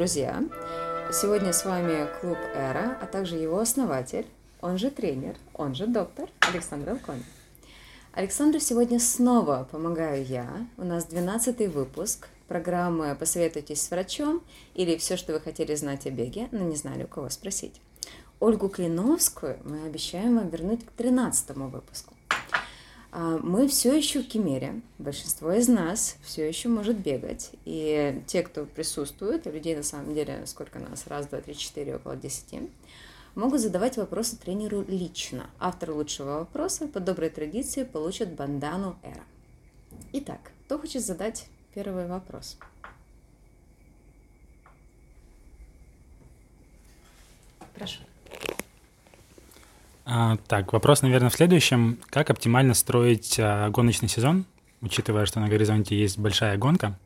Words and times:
друзья! 0.00 0.42
Сегодня 1.12 1.52
с 1.52 1.66
вами 1.66 2.08
клуб 2.22 2.38
«Эра», 2.54 2.96
а 3.02 3.06
также 3.06 3.36
его 3.36 3.58
основатель, 3.58 4.26
он 4.62 4.78
же 4.78 4.90
тренер, 4.90 5.36
он 5.52 5.74
же 5.74 5.86
доктор 5.86 6.30
Александр 6.40 6.92
Алконин. 6.92 7.22
Александру 8.14 8.60
сегодня 8.60 8.98
снова 8.98 9.68
помогаю 9.70 10.24
я. 10.24 10.66
У 10.78 10.84
нас 10.84 11.04
12 11.04 11.68
выпуск 11.68 12.28
программы 12.48 13.14
«Посоветуйтесь 13.14 13.82
с 13.82 13.90
врачом» 13.90 14.42
или 14.72 14.96
«Все, 14.96 15.18
что 15.18 15.34
вы 15.34 15.40
хотели 15.40 15.74
знать 15.74 16.06
о 16.06 16.10
беге, 16.10 16.48
но 16.50 16.60
не 16.60 16.76
знали, 16.76 17.04
у 17.04 17.06
кого 17.06 17.28
спросить». 17.28 17.78
Ольгу 18.40 18.70
Клиновскую 18.70 19.58
мы 19.64 19.84
обещаем 19.84 20.36
вам 20.36 20.48
вернуть 20.48 20.86
к 20.86 20.92
13 20.92 21.50
выпуску. 21.56 22.14
А, 23.12 23.38
мы 23.38 23.66
все 23.68 23.96
еще 23.96 24.22
в 24.22 24.28
Кемере. 24.28 24.80
Большинство 24.98 25.52
из 25.52 25.68
нас 25.68 26.16
все 26.22 26.46
еще 26.46 26.68
может 26.68 26.98
бегать. 26.98 27.50
И 27.64 28.22
те, 28.26 28.42
кто 28.42 28.64
присутствует, 28.64 29.46
а 29.46 29.50
людей 29.50 29.74
на 29.76 29.82
самом 29.82 30.14
деле 30.14 30.46
сколько 30.46 30.78
нас, 30.78 31.06
раз, 31.06 31.26
два, 31.26 31.40
три, 31.40 31.56
четыре, 31.56 31.96
около 31.96 32.16
десяти, 32.16 32.70
могут 33.34 33.60
задавать 33.60 33.96
вопросы 33.96 34.36
тренеру 34.36 34.84
лично. 34.86 35.50
Автор 35.58 35.90
лучшего 35.90 36.40
вопроса 36.40 36.86
по 36.86 37.00
доброй 37.00 37.30
традиции 37.30 37.82
получит 37.84 38.34
бандану 38.34 38.96
Эра. 39.02 39.24
Итак, 40.12 40.52
кто 40.66 40.78
хочет 40.78 41.04
задать 41.04 41.46
первый 41.74 42.06
вопрос? 42.06 42.58
Прошу. 47.74 48.00
А, 50.04 50.36
так, 50.48 50.72
вопрос, 50.72 51.02
наверное, 51.02 51.30
в 51.30 51.34
следующем. 51.34 51.98
Как 52.10 52.30
оптимально 52.30 52.74
строить 52.74 53.36
а, 53.38 53.68
гоночный 53.70 54.08
сезон, 54.08 54.44
учитывая, 54.80 55.26
что 55.26 55.40
на 55.40 55.48
горизонте 55.48 55.98
есть 55.98 56.18
большая 56.18 56.56
гонка, 56.56 56.98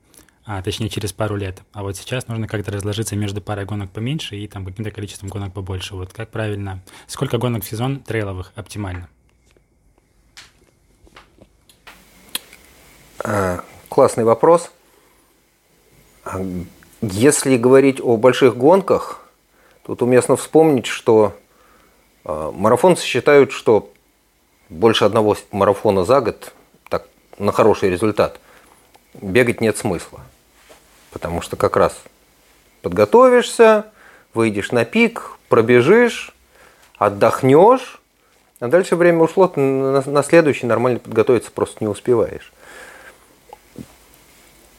а, 0.47 0.63
точнее 0.63 0.89
через 0.89 1.13
пару 1.13 1.37
лет, 1.37 1.63
а 1.73 1.83
вот 1.83 1.97
сейчас 1.97 2.29
нужно 2.29 2.47
как-то 2.47 2.71
разложиться 2.71 3.17
между 3.17 3.41
парой 3.41 3.65
гонок 3.65 3.91
поменьше 3.91 4.37
и 4.37 4.47
там 4.47 4.65
каким-то 4.65 4.91
количеством 4.91 5.29
гонок 5.29 5.53
побольше. 5.53 5.97
Вот 5.97 6.13
как 6.13 6.31
правильно, 6.31 6.83
сколько 7.07 7.39
гонок 7.39 7.65
в 7.65 7.69
сезон 7.69 8.01
трейловых 8.01 8.53
оптимально? 8.55 9.09
А, 13.19 13.65
классный 13.89 14.25
вопрос. 14.25 14.71
Если 17.01 17.57
говорить 17.57 18.01
о 18.01 18.17
больших 18.17 18.57
гонках, 18.57 19.27
тут 19.85 20.03
уместно 20.03 20.37
вспомнить, 20.37 20.87
что 20.87 21.39
марафонцы 22.25 23.05
считают, 23.05 23.53
что 23.53 23.91
больше 24.69 25.05
одного 25.05 25.37
марафона 25.51 26.05
за 26.05 26.21
год 26.21 26.53
так, 26.89 27.07
на 27.39 27.53
хороший 27.53 27.91
результат 27.91 28.41
бегать 29.15 29.61
нет 29.61 29.77
смысла. 29.77 30.21
Потому 31.11 31.43
что 31.43 31.57
как 31.57 31.77
раз 31.77 31.97
подготовишься, 32.83 33.87
выйдешь 34.33 34.73
на 34.73 34.85
пик, 34.85 35.39
пробежишь, 35.49 36.35
отдохнешь, 36.99 38.01
а 38.61 38.69
дальше 38.69 38.97
время 38.97 39.21
ушло, 39.21 39.47
ты 39.47 39.61
на 39.61 40.23
следующий 40.23 40.67
нормально 40.67 40.99
подготовиться 40.99 41.51
просто 41.51 41.79
не 41.81 41.89
успеваешь. 41.89 42.53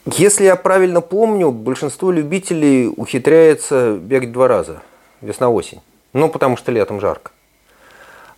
Если 0.06 0.44
я 0.44 0.56
правильно 0.56 1.02
помню, 1.02 1.52
большинство 1.52 2.12
любителей 2.12 2.88
ухитряется 2.96 3.98
бегать 3.98 4.32
два 4.32 4.48
раза, 4.48 4.82
весна-осень. 5.22 5.82
Ну, 6.14 6.30
потому 6.30 6.58
что 6.58 6.72
летом 6.72 7.02
жарко. 7.02 7.32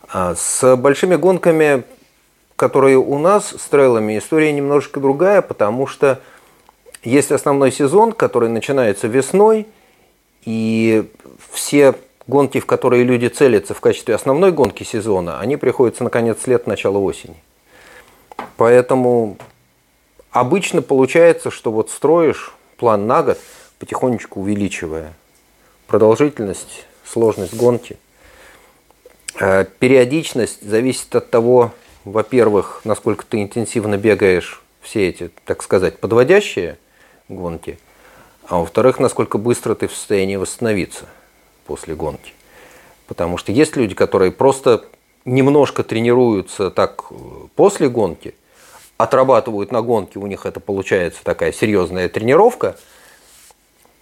А 0.09 0.35
с 0.35 0.75
большими 0.77 1.15
гонками, 1.15 1.83
которые 2.55 2.97
у 2.97 3.17
нас 3.19 3.49
с 3.49 3.67
трейлами, 3.67 4.17
история 4.17 4.53
немножко 4.53 4.99
другая, 4.99 5.41
потому 5.41 5.85
что 5.85 6.21
есть 7.03 7.31
основной 7.31 7.71
сезон, 7.71 8.13
который 8.13 8.49
начинается 8.49 9.07
весной, 9.07 9.67
и 10.45 11.09
все 11.51 11.93
гонки, 12.25 12.59
в 12.59 12.65
которые 12.65 13.03
люди 13.03 13.27
целятся 13.27 13.73
в 13.73 13.81
качестве 13.81 14.15
основной 14.15 14.51
гонки 14.51 14.83
сезона, 14.83 15.39
они 15.39 15.57
приходятся 15.57 16.05
на 16.05 16.09
конец 16.09 16.47
лет, 16.47 16.67
начало 16.67 16.99
осени. 16.99 17.35
Поэтому 18.55 19.37
обычно 20.31 20.81
получается, 20.81 21.51
что 21.51 21.71
вот 21.71 21.89
строишь 21.89 22.53
план 22.77 23.07
на 23.07 23.23
год, 23.23 23.39
потихонечку 23.77 24.39
увеличивая 24.39 25.13
продолжительность, 25.87 26.85
сложность 27.03 27.53
гонки– 27.53 27.97
периодичность 29.79 30.61
зависит 30.61 31.15
от 31.15 31.29
того, 31.29 31.73
во-первых, 32.05 32.81
насколько 32.83 33.25
ты 33.25 33.41
интенсивно 33.41 33.97
бегаешь 33.97 34.61
все 34.81 35.09
эти, 35.09 35.29
так 35.45 35.61
сказать, 35.61 35.99
подводящие 35.99 36.77
гонки, 37.27 37.77
а 38.47 38.59
во-вторых, 38.59 38.99
насколько 38.99 39.37
быстро 39.37 39.75
ты 39.75 39.87
в 39.87 39.93
состоянии 39.93 40.37
восстановиться 40.37 41.05
после 41.65 41.95
гонки. 41.95 42.33
Потому 43.07 43.37
что 43.37 43.51
есть 43.51 43.75
люди, 43.75 43.93
которые 43.93 44.31
просто 44.31 44.85
немножко 45.25 45.83
тренируются 45.83 46.71
так 46.71 47.05
э, 47.09 47.15
после 47.55 47.89
гонки, 47.89 48.33
отрабатывают 48.97 49.71
на 49.71 49.81
гонке, 49.81 50.19
у 50.19 50.27
них 50.27 50.45
это 50.45 50.59
получается 50.59 51.19
такая 51.23 51.51
серьезная 51.51 52.09
тренировка, 52.09 52.77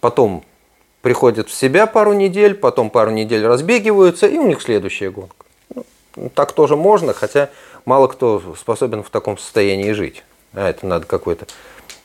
потом 0.00 0.44
приходят 1.02 1.48
в 1.48 1.54
себя 1.54 1.86
пару 1.86 2.12
недель, 2.12 2.54
потом 2.54 2.90
пару 2.90 3.10
недель 3.10 3.46
разбегиваются, 3.46 4.26
и 4.26 4.38
у 4.38 4.46
них 4.46 4.60
следующая 4.60 5.10
гонка. 5.10 5.46
Ну, 6.16 6.30
так 6.34 6.52
тоже 6.52 6.76
можно, 6.76 7.12
хотя 7.12 7.50
мало 7.84 8.08
кто 8.08 8.54
способен 8.58 9.02
в 9.02 9.10
таком 9.10 9.38
состоянии 9.38 9.92
жить. 9.92 10.24
А 10.52 10.68
это 10.68 10.86
надо 10.86 11.06
какой-то 11.06 11.46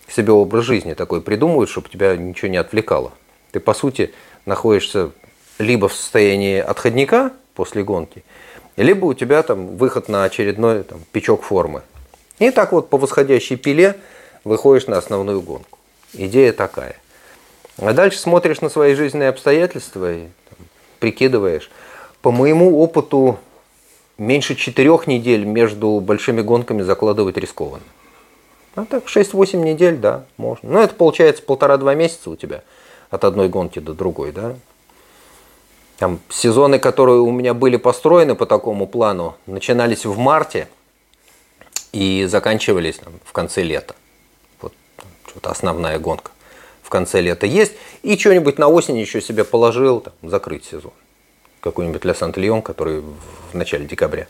себе 0.07 0.34
образ 0.34 0.66
жизни 0.66 0.94
такой 0.94 1.22
придумывать, 1.22 1.69
чтобы 1.69 1.90
тебя 1.90 2.16
ничего 2.16 2.50
не 2.50 2.57
отвлекало. 2.57 3.12
Ты, 3.51 3.59
по 3.59 3.74
сути, 3.74 4.13
находишься 4.46 5.12
либо 5.57 5.88
в 5.88 5.94
состоянии 5.94 6.59
отходника 6.59 7.31
после 7.53 7.84
гонки, 7.84 8.24
либо 8.75 9.06
у 9.06 9.13
тебя 9.13 9.41
там 9.44 9.78
выход 9.78 10.09
на 10.09 10.24
очередной 10.24 10.84
там, 10.84 11.01
печок 11.12 11.44
формы. 11.44 11.81
И 12.40 12.51
так 12.51 12.72
вот 12.72 12.90
по 12.90 12.97
восходящей 12.97 13.56
пиле 13.56 13.96
выходишь 14.44 14.88
на 14.88 14.97
основную 14.97 15.41
гонку. 15.41 15.78
Идея 16.13 16.53
такая. 16.53 16.96
А 17.77 17.93
дальше 17.93 18.19
смотришь 18.19 18.61
на 18.61 18.69
свои 18.69 18.95
жизненные 18.95 19.29
обстоятельства 19.29 20.13
и 20.13 20.21
там, 20.49 20.67
прикидываешь. 20.99 21.71
По 22.21 22.31
моему 22.31 22.79
опыту, 22.79 23.39
меньше 24.17 24.55
четырех 24.55 25.07
недель 25.07 25.45
между 25.45 25.99
большими 25.99 26.41
гонками 26.41 26.81
закладывать 26.81 27.37
рискованно. 27.37 27.83
А 28.75 28.85
так 28.85 29.05
6-8 29.05 29.57
недель, 29.57 29.97
да, 29.97 30.25
можно. 30.37 30.69
Но 30.69 30.83
это 30.83 30.93
получается 30.95 31.43
полтора-два 31.43 31.95
месяца 31.95 32.29
у 32.29 32.35
тебя 32.35 32.63
от 33.09 33.23
одной 33.23 33.49
гонки 33.49 33.79
до 33.79 33.93
другой, 33.93 34.31
да. 34.31 34.55
Там 35.97 36.19
сезоны, 36.29 36.79
которые 36.79 37.19
у 37.19 37.31
меня 37.31 37.53
были 37.53 37.77
построены 37.77 38.35
по 38.35 38.45
такому 38.45 38.88
плану, 38.88 39.35
начинались 39.45 40.05
в 40.05 40.17
марте 40.17 40.67
и 41.91 42.25
заканчивались 42.29 42.97
там, 42.97 43.13
в 43.23 43.31
конце 43.33 43.61
лета. 43.61 43.95
Вот, 44.61 44.73
вот 45.35 45.45
основная 45.47 45.99
гонка 45.99 46.31
конце 46.91 47.22
лета 47.22 47.47
есть, 47.47 47.74
и 48.03 48.16
что-нибудь 48.18 48.59
на 48.59 48.68
осень 48.68 48.97
еще 48.97 49.22
себе 49.22 49.44
положил, 49.44 50.02
там, 50.02 50.13
закрыть 50.22 50.66
сезон. 50.66 50.94
Какой-нибудь 51.62 52.06
Ля 52.06 52.13
Сант-Леон, 52.13 52.62
который 52.62 53.02
в 53.02 53.56
начале 53.56 53.85
декабря. 53.85 54.28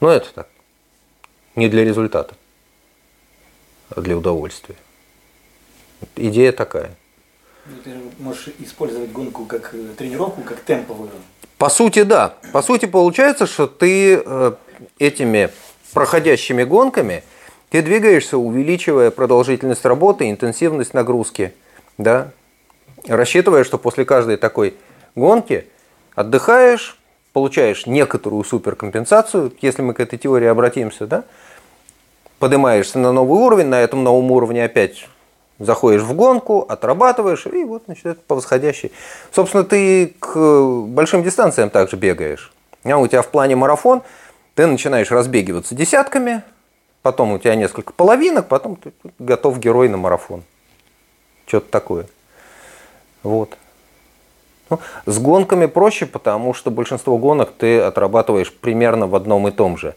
Но 0.00 0.10
это 0.10 0.28
так, 0.34 0.48
не 1.56 1.68
для 1.68 1.84
результата, 1.84 2.34
а 3.88 4.00
для 4.00 4.16
удовольствия. 4.18 4.76
Идея 6.16 6.52
такая. 6.52 6.96
Ну, 7.66 7.76
ты 7.84 7.90
можешь 8.18 8.48
использовать 8.58 9.12
гонку 9.12 9.44
как 9.46 9.72
э, 9.72 9.94
тренировку, 9.96 10.42
как 10.42 10.64
темповую. 10.64 11.10
По 11.58 11.68
сути, 11.68 12.02
да. 12.02 12.34
По 12.52 12.60
сути, 12.60 12.86
получается, 12.86 13.46
что 13.46 13.68
ты 13.68 14.16
э, 14.16 14.52
этими 14.98 15.50
проходящими 15.92 16.64
гонками– 16.64 17.22
ты 17.72 17.80
двигаешься, 17.80 18.36
увеличивая 18.36 19.10
продолжительность 19.10 19.86
работы, 19.86 20.28
интенсивность 20.28 20.92
нагрузки, 20.92 21.54
да, 21.98 22.30
рассчитывая, 23.06 23.64
что 23.64 23.78
после 23.78 24.04
каждой 24.04 24.36
такой 24.36 24.74
гонки 25.14 25.66
отдыхаешь, 26.14 26.98
получаешь 27.32 27.86
некоторую 27.86 28.44
суперкомпенсацию, 28.44 29.52
если 29.60 29.82
мы 29.82 29.94
к 29.94 30.00
этой 30.00 30.18
теории 30.18 30.46
обратимся, 30.46 31.06
да, 31.06 31.24
поднимаешься 32.38 32.98
на 32.98 33.12
новый 33.12 33.40
уровень, 33.40 33.66
на 33.66 33.80
этом 33.80 34.04
новом 34.04 34.30
уровне 34.30 34.64
опять 34.64 35.08
заходишь 35.58 36.02
в 36.02 36.14
гонку, 36.14 36.66
отрабатываешь, 36.68 37.46
и 37.46 37.64
вот, 37.64 37.84
значит, 37.86 38.06
это 38.06 38.20
по 38.26 38.34
восходящей. 38.34 38.92
Собственно, 39.30 39.64
ты 39.64 40.14
к 40.18 40.82
большим 40.86 41.22
дистанциям 41.22 41.70
также 41.70 41.96
бегаешь. 41.96 42.52
А 42.84 42.96
у 42.96 43.06
тебя 43.06 43.22
в 43.22 43.28
плане 43.28 43.54
марафон, 43.54 44.02
ты 44.54 44.66
начинаешь 44.66 45.10
разбегиваться 45.10 45.74
десятками, 45.74 46.42
потом 47.02 47.32
у 47.32 47.38
тебя 47.38 47.54
несколько 47.54 47.92
половинок, 47.92 48.48
потом 48.48 48.76
ты 48.76 48.92
готов 49.18 49.58
герой 49.58 49.88
на 49.88 49.96
марафон. 49.96 50.42
Что-то 51.46 51.70
такое. 51.70 52.06
Вот. 53.22 53.56
Ну, 54.70 54.78
с 55.04 55.18
гонками 55.18 55.66
проще, 55.66 56.06
потому 56.06 56.54
что 56.54 56.70
большинство 56.70 57.18
гонок 57.18 57.52
ты 57.56 57.80
отрабатываешь 57.80 58.52
примерно 58.52 59.06
в 59.06 59.14
одном 59.14 59.48
и 59.48 59.50
том 59.50 59.76
же 59.76 59.94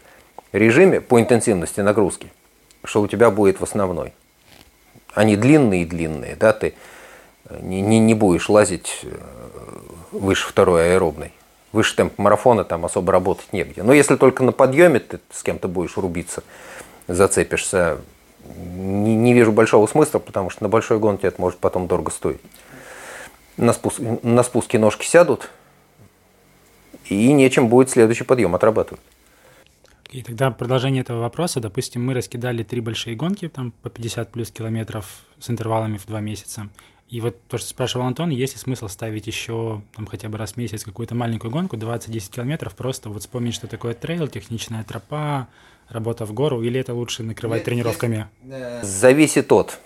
режиме 0.52 1.00
по 1.00 1.20
интенсивности 1.20 1.80
нагрузки, 1.80 2.30
что 2.84 3.00
у 3.00 3.08
тебя 3.08 3.30
будет 3.30 3.60
в 3.60 3.62
основной. 3.62 4.12
Они 5.14 5.36
длинные-длинные, 5.36 6.36
да, 6.36 6.52
ты 6.52 6.74
не, 7.60 7.80
не, 7.80 7.98
не 7.98 8.14
будешь 8.14 8.48
лазить 8.48 9.00
э, 9.02 9.08
выше 10.12 10.48
второй 10.48 10.92
аэробной. 10.92 11.32
Выше 11.72 11.96
темп 11.96 12.18
марафона 12.18 12.64
там 12.64 12.84
особо 12.84 13.12
работать 13.12 13.52
негде. 13.52 13.82
Но 13.82 13.92
если 13.92 14.16
только 14.16 14.42
на 14.42 14.52
подъеме 14.52 15.00
ты 15.00 15.20
с 15.30 15.42
кем-то 15.42 15.68
будешь 15.68 15.96
рубиться, 15.96 16.42
зацепишься, 17.08 17.98
не, 18.56 19.16
не 19.16 19.32
вижу 19.32 19.52
большого 19.52 19.86
смысла, 19.86 20.18
потому 20.18 20.50
что 20.50 20.62
на 20.62 20.68
большой 20.68 20.98
гонке 20.98 21.28
это 21.28 21.40
может 21.40 21.58
потом 21.58 21.86
дорого 21.86 22.10
стоить. 22.10 22.40
На, 23.56 23.72
спуск, 23.72 24.00
на 24.22 24.42
спуске 24.42 24.78
ножки 24.78 25.06
сядут, 25.06 25.50
и 27.06 27.32
нечем 27.32 27.68
будет 27.68 27.90
следующий 27.90 28.24
подъем 28.24 28.54
отрабатывать. 28.54 29.00
И 30.10 30.22
тогда 30.22 30.50
продолжение 30.50 31.02
этого 31.02 31.20
вопроса. 31.20 31.60
Допустим, 31.60 32.04
мы 32.04 32.14
раскидали 32.14 32.62
три 32.62 32.80
большие 32.80 33.16
гонки, 33.16 33.48
там 33.48 33.72
по 33.82 33.90
50 33.90 34.30
плюс 34.30 34.50
километров 34.50 35.24
с 35.38 35.50
интервалами 35.50 35.98
в 35.98 36.06
два 36.06 36.20
месяца. 36.20 36.68
И 37.08 37.20
вот 37.20 37.36
то, 37.48 37.58
что 37.58 37.68
спрашивал 37.68 38.06
Антон, 38.06 38.30
есть 38.30 38.54
ли 38.54 38.60
смысл 38.60 38.88
ставить 38.88 39.26
еще 39.26 39.82
там 39.94 40.06
хотя 40.06 40.28
бы 40.28 40.38
раз 40.38 40.52
в 40.52 40.56
месяц 40.56 40.82
какую-то 40.82 41.14
маленькую 41.14 41.52
гонку, 41.52 41.76
20-10 41.76 42.30
километров, 42.30 42.74
просто 42.74 43.10
вот 43.10 43.22
вспомнить, 43.22 43.54
что 43.54 43.68
такое 43.68 43.94
трейл, 43.94 44.26
техничная 44.26 44.82
тропа, 44.82 45.46
работа 45.88 46.24
в 46.24 46.32
гору, 46.32 46.62
или 46.62 46.80
это 46.80 46.94
лучше 46.94 47.22
накрывать 47.22 47.64
тренировками? 47.64 48.28
Зависит 48.82 49.52
от. 49.52 49.78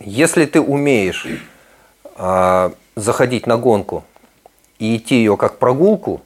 Если 0.00 0.46
ты 0.46 0.60
умеешь 0.60 1.26
э, 2.16 2.70
заходить 2.96 3.46
на 3.46 3.56
гонку 3.56 4.04
и 4.78 4.96
идти 4.96 5.16
ее 5.16 5.36
как 5.36 5.58
прогулку, 5.58 6.22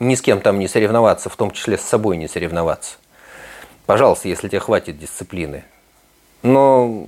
ни 0.00 0.14
с 0.14 0.22
кем 0.22 0.40
там 0.40 0.58
не 0.58 0.68
соревноваться, 0.68 1.28
в 1.28 1.36
том 1.36 1.50
числе 1.50 1.78
с 1.78 1.82
собой 1.82 2.16
не 2.16 2.28
соревноваться. 2.28 2.96
Пожалуйста, 3.86 4.28
если 4.28 4.48
тебе 4.48 4.60
хватит 4.60 4.98
дисциплины. 4.98 5.64
Но 6.42 7.06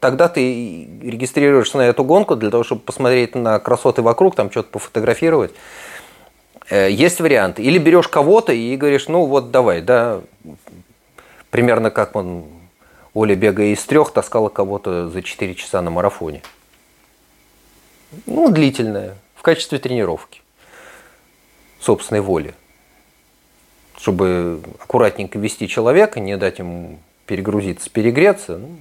тогда 0.00 0.28
ты 0.28 0.88
регистрируешься 1.02 1.78
на 1.78 1.82
эту 1.82 2.04
гонку 2.04 2.36
для 2.36 2.50
того, 2.50 2.64
чтобы 2.64 2.82
посмотреть 2.82 3.34
на 3.34 3.58
красоты 3.58 4.02
вокруг, 4.02 4.34
там 4.34 4.50
что-то 4.50 4.70
пофотографировать. 4.70 5.52
Э, 6.70 6.90
есть 6.90 7.20
вариант. 7.20 7.58
Или 7.58 7.78
берешь 7.78 8.08
кого-то 8.08 8.52
и 8.52 8.76
говоришь, 8.76 9.08
ну 9.08 9.26
вот 9.26 9.50
давай, 9.50 9.82
да, 9.82 10.20
примерно 11.54 11.92
как 11.92 12.16
он, 12.16 12.46
Оля, 13.14 13.36
бегая 13.36 13.68
из 13.68 13.84
трех, 13.84 14.12
таскала 14.12 14.48
кого-то 14.48 15.08
за 15.08 15.22
4 15.22 15.54
часа 15.54 15.82
на 15.82 15.90
марафоне. 15.90 16.42
Ну, 18.26 18.50
длительная, 18.50 19.14
в 19.36 19.42
качестве 19.42 19.78
тренировки 19.78 20.42
собственной 21.78 22.22
воли. 22.22 22.54
Чтобы 23.96 24.62
аккуратненько 24.80 25.38
вести 25.38 25.68
человека, 25.68 26.18
не 26.18 26.36
дать 26.36 26.58
ему 26.58 26.98
перегрузиться, 27.24 27.88
перегреться, 27.88 28.58
ну, 28.58 28.76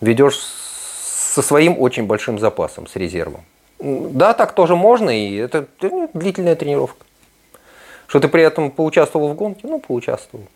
ведешь 0.00 0.40
со 0.40 1.42
своим 1.42 1.78
очень 1.78 2.06
большим 2.06 2.40
запасом, 2.40 2.88
с 2.88 2.96
резервом. 2.96 3.44
Да, 3.78 4.34
так 4.34 4.56
тоже 4.56 4.74
можно, 4.74 5.10
и 5.10 5.36
это 5.36 5.68
длительная 6.12 6.56
тренировка. 6.56 7.06
Что 8.08 8.18
ты 8.18 8.26
при 8.26 8.42
этом 8.42 8.72
поучаствовал 8.72 9.28
в 9.28 9.36
гонке? 9.36 9.68
Ну, 9.68 9.78
поучаствовал. 9.78 10.48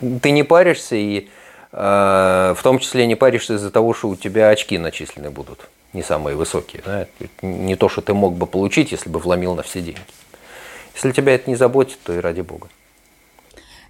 Ты 0.00 0.30
не 0.30 0.42
паришься, 0.42 0.96
и 0.96 1.28
э, 1.72 2.54
в 2.56 2.62
том 2.62 2.78
числе 2.78 3.06
не 3.06 3.14
паришься 3.14 3.54
из-за 3.54 3.70
того, 3.70 3.94
что 3.94 4.08
у 4.08 4.16
тебя 4.16 4.50
очки 4.50 4.78
начислены 4.78 5.30
будут 5.30 5.68
не 5.92 6.02
самые 6.02 6.36
высокие. 6.36 6.82
Да? 6.84 7.06
Не 7.42 7.76
то, 7.76 7.88
что 7.88 8.02
ты 8.02 8.14
мог 8.14 8.34
бы 8.34 8.46
получить, 8.46 8.92
если 8.92 9.08
бы 9.08 9.18
вломил 9.18 9.54
на 9.54 9.62
все 9.62 9.80
деньги. 9.80 10.00
Если 10.94 11.12
тебя 11.12 11.34
это 11.34 11.50
не 11.50 11.56
заботит, 11.56 11.98
то 12.02 12.12
и 12.12 12.18
ради 12.18 12.40
бога. 12.40 12.68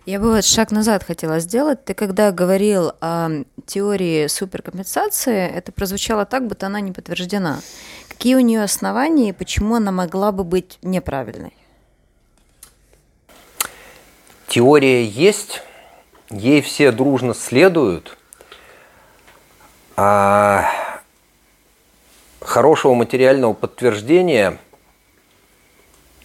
Я 0.06 0.20
бы 0.20 0.30
вот 0.30 0.44
шаг 0.44 0.70
назад 0.70 1.02
хотела 1.02 1.40
сделать. 1.40 1.84
Ты 1.84 1.94
когда 1.94 2.30
говорил 2.30 2.92
о 3.00 3.42
теории 3.66 4.28
суперкомпенсации, 4.28 5.48
это 5.48 5.72
прозвучало 5.72 6.24
так, 6.24 6.46
будто 6.46 6.66
она 6.66 6.80
не 6.80 6.92
подтверждена. 6.92 7.60
Какие 8.08 8.36
у 8.36 8.40
нее 8.40 8.62
основания 8.62 9.30
и 9.30 9.32
почему 9.32 9.74
она 9.74 9.90
могла 9.90 10.30
бы 10.30 10.44
быть 10.44 10.78
неправильной? 10.82 11.52
Теория 14.46 15.04
есть, 15.04 15.60
ей 16.30 16.60
все 16.60 16.92
дружно 16.92 17.34
следуют, 17.34 18.16
а 19.96 20.70
хорошего 22.40 22.94
материального 22.94 23.52
подтверждения, 23.52 24.58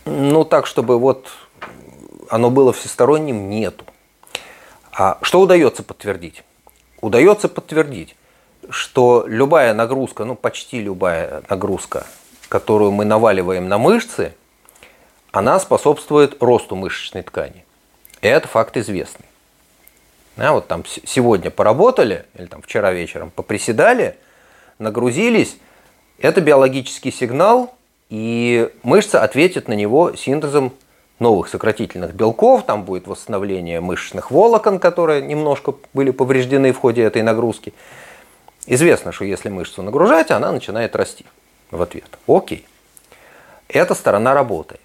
ну 0.06 0.44
так, 0.44 0.68
чтобы 0.68 1.00
вот 1.00 1.28
оно 2.30 2.50
было 2.50 2.74
всесторонним, 2.74 3.50
нету. 3.50 3.86
А 4.92 5.18
что 5.22 5.42
удается 5.42 5.84
подтвердить? 5.84 6.44
Удается 7.02 7.48
подтвердить, 7.50 8.16
что 8.70 9.26
любая 9.28 9.74
нагрузка, 9.74 10.26
ну 10.26 10.36
почти 10.36 10.82
любая 10.82 11.44
нагрузка, 11.50 12.06
которую 12.50 12.92
мы 12.92 13.06
наваливаем 13.06 13.68
на 13.68 13.78
мышцы, 13.78 14.34
она 15.32 15.60
способствует 15.60 16.42
росту 16.42 16.76
мышечной 16.76 17.24
ткани. 17.24 17.66
И 18.22 18.28
это 18.28 18.48
факт 18.48 18.78
известный. 18.78 19.26
А 20.42 20.54
вот 20.54 20.68
там 20.68 20.84
сегодня 21.06 21.52
поработали, 21.52 22.26
или 22.34 22.48
там 22.48 22.64
вчера 22.64 22.92
вечером 22.92 23.30
поприседали, 23.30 24.16
нагрузились, 24.80 25.56
это 26.18 26.42
биологический 26.42 27.12
сигнал, 27.12 27.76
и 28.10 28.72
мышца 28.82 29.22
ответит 29.24 29.68
на 29.68 29.74
него 29.74 30.16
синтезом 30.16 30.74
новых 31.20 31.48
сократительных 31.48 32.16
белков, 32.16 32.66
там 32.66 32.86
будет 32.86 33.06
восстановление 33.06 33.82
мышечных 33.82 34.32
волокон, 34.32 34.80
которые 34.80 35.22
немножко 35.22 35.76
были 35.94 36.10
повреждены 36.10 36.74
в 36.74 36.80
ходе 36.80 37.04
этой 37.04 37.22
нагрузки. 37.22 37.76
Известно, 38.66 39.12
что 39.12 39.26
если 39.26 39.50
мышцу 39.50 39.84
нагружать, 39.84 40.32
она 40.32 40.52
начинает 40.52 40.96
расти 40.96 41.26
в 41.70 41.80
ответ. 41.84 42.18
Окей. 42.28 42.66
Эта 43.68 43.94
сторона 43.94 44.34
работает. 44.34 44.82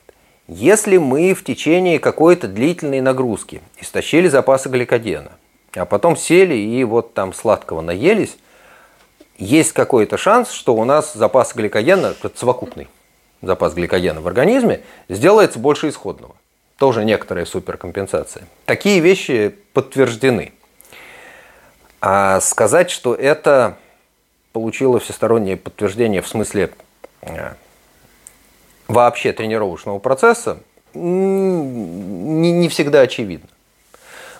Если 0.48 0.98
мы 0.98 1.32
в 1.32 1.44
течение 1.44 1.98
какой-то 1.98 2.46
длительной 2.46 3.00
нагрузки 3.00 3.62
истощили 3.80 4.28
запасы 4.28 4.68
гликогена, 4.68 5.32
а 5.76 5.84
потом 5.84 6.16
сели 6.16 6.54
и 6.54 6.82
вот 6.84 7.14
там 7.14 7.32
сладкого 7.32 7.80
наелись, 7.80 8.36
есть 9.38 9.72
какой-то 9.72 10.16
шанс, 10.16 10.50
что 10.50 10.74
у 10.74 10.84
нас 10.84 11.12
запас 11.12 11.54
гликогена, 11.54 12.14
совокупный 12.34 12.88
запас 13.42 13.74
гликогена 13.74 14.20
в 14.20 14.26
организме, 14.26 14.80
сделается 15.08 15.58
больше 15.58 15.88
исходного. 15.88 16.34
Тоже 16.78 17.04
некоторая 17.04 17.44
суперкомпенсация. 17.44 18.44
Такие 18.64 19.00
вещи 19.00 19.54
подтверждены. 19.72 20.52
А 22.00 22.40
сказать, 22.40 22.90
что 22.90 23.14
это 23.14 23.76
получило 24.52 24.98
всестороннее 25.00 25.56
подтверждение 25.56 26.22
в 26.22 26.28
смысле 26.28 26.70
э, 27.22 27.54
вообще 28.88 29.32
тренировочного 29.32 29.98
процесса, 29.98 30.58
не, 30.94 32.52
не 32.52 32.68
всегда 32.68 33.00
очевидно. 33.00 33.48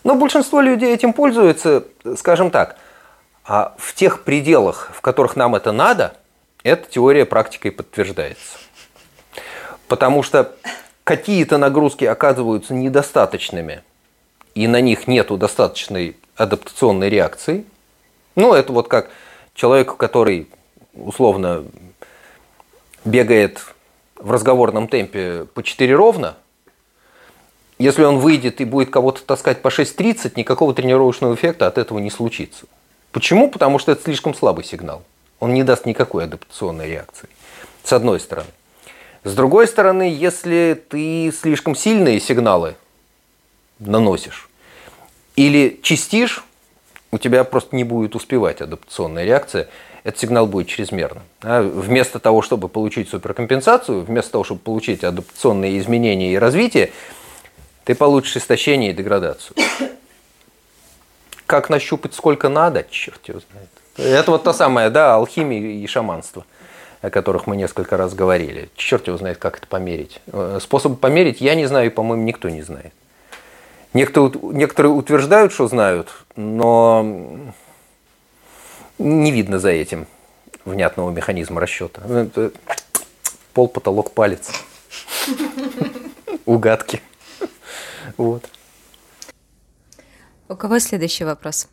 Но 0.07 0.15
большинство 0.15 0.61
людей 0.61 0.95
этим 0.95 1.13
пользуются, 1.13 1.85
скажем 2.17 2.51
так– 2.51 2.77
а 3.47 3.75
в 3.79 3.95
тех 3.95 4.25
пределах, 4.25 4.91
в 4.93 5.01
которых 5.01 5.37
нам 5.37 5.55
это 5.55 5.71
надо, 5.71 6.17
эта 6.65 6.91
теория 6.91 7.25
практикой 7.25 7.71
подтверждается. 7.71 8.59
Потому 9.87 10.25
что 10.25 10.53
какие-то 11.05 11.57
нагрузки 11.57 12.05
оказываются 12.05 12.75
недостаточными, 12.75 13.85
и 14.57 14.67
на 14.67 14.81
них 14.81 15.07
нет 15.07 15.29
достаточной 15.29 16.17
адаптационной 16.35 17.09
реакции. 17.09 17.65
Ну, 18.35 18.53
это 18.53 18.73
вот 18.73 18.89
как 18.89 19.11
человек, 19.55 19.97
который 19.97 20.49
условно 20.95 21.65
бегает 23.05 23.65
в 24.17 24.33
разговорном 24.33 24.89
темпе 24.89 25.47
по 25.55 25.63
4 25.63 25.95
ровно, 25.95 26.37
если 27.79 28.05
он 28.05 28.19
выйдет 28.19 28.61
и 28.61 28.65
будет 28.65 28.91
кого-то 28.91 29.23
таскать 29.23 29.63
по 29.63 29.69
6.30, 29.69 30.33
никакого 30.37 30.75
тренировочного 30.75 31.35
эффекта 31.35 31.67
от 31.67 31.79
этого 31.79 31.99
не 31.99 32.11
случится. 32.11 32.67
Почему? 33.13 33.51
Потому 33.51 33.79
что 33.79 33.93
это 33.93 34.03
слишком 34.03 34.35
слабый 34.35 34.65
сигнал. 34.65 35.03
Он 35.41 35.53
не 35.53 35.63
даст 35.63 35.85
никакой 35.87 36.25
адаптационной 36.25 36.89
реакции. 36.89 37.29
С 37.83 37.93
одной 37.93 38.21
стороны. 38.21 38.49
С 39.25 39.35
другой 39.35 39.67
стороны, 39.67 40.03
если 40.05 40.83
ты 40.89 41.33
слишком 41.39 41.75
сильные 41.75 42.21
сигналы 42.21 42.77
наносишь 43.79 44.49
или 45.35 45.81
чистишь, 45.83 46.45
у 47.11 47.19
тебя 47.19 47.45
просто 47.45 47.77
не 47.77 47.85
будет 47.85 48.15
успевать 48.15 48.61
адаптационная 48.61 49.25
реакция, 49.25 49.69
этот 50.05 50.21
сигнал 50.21 50.47
будет 50.47 50.69
чрезмерным. 50.69 51.25
А 51.43 51.63
вместо 51.63 52.21
того, 52.21 52.41
чтобы 52.41 52.69
получить 52.69 53.09
суперкомпенсацию, 53.09 54.05
вместо 54.05 54.33
того, 54.33 54.45
чтобы 54.45 54.61
получить 54.61 55.03
адаптационные 55.03 55.79
изменения 55.79 56.33
и 56.33 56.39
развитие, 56.39 56.93
ты 57.87 57.95
получишь 57.95 58.37
истощение 58.37 58.91
и 58.91 58.93
деградацию. 58.93 59.57
Как 61.47 61.71
нащупать 61.71 62.15
сколько 62.15 62.49
надо, 62.49 62.85
черт 62.91 63.21
его 63.29 63.41
знает. 63.49 63.69
Это 63.97 64.33
вот 64.33 64.43
то 64.43 64.53
самое, 64.53 64.91
да, 64.91 65.15
алхимия 65.15 65.61
и 65.61 65.87
шаманство, 65.87 66.45
о 67.01 67.11
которых 67.11 67.47
мы 67.47 67.57
несколько 67.57 67.97
раз 67.97 68.13
говорили. 68.13 68.71
Черт 68.75 69.07
его 69.07 69.17
знает, 69.17 69.39
как 69.39 69.59
это 69.59 69.69
померить. 69.69 70.21
Э, 70.27 70.59
способ 70.61 70.99
померить 70.99 71.41
я 71.41 71.55
не 71.55 71.67
знаю, 71.67 71.87
и, 71.87 71.91
по-моему, 71.91 72.25
никто 72.25 72.49
не 72.49 72.63
знает. 72.63 72.93
Некоторые, 73.93 74.93
утверждают, 74.93 75.53
что 75.53 75.69
знают, 75.69 76.09
но 76.35 77.07
не 78.99 79.31
видно 79.31 79.61
за 79.61 79.71
этим 79.71 80.09
внятного 80.65 81.13
механизма 81.13 81.61
расчета. 81.61 82.03
Ну, 82.05 82.51
пол, 83.55 83.69
потолок, 83.69 84.11
палец. 84.11 84.51
Угадки. 86.47 87.01
Вот. 88.17 88.49
У 90.49 90.55
кого 90.57 90.79
следующий 90.79 91.25
вопрос? 91.25 91.69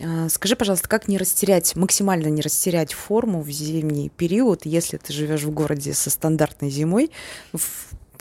А, 0.00 0.28
Скажи, 0.28 0.56
пожалуйста, 0.56 0.88
как 0.88 1.08
не 1.08 1.18
растерять, 1.18 1.74
максимально 1.76 2.28
не 2.28 2.42
растерять 2.42 2.92
форму 2.92 3.40
в 3.42 3.50
зимний 3.50 4.08
период, 4.10 4.64
если 4.66 4.96
ты 4.98 5.12
живешь 5.12 5.42
в 5.42 5.50
городе 5.50 5.94
со 5.94 6.10
стандартной 6.10 6.70
зимой 6.70 7.10
в, 7.52 7.60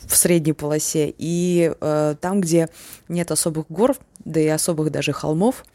в 0.07 0.15
средней 0.15 0.53
полосе 0.53 1.13
и 1.17 1.73
э, 1.79 2.15
там, 2.19 2.41
где 2.41 2.69
нет 3.09 3.31
особых 3.31 3.65
гор, 3.69 3.95
да 4.23 4.39
и 4.39 4.47
особых 4.47 4.89
даже 4.91 5.11
холмов, 5.11 5.65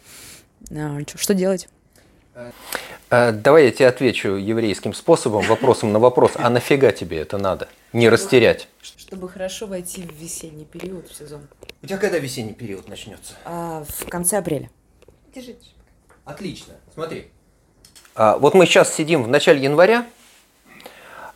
чё- 0.69 1.19
что 1.19 1.35
делать? 1.35 1.69
Э, 2.35 3.33
Давай 3.33 3.67
я 3.67 3.71
тебе 3.73 3.89
отвечу 3.89 4.31
еврейским 4.31 4.95
способом, 4.95 5.43
вопросом 5.45 5.93
на 5.93 5.99
вопрос. 5.99 6.33
А 6.37 6.49
нафига 6.49 6.93
тебе 6.93 7.19
это 7.19 7.39
надо? 7.39 7.69
Не 7.93 8.09
растерять. 8.09 8.69
Чтобы 8.83 9.29
хорошо 9.29 9.67
войти 9.67 10.03
в 10.03 10.13
весенний 10.13 10.65
период, 10.65 11.09
в 11.09 11.15
сезон. 11.15 11.49
У 11.83 11.87
тебя 11.87 11.99
когда 11.99 12.19
весенний 12.19 12.55
период 12.55 12.89
начнется? 12.89 13.35
А, 13.45 13.85
в 13.89 14.09
конце 14.09 14.39
апреля. 14.39 14.71
Отлично. 16.25 16.75
Смотри. 16.95 17.31
А, 18.15 18.37
вот 18.39 18.55
мы 18.55 18.67
сейчас 18.67 18.95
сидим 18.95 19.25
в 19.25 19.29
начале 19.29 19.63
января. 19.63 20.07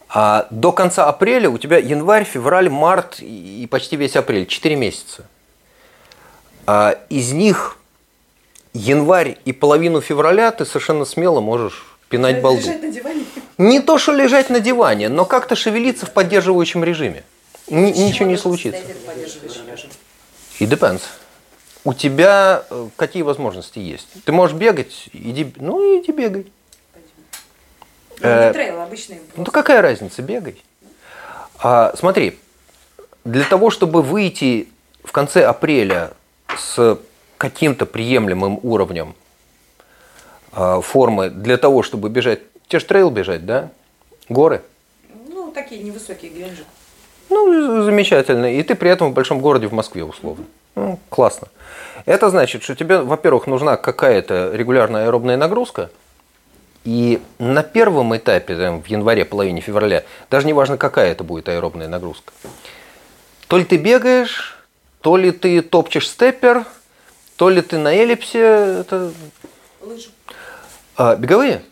А 0.09 0.47
до 0.51 0.71
конца 0.71 1.09
апреля 1.09 1.51
у 1.51 1.59
тебя 1.59 1.79
январь, 1.79 2.23
февраль, 2.25 2.69
март 2.69 3.19
и 3.21 3.67
почти 3.69 3.97
весь 3.97 4.15
апрель. 4.15 4.47
Четыре 4.47 4.77
месяца. 4.77 5.27
А 6.67 7.01
из 7.09 7.33
них 7.33 7.79
январь 8.75 9.39
и 9.45 9.53
половину 9.53 10.01
февраля 10.01 10.51
ты 10.51 10.67
совершенно 10.67 11.05
смело 11.05 11.41
можешь 11.41 11.87
пинать 12.09 12.43
балду. 12.43 12.67
на 12.67 12.89
диване. 12.91 13.25
Не 13.57 13.81
то, 13.81 13.99
что 13.99 14.13
лежать 14.13 14.51
на 14.51 14.61
диване, 14.61 15.09
но 15.09 15.25
как-то 15.25 15.57
шевелиться 15.57 16.07
в 16.07 16.13
поддерживающем 16.13 16.85
режиме. 16.85 17.25
Ни- 17.69 17.93
ничего 17.93 18.29
не 18.29 18.37
случится. 18.37 18.83
И 20.59 20.67
depends. 20.67 21.03
У 21.85 21.93
тебя 21.93 22.65
э, 22.71 22.89
какие 22.97 23.23
возможности 23.23 23.79
есть? 23.79 24.09
Ты 24.25 24.33
можешь 24.33 24.57
бегать, 24.57 25.09
иди, 25.13 25.53
ну 25.57 26.01
иди 26.01 26.13
бегай. 26.13 26.47
Э, 28.21 28.53
трейл 28.53 28.81
обычный. 28.81 29.21
ну 29.37 29.45
какая 29.45 29.83
разница, 29.83 30.23
бегай. 30.23 30.57
А, 31.59 31.95
смотри, 31.99 32.39
для 33.25 33.45
того, 33.45 33.71
чтобы 33.71 34.03
выйти 34.03 34.69
в 35.03 35.13
конце 35.13 35.45
апреля 35.45 36.13
с 36.57 36.99
каким-то 37.51 37.87
приемлемым 37.87 38.59
уровнем 38.63 39.15
а, 40.53 40.81
формы, 40.81 41.31
для 41.31 41.57
того, 41.59 41.83
чтобы 41.83 42.09
бежать, 42.09 42.41
те 42.69 42.79
же 42.79 42.87
трейл 42.87 43.11
бежать, 43.11 43.45
да? 43.45 43.71
Горы. 44.29 44.63
Ну, 45.29 45.51
такие 45.53 45.83
невысокие 45.83 46.31
геленджик. 46.31 46.67
Ну, 47.29 47.83
замечательно. 47.83 48.55
И 48.55 48.63
ты 48.63 48.75
при 48.75 48.91
этом 48.91 49.11
в 49.11 49.15
большом 49.15 49.41
городе 49.41 49.67
в 49.67 49.73
Москве, 49.73 50.05
условно. 50.05 50.45
Ну, 50.75 50.99
классно. 51.09 51.49
Это 52.07 52.31
значит, 52.31 52.63
что 52.63 52.75
тебе, 52.75 52.99
во-первых, 52.99 53.47
нужна 53.47 53.77
какая-то 53.77 54.53
регулярная 54.55 55.07
аэробная 55.07 55.37
нагрузка. 55.37 55.91
И 56.85 57.21
на 57.39 57.63
первом 57.63 58.17
этапе, 58.17 58.57
там, 58.57 58.83
в 58.83 58.87
январе, 58.87 59.25
половине 59.25 59.61
февраля, 59.61 60.05
даже 60.31 60.47
не 60.47 60.53
важно, 60.53 60.77
какая 60.77 61.13
это 61.13 61.25
будет 61.25 61.49
аэробная 61.49 61.89
нагрузка. 61.89 62.33
То 63.49 63.59
ли 63.59 63.65
ты 63.65 63.77
бегаешь, 63.77 64.59
то 65.01 65.17
ли 65.17 65.31
ты 65.31 65.63
топчешь 65.63 66.09
степпер, 66.09 66.65
то 67.37 67.49
ли 67.49 67.63
ты 67.63 67.79
на 67.79 67.95
эллипсе. 67.95 68.81
Это... 68.81 69.13
Лыжи. 69.81 70.09
А, 70.97 71.17
беговые? 71.17 71.63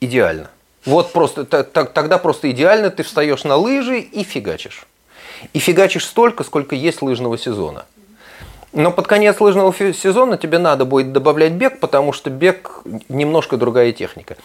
Идеально. 0.00 0.50
Вот 0.84 1.12
просто 1.12 1.44
тогда 1.44 2.18
просто 2.18 2.50
идеально 2.50 2.90
ты 2.90 3.02
встаешь 3.02 3.44
на 3.44 3.56
лыжи 3.56 3.98
и 3.98 4.22
фигачишь. 4.22 4.86
И 5.52 5.58
фигачишь 5.58 6.04
столько, 6.06 6.44
сколько 6.44 6.74
есть 6.74 7.02
лыжного 7.02 7.38
сезона. 7.38 7.86
Но 8.72 8.92
под 8.92 9.06
конец 9.06 9.40
лыжного 9.40 9.72
сезона 9.92 10.36
тебе 10.36 10.58
надо 10.58 10.84
будет 10.84 11.12
добавлять 11.12 11.52
бег, 11.52 11.80
потому 11.80 12.12
что 12.12 12.30
бег 12.30 12.82
немножко 13.08 13.56
другая 13.56 13.92
техника. 13.92 14.36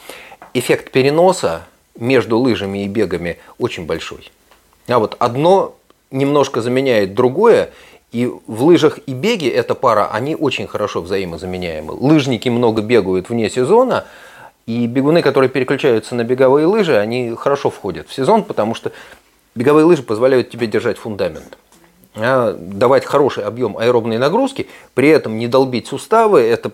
Эффект 0.53 0.91
переноса 0.91 1.63
между 1.96 2.39
лыжами 2.39 2.86
и 2.86 2.88
бегами 2.88 3.39
очень 3.60 3.86
большой. 3.86 4.32
А 4.88 5.00
вот 5.00 5.15
одно 5.20 5.75
немножко 6.12 6.62
заменяет 6.62 7.13
другое, 7.13 7.72
и 8.12 8.32
в 8.48 8.63
лыжах 8.63 9.00
и 9.06 9.13
беге 9.13 9.50
эта 9.50 9.74
пара, 9.74 10.10
они 10.12 10.36
очень 10.36 10.68
хорошо 10.68 11.01
взаимозаменяемы. 11.01 11.94
Лыжники 11.94 12.50
много 12.50 12.82
бегают 12.82 13.30
вне 13.30 13.50
сезона, 13.50 14.06
и 14.68 14.86
бегуны, 14.86 15.22
которые 15.22 15.50
переключаются 15.50 16.15
на 16.15 16.24
беговые 16.24 16.65
лыжи, 16.65 16.98
они 16.98 17.36
хорошо 17.36 17.70
входят 17.70 18.08
в 18.08 18.13
сезон, 18.13 18.44
потому 18.44 18.75
что 18.75 18.91
беговые 19.56 19.86
лыжи 19.86 20.03
позволяют 20.03 20.50
тебе 20.50 20.68
держать 20.68 20.98
фундамент. 20.98 21.58
А, 22.15 22.53
давать 22.53 23.06
хороший 23.06 23.44
объем 23.44 23.77
аэробной 23.77 24.18
нагрузки, 24.18 24.68
при 24.94 25.10
этом 25.10 25.38
не 25.38 25.48
долбить 25.48 25.88
суставы, 25.88 26.41
это 26.41 26.72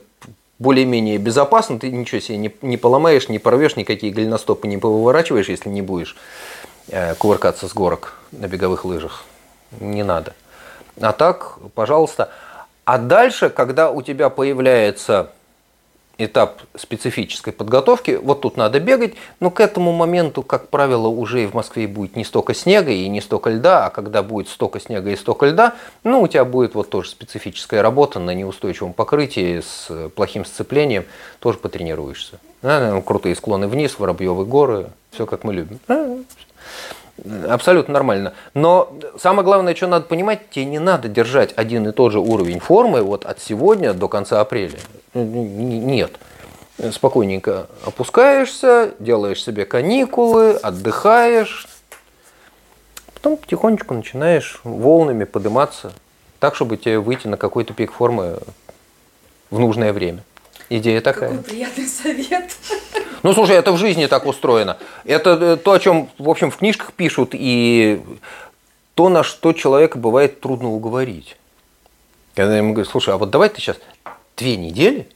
более-менее 0.60 1.20
безопасно, 1.20 1.80
ты 1.80 1.92
ничего 1.92 2.20
себе 2.20 2.38
не, 2.38 2.52
не 2.64 2.78
поломаешь, 2.78 3.30
не 3.30 3.40
порвешь, 3.40 3.76
никакие 3.76 4.12
голеностопы 4.12 4.68
не 4.68 4.78
повыворачиваешь, 4.78 5.50
если 5.50 5.70
не 5.70 5.84
будешь 5.84 6.18
э, 6.90 7.14
кувыркаться 7.16 7.68
с 7.68 7.74
горок 7.74 8.16
на 8.32 8.48
беговых 8.48 8.84
лыжах. 8.84 9.24
Не 9.80 10.04
надо. 10.04 10.34
А 11.00 11.12
так, 11.12 11.60
пожалуйста. 11.76 12.30
А 12.86 12.98
дальше, 12.98 13.50
когда 13.50 13.92
у 13.92 14.02
тебя 14.02 14.30
появляется 14.30 15.32
этап 16.18 16.62
специфической 16.76 17.52
подготовки, 17.52 18.20
вот 18.22 18.42
тут 18.42 18.58
надо 18.58 18.80
бегать, 18.80 19.14
но 19.40 19.52
к 19.52 19.60
этому 19.60 19.92
моменту, 19.92 20.42
как 20.42 20.70
правило, 20.70 21.08
уже 21.08 21.44
и 21.44 21.46
в 21.46 21.54
Москве 21.54 21.88
будет 21.88 22.16
не 22.16 22.24
столько 22.24 22.54
снега 22.54 22.92
и 22.92 23.08
не 23.08 23.22
столько 23.22 23.52
льда, 23.52 23.86
а 23.86 23.90
когда 23.90 24.24
будет 24.24 24.50
столько 24.50 24.80
снега 24.80 25.12
и 25.12 25.16
столько 25.16 25.46
льда, 25.46 25.76
ну, 26.04 26.22
у 26.22 26.28
тебя 26.28 26.46
будет 26.46 26.74
вот 26.74 26.90
тоже 26.90 27.10
специфическая 27.10 27.82
работа 27.82 28.20
на 28.20 28.34
неустойчивом 28.34 28.94
покрытии 28.94 29.62
с 29.62 30.10
плохим 30.16 30.46
сцеплением, 30.46 31.06
тоже 31.40 31.60
потренируешься. 31.60 32.40
Да, 32.62 33.00
крутые 33.02 33.36
склоны 33.36 33.68
вниз, 33.68 34.00
Воробьевы 34.00 34.46
горы, 34.46 34.90
все 35.12 35.28
как 35.28 35.44
мы 35.44 35.54
любим. 35.54 35.80
Абсолютно 37.50 37.94
нормально. 37.94 38.34
Но 38.54 38.94
самое 39.20 39.44
главное, 39.44 39.76
что 39.76 39.88
надо 39.88 40.06
понимать, 40.06 40.50
тебе 40.50 40.66
не 40.66 40.80
надо 40.80 41.08
держать 41.08 41.54
один 41.56 41.88
и 41.88 41.92
тот 41.92 42.12
же 42.12 42.20
уровень 42.20 42.60
формы 42.60 43.02
вот 43.02 43.26
от 43.26 43.40
сегодня 43.42 43.94
до 43.94 44.08
конца 44.08 44.40
апреля. 44.40 44.80
Н- 45.14 45.86
Нет. 45.88 46.12
Спокойненько 46.92 47.68
опускаешься, 47.84 48.92
делаешь 49.00 49.44
себе 49.44 49.66
каникулы, 49.66 50.52
отдыхаешь. 50.54 51.68
Потом 53.16 53.38
потихонечку 53.38 53.96
начинаешь 53.96 54.60
волнами 54.64 55.24
подниматься, 55.24 55.92
так, 56.40 56.54
чтобы 56.56 56.78
тебе 56.78 57.00
выйти 57.00 57.28
на 57.28 57.36
какой-то 57.36 57.74
пик 57.74 57.92
формы 57.92 58.38
в 59.50 59.58
нужное 59.58 59.92
время. 59.92 60.24
Идея 60.70 61.02
такая. 61.02 61.30
Какой 61.30 61.44
приятный 61.44 61.88
совет. 61.88 62.52
Ну, 63.24 63.34
слушай, 63.34 63.56
это 63.56 63.72
в 63.72 63.78
жизни 63.78 64.06
так 64.06 64.26
устроено. 64.26 64.78
Это 65.06 65.32
э, 65.32 65.58
то, 65.58 65.72
о 65.72 65.80
чем, 65.80 66.10
в 66.18 66.30
общем, 66.30 66.52
в 66.52 66.58
книжках 66.58 66.94
пишут, 66.94 67.32
и 67.34 68.02
то, 68.94 69.10
на 69.10 69.24
что 69.24 69.54
человека 69.54 69.98
бывает 69.98 70.40
трудно 70.42 70.70
уговорить. 70.70 71.38
Когда 72.36 72.58
ему 72.58 72.74
говорят, 72.74 72.92
слушай, 72.92 73.14
а 73.14 73.18
вот 73.18 73.30
давай 73.30 73.50
ты 73.50 73.60
сейчас 73.60 73.78
две 74.36 74.58
недели 74.58 75.08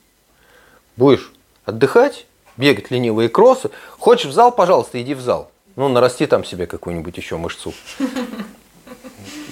будешь 0.97 1.31
отдыхать, 1.65 2.25
бегать 2.57 2.91
ленивые 2.91 3.29
кроссы. 3.29 3.69
Хочешь 3.99 4.25
в 4.25 4.31
зал, 4.31 4.51
пожалуйста, 4.51 5.01
иди 5.01 5.13
в 5.13 5.21
зал. 5.21 5.51
Ну, 5.75 5.87
нарасти 5.87 6.25
там 6.25 6.43
себе 6.43 6.67
какую-нибудь 6.67 7.15
еще 7.17 7.37
мышцу. 7.37 7.73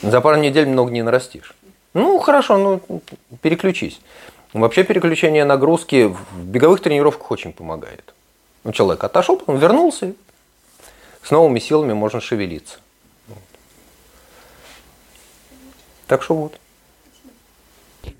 За 0.01 0.22
пару 0.22 0.38
недель 0.38 0.68
много 0.68 0.91
не 0.91 1.01
нарастишь. 1.01 1.53
Ну, 1.94 2.20
хорошо, 2.20 2.58
ну, 2.58 3.01
переключись. 3.41 4.00
Вообще 4.53 4.84
переключение 4.84 5.46
нагрузки 5.46 6.08
в 6.08 6.44
беговых 6.44 6.82
тренировках 6.82 7.32
очень 7.32 7.53
помогает. 7.53 8.13
Ну, 8.63 8.72
человек 8.72 9.04
отошел, 9.04 9.42
он 9.48 9.58
вернулся, 9.58 10.08
и 10.08 10.13
с 11.24 11.32
новыми 11.32 11.60
силами 11.60 11.94
можно 11.94 12.20
шевелиться. 12.20 12.80
Так 16.08 16.24
что 16.24 16.36
вот. 16.36 16.60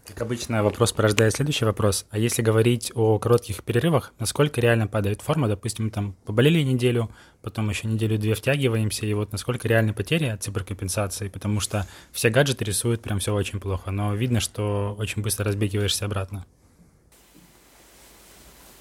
Как 0.06 0.22
обычно, 0.22 0.64
вопрос 0.64 0.92
порождает 0.92 1.34
следующий 1.34 1.66
вопрос. 1.66 2.06
А 2.12 2.18
если 2.18 2.42
говорить 2.42 2.92
о 2.94 3.20
коротких 3.20 3.64
перерывах, 3.64 4.14
насколько 4.20 4.60
реально 4.60 4.86
падает 4.86 5.22
форма? 5.22 5.48
Допустим, 5.48 5.90
там 5.90 6.14
поболели 6.26 6.62
неделю, 6.62 7.10
потом 7.42 7.70
еще 7.70 7.88
неделю-две 7.88 8.34
втягиваемся, 8.36 9.06
и 9.06 9.14
вот 9.14 9.32
насколько 9.32 9.68
реальны 9.68 9.94
потери 9.94 10.26
от 10.26 10.44
циберкомпенсации? 10.44 11.30
Потому 11.30 11.62
что 11.62 11.88
все 12.12 12.30
гаджеты 12.30 12.66
рисуют 12.66 13.02
прям 13.02 13.20
все 13.20 13.34
очень 13.34 13.60
плохо, 13.60 13.92
но 13.92 14.14
видно, 14.14 14.40
что 14.40 14.96
очень 15.00 15.22
быстро 15.22 15.46
разбегиваешься 15.46 16.06
обратно. 16.06 16.46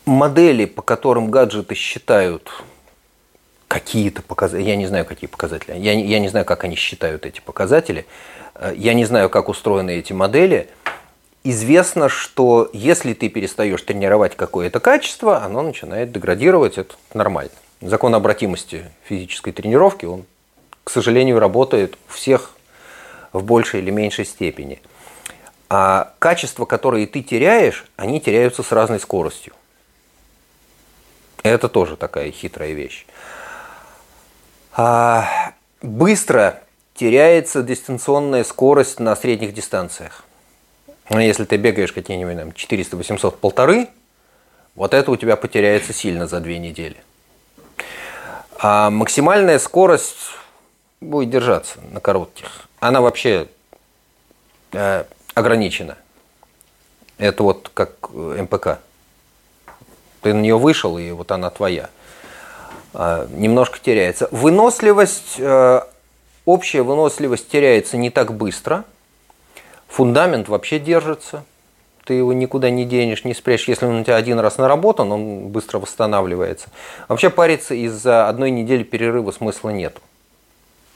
Модели, 0.08 0.64
по 0.64 0.80
которым 0.80 1.30
гаджеты 1.30 1.74
считают 1.74 2.50
какие-то 3.68 4.22
показатели, 4.22 4.66
я 4.66 4.74
не 4.74 4.86
знаю, 4.86 5.04
какие 5.04 5.28
показатели, 5.28 5.76
я 5.76 5.94
не, 5.94 6.06
я 6.06 6.18
не 6.18 6.28
знаю, 6.28 6.46
как 6.46 6.64
они 6.64 6.76
считают 6.76 7.26
эти 7.26 7.40
показатели, 7.40 8.06
э, 8.54 8.72
я 8.74 8.94
не 8.94 9.04
знаю, 9.04 9.28
как 9.28 9.50
устроены 9.50 9.98
эти 9.98 10.14
модели, 10.14 10.70
известно, 11.44 12.08
что 12.08 12.70
если 12.72 13.12
ты 13.12 13.28
перестаешь 13.28 13.82
тренировать 13.82 14.34
какое-то 14.34 14.80
качество, 14.80 15.44
оно 15.44 15.60
начинает 15.60 16.10
деградировать, 16.10 16.78
это 16.78 16.94
нормально. 17.12 17.52
Закон 17.82 18.14
обратимости 18.14 18.86
физической 19.04 19.52
тренировки, 19.52 20.06
он, 20.06 20.24
к 20.84 20.90
сожалению, 20.90 21.38
работает 21.38 21.98
у 22.08 22.12
всех 22.14 22.52
в 23.34 23.44
большей 23.44 23.80
или 23.80 23.90
меньшей 23.90 24.24
степени. 24.24 24.80
А 25.68 26.14
качества, 26.18 26.64
которые 26.64 27.06
ты 27.06 27.22
теряешь, 27.22 27.84
они 27.96 28.22
теряются 28.22 28.62
с 28.62 28.72
разной 28.72 29.00
скоростью. 29.00 29.52
Это 31.42 31.68
тоже 31.68 31.96
такая 31.96 32.30
хитрая 32.30 32.72
вещь. 32.72 33.06
А 34.72 35.52
быстро 35.82 36.60
теряется 36.94 37.62
дистанционная 37.62 38.44
скорость 38.44 39.00
на 39.00 39.14
средних 39.16 39.54
дистанциях. 39.54 40.24
Но 41.10 41.20
если 41.20 41.44
ты 41.44 41.56
бегаешь 41.56 41.92
какие-нибудь 41.92 42.36
там 42.36 42.52
400, 42.52 42.96
800, 42.96 43.40
полторы, 43.40 43.88
вот 44.74 44.94
это 44.94 45.10
у 45.10 45.16
тебя 45.16 45.36
потеряется 45.36 45.92
сильно 45.92 46.26
за 46.26 46.40
две 46.40 46.58
недели. 46.58 46.96
А 48.58 48.90
максимальная 48.90 49.58
скорость 49.58 50.32
будет 51.00 51.30
держаться 51.30 51.78
на 51.92 52.00
коротких. 52.00 52.68
Она 52.80 53.00
вообще 53.00 53.48
э, 54.72 55.04
ограничена. 55.34 55.96
Это 57.16 57.42
вот 57.42 57.70
как 57.72 57.92
э, 58.12 58.42
МПК. 58.42 58.80
Ты 60.22 60.34
на 60.34 60.40
нее 60.40 60.58
вышел, 60.58 60.98
и 60.98 61.10
вот 61.10 61.30
она 61.32 61.50
твоя. 61.50 61.90
Э, 62.94 63.26
немножко 63.30 63.78
теряется. 63.78 64.28
Выносливость, 64.30 65.36
э, 65.38 65.80
общая 66.44 66.82
выносливость 66.82 67.48
теряется 67.48 67.96
не 67.96 68.10
так 68.10 68.34
быстро– 68.34 68.84
Фундамент 69.88 70.48
вообще 70.48 70.78
держится. 70.78 71.44
Ты 72.04 72.14
его 72.14 72.32
никуда 72.32 72.70
не 72.70 72.84
денешь, 72.84 73.24
не 73.24 73.34
спрячешь. 73.34 73.68
Если 73.68 73.84
он 73.84 74.00
у 74.00 74.04
тебя 74.04 74.16
один 74.16 74.38
раз 74.38 74.56
наработан, 74.56 75.10
он 75.10 75.48
быстро 75.48 75.78
восстанавливается. 75.78 76.68
Вообще 77.08 77.30
париться 77.30 77.74
из-за 77.74 78.28
одной 78.28 78.50
недели 78.50 78.82
перерыва 78.82 79.30
смысла 79.30 79.70
нету. 79.70 80.00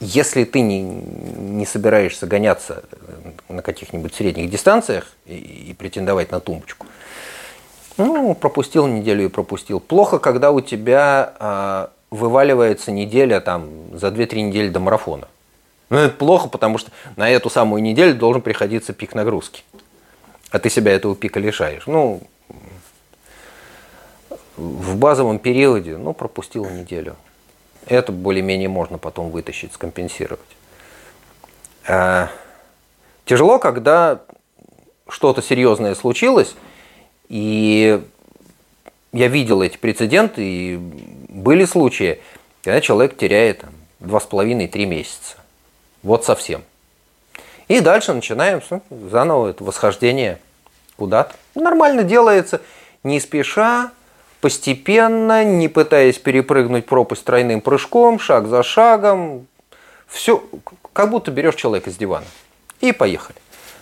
Если 0.00 0.45
ты 0.45 0.61
не, 0.61 0.83
не 0.83 1.67
собираешься 1.67 2.26
гоняться 2.26 2.85
на 3.49 3.62
каких-нибудь 3.62 4.14
средних 4.14 4.50
дистанциях 4.50 5.12
и, 5.26 5.37
и 5.37 5.75
претендовать 5.75 6.31
на 6.33 6.41
тумбочку, 6.41 6.87
ну, 7.96 8.34
пропустил 8.34 8.87
неделю 8.87 9.25
и 9.25 9.28
пропустил. 9.28 9.80
Плохо, 9.80 10.18
когда 10.18 10.50
у 10.50 10.61
тебя 10.61 11.34
э, 11.38 11.87
вываливается 12.11 12.92
неделя 12.92 13.40
там, 13.40 13.68
за 13.92 14.08
2-3 14.08 14.42
недели 14.42 14.68
до 14.68 14.80
марафона. 14.80 15.28
Ну, 15.90 15.99
это 15.99 16.14
плохо, 16.16 16.49
потому 16.49 16.78
что 16.78 16.90
на 17.16 17.28
эту 17.28 17.50
самую 17.50 17.82
неделю 17.82 18.14
должен 18.14 18.40
приходиться 18.40 18.92
пик 18.92 19.14
нагрузки. 19.14 19.62
А 20.50 20.58
ты 20.58 20.70
себя 20.70 20.92
этого 20.92 21.14
пика 21.14 21.40
лишаешь. 21.40 21.87
Ну, 21.87 22.20
в 24.56 24.96
базовом 24.96 25.38
периоде, 25.38 25.96
ну, 25.96 26.12
пропустил 26.12 26.68
неделю. 26.68 27.16
Это 27.87 28.12
более-менее 28.12 28.68
можно 28.68 28.99
потом 28.99 29.30
вытащить, 29.30 29.72
скомпенсировать. 29.72 30.40
А, 31.87 32.30
тяжело, 33.25 33.58
когда 33.58 34.20
что-то 35.08 35.42
серьезное 35.42 35.94
случилось, 35.94 36.54
и 37.32 38.02
я 39.12 39.28
видел 39.28 39.62
эти 39.62 39.78
прецеденты, 39.78 40.42
и 40.45 40.76
были 40.76 41.64
случаи, 41.64 42.21
когда 42.62 42.82
человек 42.82 43.16
теряет 43.16 43.64
два 44.00 44.21
с 44.21 44.25
половиной 44.25 44.68
три 44.68 44.84
месяца. 44.84 45.36
Вот 46.02 46.26
совсем. 46.26 46.62
И 47.68 47.80
дальше 47.80 48.12
начинаем 48.12 48.60
заново 48.90 49.49
это 49.49 49.64
восхождение 49.64 50.40
куда-то. 50.97 51.34
Нормально 51.54 52.02
делается, 52.02 52.60
не 53.02 53.18
спеша, 53.18 53.92
постепенно, 54.42 55.42
не 55.42 55.68
пытаясь 55.68 56.18
перепрыгнуть 56.18 56.84
пропасть 56.84 57.25
тройным 57.25 57.62
прыжком, 57.62 58.18
шаг 58.18 58.47
за 58.47 58.62
шагом. 58.62 59.47
Все, 60.06 60.45
как 60.92 61.08
будто 61.08 61.30
берешь 61.30 61.54
человека 61.54 61.90
с 61.90 61.97
дивана. 61.97 62.26
И 62.82 62.92
поехали. 62.92 63.38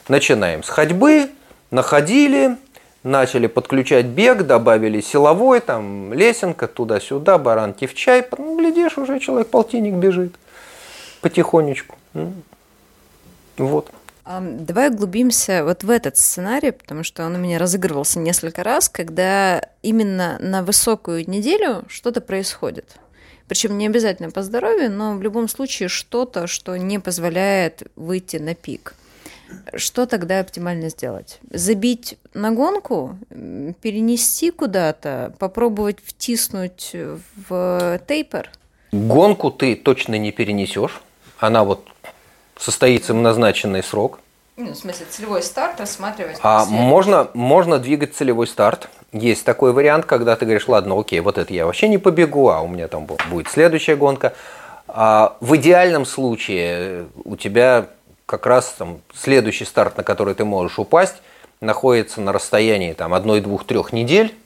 Начинаем 0.07 0.63
с 0.63 0.69
ходьбы, 0.69 1.31
находили, 1.73 2.57
начали 3.03 3.47
подключать 3.47 4.07
бег, 4.07 4.43
добавили 4.43 5.01
силовой, 5.01 5.61
там 5.61 6.13
лесенка 6.13 6.67
туда-сюда, 6.67 7.39
баранки 7.39 7.87
в 7.87 7.95
чай. 7.95 8.27
Ну, 8.39 8.59
глядишь, 8.59 8.99
уже 8.99 9.21
человек 9.21 9.49
полтинник 9.49 9.95
бежит 9.95 10.35
потихонечку. 11.21 11.97
Вот. 13.57 13.91
Давай 14.27 14.91
углубимся 14.91 15.65
вот 15.65 15.83
в 15.83 15.91
этот 15.91 16.17
сценарий, 16.17 16.71
потому 16.71 17.03
что 17.03 17.25
он 17.27 17.35
у 17.35 17.39
меня 17.39 17.59
разыгрывался 17.59 18.21
несколько 18.21 18.63
раз, 18.63 18.89
когда 18.89 19.61
именно 19.83 20.39
на 20.41 20.63
высокую 20.63 21.29
неделю 21.29 21.83
что-то 21.89 22.21
происходит. 22.21 22.97
Причем 23.49 23.77
не 23.77 23.87
обязательно 23.87 24.31
по 24.31 24.43
здоровью, 24.43 24.93
но 24.93 25.17
в 25.17 25.23
любом 25.23 25.49
случае 25.49 25.89
что-то, 25.89 26.47
что 26.47 26.77
не 26.77 27.01
позволяет 27.01 27.83
выйти 27.97 28.37
на 28.37 28.55
пик. 28.55 28.95
Что 29.75 30.07
тогда 30.07 30.41
оптимально 30.41 30.89
сделать? 30.89 31.41
Забить 31.51 32.19
на 32.35 32.51
гонку, 32.51 33.17
перенести 33.29 34.51
куда-то, 34.51 35.35
попробовать 35.39 35.99
втиснуть 36.05 36.95
в 37.49 38.01
тейпер? 38.07 38.51
Гонку 38.93 39.51
ты 39.51 39.77
точно 39.77 40.17
не 40.17 40.33
перенесешь 40.33 41.01
она 41.41 41.65
вот 41.65 41.89
состоится 42.57 43.15
в 43.15 43.17
назначенный 43.17 43.83
срок. 43.83 44.21
Ну, 44.57 44.73
в 44.73 44.77
смысле, 44.77 45.07
целевой 45.09 45.43
старт 45.43 45.81
рассматривать? 45.81 46.37
А 46.43 46.67
можно, 46.67 47.29
можно 47.33 47.79
двигать 47.79 48.15
целевой 48.15 48.47
старт. 48.47 48.91
Есть 49.13 49.45
такой 49.45 49.73
вариант, 49.73 50.05
когда 50.05 50.37
ты 50.37 50.45
говоришь, 50.45 50.69
ладно, 50.69 51.01
окей, 51.01 51.21
вот 51.21 51.39
это 51.39 51.53
я 51.53 51.65
вообще 51.65 51.89
не 51.89 51.97
побегу, 51.97 52.51
а 52.51 52.61
у 52.61 52.69
меня 52.69 52.87
там 52.89 53.07
будет 53.07 53.49
следующая 53.49 53.97
гонка. 53.97 54.35
А 54.87 55.37
в 55.41 55.57
идеальном 55.57 56.05
случае 56.05 57.07
у 57.25 57.37
тебя 57.37 57.87
как 58.31 58.47
раз 58.47 58.73
там 58.79 59.01
следующий 59.13 59.65
старт, 59.65 59.97
на 59.97 60.05
который 60.05 60.35
ты 60.35 60.45
можешь 60.45 60.79
упасть, 60.79 61.17
находится 61.61 62.21
на 62.21 62.33
расстоянии 62.33 62.93
там 62.93 63.13
одной, 63.13 63.41
двух, 63.41 63.67
трех 63.67 63.93
недель, 63.93 64.37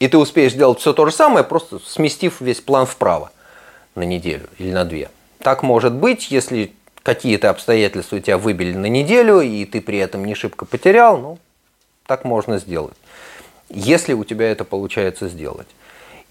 и 0.00 0.08
ты 0.08 0.18
успеешь 0.18 0.54
сделать 0.54 0.80
все 0.80 0.92
то 0.92 1.06
же 1.06 1.12
самое, 1.12 1.44
просто 1.44 1.78
сместив 1.78 2.40
весь 2.40 2.60
план 2.60 2.84
вправо 2.84 3.30
на 3.94 4.02
неделю 4.02 4.48
или 4.58 4.72
на 4.72 4.84
две. 4.84 5.08
Так 5.38 5.62
может 5.62 5.92
быть, 5.92 6.32
если 6.32 6.72
какие-то 7.04 7.50
обстоятельства 7.50 8.16
у 8.16 8.18
тебя 8.18 8.38
выбили 8.38 8.74
на 8.74 8.86
неделю, 8.86 9.40
и 9.40 9.64
ты 9.66 9.80
при 9.80 9.98
этом 9.98 10.24
не 10.24 10.34
шибко 10.34 10.64
потерял, 10.64 11.16
ну, 11.16 11.38
так 12.06 12.24
можно 12.24 12.58
сделать. 12.58 12.96
Если 13.68 14.14
у 14.14 14.24
тебя 14.24 14.50
это 14.50 14.64
получается 14.64 15.28
сделать. 15.28 15.68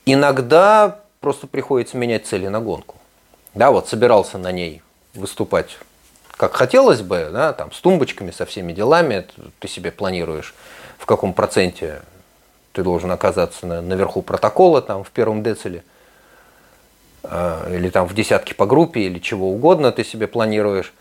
Иногда 0.05 0.99
просто 1.21 1.47
приходится 1.47 1.95
менять 1.95 2.27
цели 2.27 2.47
на 2.47 2.59
гонку. 2.59 2.97
Да, 3.53 3.71
вот 3.71 3.87
собирался 3.87 4.37
на 4.37 4.51
ней 4.51 4.81
выступать 5.13 5.77
как 6.41 6.55
хотелось 6.55 7.01
бы, 7.01 7.29
да, 7.31 7.53
там, 7.53 7.71
с 7.71 7.79
тумбочками, 7.79 8.31
со 8.31 8.45
всеми 8.45 8.73
делами, 8.73 9.25
ты 9.59 9.67
себе 9.67 9.91
планируешь, 9.91 10.53
в 10.97 11.05
каком 11.05 11.33
проценте 11.33 12.01
ты 12.73 12.83
должен 12.83 13.11
оказаться 13.11 13.65
на, 13.65 13.81
наверху 13.81 14.21
протокола, 14.21 14.81
там, 14.81 15.03
в 15.03 15.11
первом 15.11 15.43
децеле– 15.43 15.83
Э, 17.23 17.67
или 17.73 17.89
там 17.89 18.07
в 18.07 18.13
десятке 18.13 18.55
по 18.55 18.65
группе, 18.65 19.01
или 19.01 19.19
чего 19.19 19.51
угодно 19.51 19.91
ты 19.91 20.03
себе 20.03 20.27
планируешь. 20.27 20.93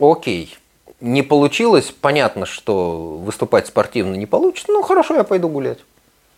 Окей, 0.00 0.56
не 1.00 1.22
получилось, 1.22 1.92
понятно, 2.00 2.46
что 2.46 3.18
выступать 3.18 3.66
спортивно 3.66 4.14
не 4.14 4.26
получится, 4.26 4.72
ну 4.72 4.82
хорошо, 4.82 5.14
я 5.14 5.24
пойду 5.24 5.48
гулять 5.48 5.78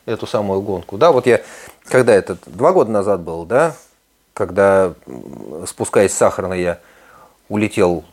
эту 0.06 0.26
самую 0.26 0.62
гонку. 0.62 0.98
Да, 0.98 1.12
вот 1.12 1.26
я, 1.26 1.40
когда 1.84 2.14
это, 2.14 2.38
два 2.46 2.72
года 2.72 2.90
назад 2.90 3.20
был, 3.20 3.44
да, 3.44 3.76
когда, 4.34 4.94
спускаясь 5.66 6.12
с 6.12 6.16
сахарной, 6.16 6.62
я 6.62 6.78
улетел 7.48 8.04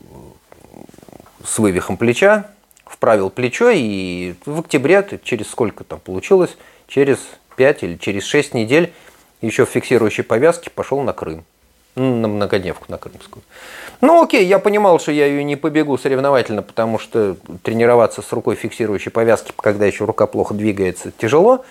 с 1.47 1.59
вывихом 1.59 1.97
плеча, 1.97 2.45
вправил 2.85 3.29
плечо, 3.29 3.69
и 3.73 4.35
в 4.45 4.59
октябре, 4.59 5.07
через 5.23 5.49
сколько 5.49 5.83
там 5.83 5.99
получилось, 5.99 6.57
через 6.87 7.19
5 7.55 7.83
или 7.83 7.95
через 7.97 8.25
6 8.25 8.53
недель 8.53 8.93
еще 9.41 9.65
в 9.65 9.69
фиксирующей 9.69 10.23
повязке 10.23 10.69
пошел 10.69 11.01
на 11.01 11.13
Крым. 11.13 11.45
На 11.95 12.27
многодневку 12.27 12.85
на 12.89 12.97
Крымскую. 12.97 13.43
Ну 14.01 14.21
окей, 14.21 14.45
я 14.45 14.59
понимал, 14.59 14.99
что 14.99 15.11
я 15.11 15.25
ее 15.25 15.43
не 15.43 15.55
побегу 15.55 15.97
соревновательно, 15.97 16.61
потому 16.61 16.99
что 16.99 17.37
тренироваться 17.63 18.21
с 18.21 18.31
рукой 18.31 18.55
фиксирующей 18.55 19.11
повязки, 19.11 19.51
когда 19.55 19.85
еще 19.85 20.05
рука 20.05 20.27
плохо 20.27 20.53
двигается, 20.53 21.11
тяжело. 21.11 21.65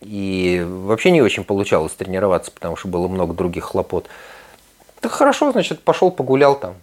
И 0.00 0.62
вообще 0.68 1.10
не 1.10 1.22
очень 1.22 1.44
получалось 1.44 1.92
тренироваться, 1.92 2.50
потому 2.50 2.76
что 2.76 2.88
было 2.88 3.08
много 3.08 3.32
других 3.32 3.64
хлопот. 3.64 4.06
Так 5.00 5.12
хорошо, 5.12 5.50
значит, 5.52 5.80
пошел 5.80 6.10
погулял 6.10 6.58
там. 6.58 6.74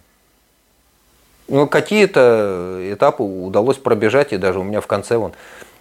Ну, 1.48 1.66
какие-то 1.66 2.78
этапы 2.92 3.22
удалось 3.22 3.76
пробежать, 3.76 4.32
и 4.32 4.38
даже 4.38 4.60
у 4.60 4.62
меня 4.62 4.80
в 4.80 4.86
конце 4.86 5.16
вон 5.16 5.32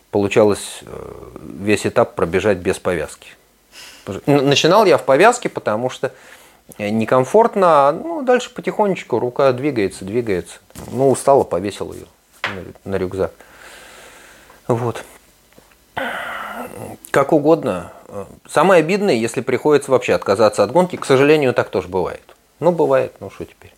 получалось 0.10 0.82
э, 0.82 1.12
весь 1.60 1.86
этап 1.86 2.16
пробежать 2.16 2.58
без 2.58 2.80
повязки. 2.80 3.30
Начинал 4.26 4.86
я 4.86 4.98
в 4.98 5.04
повязке, 5.04 5.48
потому 5.50 5.90
что 5.90 6.12
некомфортно, 6.78 7.90
а 7.90 7.92
ну, 7.92 8.22
дальше 8.22 8.50
потихонечку 8.54 9.20
рука 9.20 9.52
двигается, 9.52 10.06
двигается. 10.06 10.60
Ну, 10.92 11.10
устала, 11.10 11.44
повесил 11.44 11.94
ее 11.94 12.06
на 12.84 12.98
рюкзак. 12.98 13.32
Вот. 14.68 15.04
Как 17.12 17.34
угодно. 17.34 17.92
Самое 18.50 18.80
обидное, 18.80 19.14
если 19.14 19.42
приходится 19.42 19.92
вообще 19.92 20.14
отказаться 20.14 20.64
от 20.64 20.72
гонки. 20.72 20.96
К 20.96 21.06
сожалению, 21.06 21.54
так 21.54 21.70
тоже 21.70 21.88
бывает. 21.88 22.24
Ну, 22.60 22.72
бывает, 22.72 23.14
ну 23.20 23.30
что 23.30 23.46
теперь? 23.46 23.71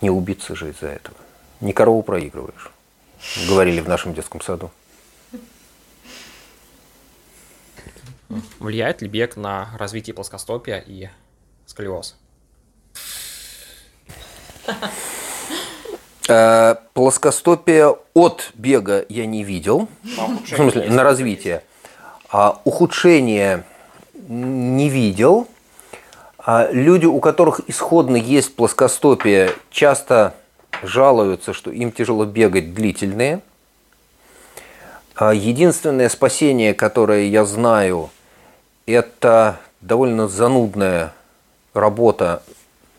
Не 0.00 0.10
убиться 0.10 0.54
же 0.54 0.70
из-за 0.70 0.88
этого. 0.88 1.16
Не 1.60 1.72
корову 1.72 2.02
проигрываешь. 2.02 2.70
Говорили 3.48 3.80
в 3.80 3.88
нашем 3.88 4.14
детском 4.14 4.40
саду. 4.40 4.70
Влияет 8.58 9.02
ли 9.02 9.08
бег 9.08 9.36
на 9.36 9.70
развитие 9.78 10.14
плоскостопия 10.14 10.78
и 10.86 11.08
сколиоз? 11.66 12.16
Э, 16.28 16.76
Плоскостопие 16.92 17.96
от 18.14 18.50
бега 18.54 19.04
я 19.08 19.26
не 19.26 19.44
видел. 19.44 19.88
В 20.02 20.46
смысле, 20.46 20.90
на 20.90 21.02
развитие. 21.02 21.62
А 22.30 22.60
ухудшение 22.64 23.64
не 24.28 24.90
видел. 24.90 25.48
А 26.50 26.70
люди, 26.72 27.04
у 27.04 27.20
которых 27.20 27.60
исходно 27.68 28.16
есть 28.16 28.56
плоскостопие, 28.56 29.52
часто 29.70 30.32
жалуются, 30.82 31.52
что 31.52 31.70
им 31.70 31.92
тяжело 31.92 32.24
бегать 32.24 32.72
длительные. 32.72 33.42
А 35.14 35.34
Единственное 35.34 36.08
спасение, 36.08 36.72
которое 36.72 37.26
я 37.26 37.44
знаю, 37.44 38.08
это 38.86 39.60
довольно 39.82 40.26
занудная 40.26 41.12
работа, 41.74 42.42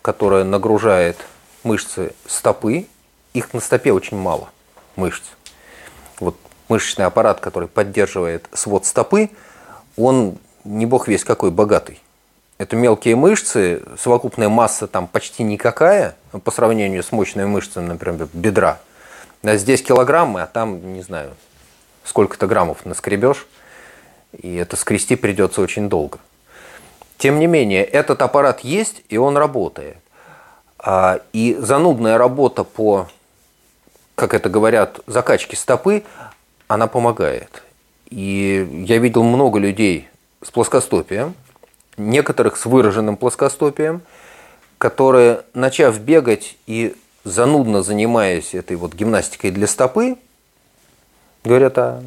которая 0.03 0.43
нагружает 0.43 1.17
мышцы 1.63 2.13
стопы. 2.27 2.85
Их 3.33 3.51
на 3.55 3.62
стопе 3.62 3.93
очень 3.93 4.17
мало 4.17 4.49
мышц. 4.95 5.23
Вот 6.19 6.38
мышечный 6.67 7.05
аппарат, 7.05 7.39
который 7.39 7.67
поддерживает 7.67 8.47
свод 8.53 8.85
стопы, 8.85 9.31
он 9.97 10.38
не 10.63 10.85
бог 10.85 11.07
весь 11.07 11.23
какой 11.23 11.49
богатый. 11.49 11.99
Это 12.60 12.76
мелкие 12.76 13.15
мышцы, 13.15 13.82
совокупная 13.98 14.50
масса 14.50 14.86
там 14.86 15.08
почти 15.08 15.43
никакая 15.43 16.15
по 16.43 16.52
сравнению 16.52 17.04
с 17.04 17.13
мощными 17.13 17.45
мышцами, 17.45 17.88
например, 17.88 18.28
бедра. 18.34 18.80
А 19.43 19.56
здесь 19.56 19.82
килограммы, 19.82 20.41
а 20.41 20.45
там, 20.45 20.93
не 20.93 21.02
знаю, 21.02 21.32
сколько-то 22.04 22.48
граммов 22.48 22.86
наскребешь, 22.86 23.48
и 24.34 24.56
это 24.56 24.76
скрести 24.76 25.15
придется 25.15 25.62
очень 25.62 25.88
долго. 25.88 26.19
Тем 27.17 27.39
не 27.39 27.48
менее, 27.48 27.86
этот 27.86 28.22
аппарат 28.22 28.60
есть, 28.60 29.04
и 29.08 29.15
он 29.15 29.38
работает. 29.38 29.98
А, 30.78 31.22
и 31.32 31.56
занудная 31.58 32.17
работа 32.17 32.65
по, 32.65 33.08
как 34.15 34.34
это 34.34 34.50
говорят, 34.50 35.00
закачке 35.08 35.56
стопы, 35.56 36.04
она 36.67 36.88
помогает. 36.88 37.63
И 38.10 38.86
я 38.86 38.98
видел 38.98 39.24
много 39.24 39.60
людей 39.60 40.10
с 40.43 40.52
плоскостопием, 40.52 41.36
некоторых 41.99 42.57
с 42.57 42.65
выраженным 42.65 43.17
плоскостопием, 43.17 44.01
которые, 44.77 45.41
начав 45.53 45.99
бегать 45.99 46.57
и 46.65 46.95
занудно 47.23 47.83
занимаясь 47.83 48.55
этой 48.55 48.77
вот 48.77 48.93
гимнастикой 48.93 49.51
для 49.51 49.67
стопы, 49.67 50.17
говорят, 51.43 51.77
а 51.77 52.01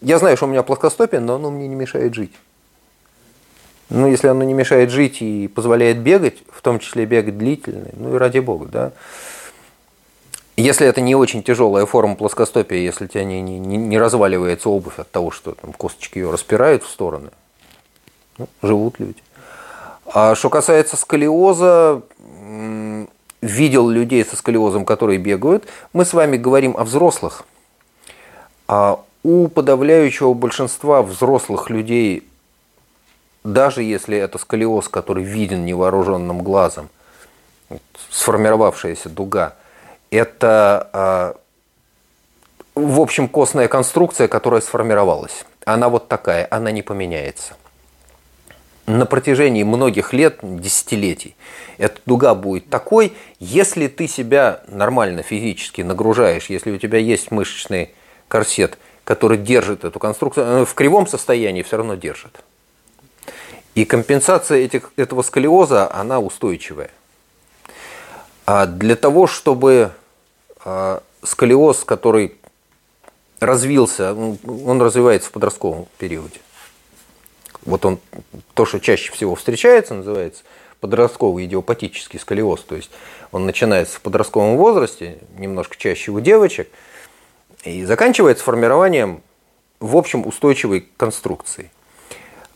я 0.00 0.18
знаю, 0.18 0.36
что 0.36 0.46
у 0.46 0.48
меня 0.48 0.62
плоскостопие, 0.62 1.20
но 1.20 1.36
оно 1.36 1.50
мне 1.50 1.68
не 1.68 1.74
мешает 1.74 2.14
жить. 2.14 2.32
Ну, 3.90 4.06
если 4.06 4.28
оно 4.28 4.44
не 4.44 4.54
мешает 4.54 4.90
жить 4.90 5.20
и 5.20 5.48
позволяет 5.48 5.98
бегать, 5.98 6.38
в 6.52 6.62
том 6.62 6.78
числе 6.78 7.06
бегать 7.06 7.36
длительно, 7.36 7.88
ну 7.94 8.14
и 8.14 8.18
ради 8.18 8.38
бога, 8.38 8.66
да. 8.66 8.92
Если 10.56 10.86
это 10.86 11.00
не 11.00 11.14
очень 11.14 11.42
тяжелая 11.42 11.86
форма 11.86 12.16
плоскостопия, 12.16 12.78
если 12.78 13.06
тебя 13.06 13.24
не, 13.24 13.40
не, 13.40 13.58
не 13.58 13.98
разваливается 13.98 14.68
обувь 14.68 14.98
от 14.98 15.10
того, 15.10 15.30
что 15.30 15.52
там 15.52 15.72
косточки 15.72 16.18
ее 16.18 16.30
распирают 16.30 16.84
в 16.84 16.88
стороны, 16.88 17.30
ну, 18.40 18.48
живут 18.62 18.98
люди. 18.98 19.22
А 20.06 20.34
что 20.34 20.48
касается 20.48 20.96
сколиоза, 20.96 22.02
видел 23.42 23.88
людей 23.88 24.24
со 24.24 24.36
сколиозом, 24.36 24.84
которые 24.84 25.18
бегают. 25.18 25.66
Мы 25.92 26.04
с 26.04 26.12
вами 26.12 26.36
говорим 26.36 26.74
о 26.76 26.84
взрослых. 26.84 27.44
А 28.66 29.00
у 29.22 29.48
подавляющего 29.48 30.32
большинства 30.32 31.02
взрослых 31.02 31.68
людей, 31.70 32.26
даже 33.44 33.82
если 33.82 34.16
это 34.16 34.38
сколиоз, 34.38 34.88
который 34.88 35.22
виден 35.24 35.64
невооруженным 35.64 36.42
глазом, 36.42 36.88
сформировавшаяся 38.10 39.10
дуга, 39.10 39.54
это, 40.10 40.88
а, 40.92 41.36
в 42.74 43.00
общем, 43.00 43.28
костная 43.28 43.68
конструкция, 43.68 44.28
которая 44.28 44.60
сформировалась. 44.60 45.44
Она 45.66 45.88
вот 45.88 46.08
такая, 46.08 46.48
она 46.50 46.70
не 46.70 46.82
поменяется 46.82 47.54
на 48.98 49.06
протяжении 49.06 49.62
многих 49.62 50.12
лет, 50.12 50.38
десятилетий, 50.42 51.36
эта 51.78 52.00
дуга 52.06 52.34
будет 52.34 52.68
такой, 52.68 53.12
если 53.38 53.86
ты 53.86 54.06
себя 54.08 54.62
нормально 54.68 55.22
физически 55.22 55.82
нагружаешь, 55.82 56.50
если 56.50 56.70
у 56.70 56.78
тебя 56.78 56.98
есть 56.98 57.30
мышечный 57.30 57.90
корсет, 58.28 58.78
который 59.04 59.38
держит 59.38 59.84
эту 59.84 59.98
конструкцию, 59.98 60.66
в 60.66 60.74
кривом 60.74 61.06
состоянии 61.06 61.62
все 61.62 61.78
равно 61.78 61.94
держит. 61.94 62.42
И 63.74 63.84
компенсация 63.84 64.58
этих, 64.58 64.92
этого 64.96 65.22
сколиоза, 65.22 65.92
она 65.92 66.20
устойчивая. 66.20 66.90
А 68.46 68.66
для 68.66 68.96
того, 68.96 69.26
чтобы 69.26 69.92
а, 70.64 71.02
сколиоз, 71.22 71.84
который 71.84 72.34
развился, 73.38 74.12
он 74.12 74.82
развивается 74.82 75.28
в 75.28 75.32
подростковом 75.32 75.86
периоде. 75.98 76.40
Вот 77.64 77.84
он, 77.84 77.98
то, 78.54 78.64
что 78.64 78.80
чаще 78.80 79.12
всего 79.12 79.34
встречается, 79.34 79.94
называется 79.94 80.42
подростковый 80.80 81.44
идиопатический 81.44 82.18
сколиоз. 82.18 82.62
То 82.62 82.76
есть 82.76 82.90
он 83.32 83.46
начинается 83.46 83.96
в 83.96 84.00
подростковом 84.00 84.56
возрасте, 84.56 85.18
немножко 85.36 85.76
чаще 85.76 86.10
у 86.10 86.20
девочек, 86.20 86.68
и 87.64 87.84
заканчивается 87.84 88.44
формированием, 88.44 89.22
в 89.78 89.96
общем, 89.96 90.26
устойчивой 90.26 90.88
конструкции. 90.96 91.70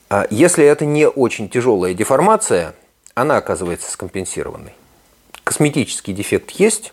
А 0.08 0.26
если 0.30 0.64
это 0.64 0.84
не 0.86 1.08
очень 1.08 1.48
тяжелая 1.48 1.94
деформация, 1.94 2.74
она 3.14 3.36
оказывается 3.36 3.90
скомпенсированной. 3.90 4.74
Косметический 5.44 6.14
дефект 6.14 6.50
есть. 6.52 6.92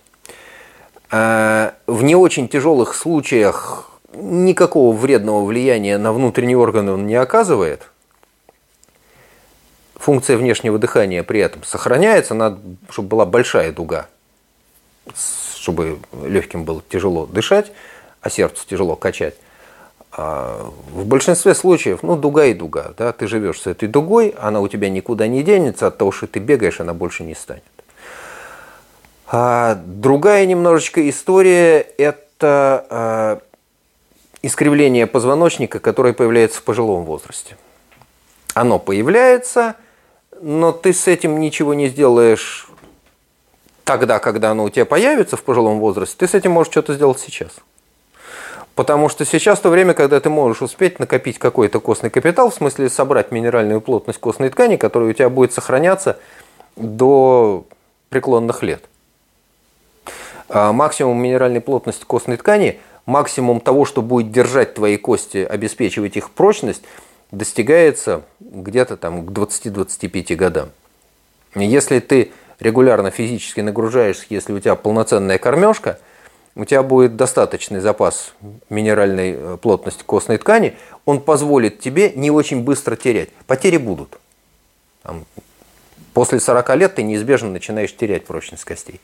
А 1.10 1.76
в 1.88 2.04
не 2.04 2.16
очень 2.16 2.48
тяжелых 2.48 2.96
случаях 2.96 3.90
никакого 4.14 4.96
вредного 4.96 5.46
влияния 5.46 5.98
на 5.98 6.14
внутренние 6.14 6.58
органы 6.58 6.94
он 6.94 7.08
не 7.08 7.16
оказывает 7.16 7.92
функция 10.02 10.36
внешнего 10.36 10.80
дыхания 10.80 11.24
при 11.24 11.40
этом 11.40 11.64
сохраняется, 11.64 12.34
надо, 12.34 12.60
чтобы 12.90 13.10
была 13.10 13.26
большая 13.26 13.72
дуга, 13.72 14.08
чтобы 15.56 16.00
легким 16.26 16.66
было 16.66 16.82
тяжело 16.90 17.28
дышать, 17.28 17.72
а 18.22 18.30
сердцу 18.30 18.66
тяжело 18.68 18.96
качать. 18.96 19.36
А 20.12 20.70
в 20.92 21.06
большинстве 21.06 21.56
случаев, 21.56 22.04
ну, 22.04 22.18
дуга 22.18 22.46
и 22.46 22.54
дуга, 22.54 22.94
да, 22.98 23.14
ты 23.14 23.28
живешь 23.28 23.62
с 23.62 23.68
этой 23.68 23.88
дугой, 23.88 24.36
она 24.38 24.60
у 24.60 24.68
тебя 24.68 24.90
никуда 24.90 25.28
не 25.28 25.42
денется, 25.44 25.88
от 25.88 25.98
того, 25.98 26.12
что 26.12 26.28
ты 26.28 26.40
бегаешь, 26.40 26.82
она 26.82 26.94
больше 26.94 27.24
не 27.24 27.36
станет. 27.36 27.64
А 29.28 29.76
другая 29.86 30.46
немножечко 30.46 31.08
история– 31.10 31.80
это 31.98 32.86
а, 32.90 33.42
искривление 34.42 35.08
позвоночника, 35.08 35.80
которое 35.80 36.12
появляется 36.12 36.60
в 36.60 36.64
пожилом 36.64 37.06
возрасте. 37.06 37.56
Оно 38.54 38.80
появляется– 38.80 39.76
но 40.42 40.72
ты 40.72 40.94
с 40.94 41.08
этим 41.08 41.40
ничего 41.40 41.74
не 41.74 41.88
сделаешь 41.88 42.68
тогда, 43.84 44.20
когда 44.20 44.52
оно 44.52 44.64
у 44.64 44.70
тебя 44.70 44.86
появится 44.86 45.38
в 45.38 45.44
пожилом 45.44 45.80
возрасте, 45.80 46.16
ты 46.18 46.28
с 46.28 46.34
этим 46.34 46.52
можешь 46.52 46.72
что-то 46.72 46.94
сделать 46.94 47.20
сейчас. 47.20 47.52
Потому 48.74 49.10
что 49.10 49.26
сейчас 49.26 49.60
то 49.60 49.70
время, 49.70 49.94
когда 49.94 50.20
ты 50.20 50.30
можешь 50.30 50.62
успеть 50.62 51.00
накопить 51.00 51.38
какой-то 51.38 51.80
костный 51.80 52.10
капитал, 52.10 52.50
в 52.50 52.56
смысле 52.56 52.90
собрать 52.90 53.32
минеральную 53.32 53.82
плотность 53.82 54.20
костной 54.20 54.50
ткани, 54.50 54.78
которая 54.78 55.10
у 55.10 55.14
тебя 55.14 55.30
будет 55.30 55.54
сохраняться 55.54 56.18
до 56.76 57.66
преклонных 58.10 58.64
лет. 58.64 58.84
А 60.50 60.72
максимум 60.72 61.22
минеральной 61.22 61.62
плотности 61.62 62.06
костной 62.06 62.38
ткани, 62.38 62.80
максимум 63.06 63.60
того, 63.60 63.86
что 63.86 64.02
будет 64.02 64.32
держать 64.32 64.74
твои 64.74 64.98
кости, 64.98 65.38
обеспечивать 65.38 66.18
их 66.18 66.32
прочность– 66.32 66.82
достигается 67.32 68.24
где-то 68.40 68.98
там 68.98 69.26
к 69.26 69.32
20-25 69.32 70.36
годам. 70.36 70.70
Если 71.56 72.00
ты 72.00 72.32
регулярно 72.60 73.12
физически 73.12 73.62
нагружаешься, 73.62 74.26
если 74.30 74.54
у 74.54 74.60
тебя 74.60 74.76
полноценная 74.76 75.38
кормежка, 75.38 76.00
у 76.56 76.66
тебя 76.66 76.84
будет 76.84 77.16
достаточный 77.16 77.80
запас 77.80 78.34
минеральной 78.70 79.36
э, 79.38 79.58
плотности 79.62 80.04
костной 80.04 80.38
ткани, 80.38 80.76
он 81.06 81.22
позволит 81.22 81.80
тебе 81.80 82.12
не 82.14 82.30
очень 82.30 82.64
быстро 82.64 82.98
терять. 82.98 83.30
Потери 83.48 83.78
будут. 83.78 84.20
Там, 85.02 85.26
после 86.14 86.42
40 86.42 86.76
лет 86.76 86.96
ты 86.96 87.04
неизбежно 87.04 87.50
начинаешь 87.50 87.96
терять 87.96 88.26
прочность 88.26 88.66
костей. 88.66 89.00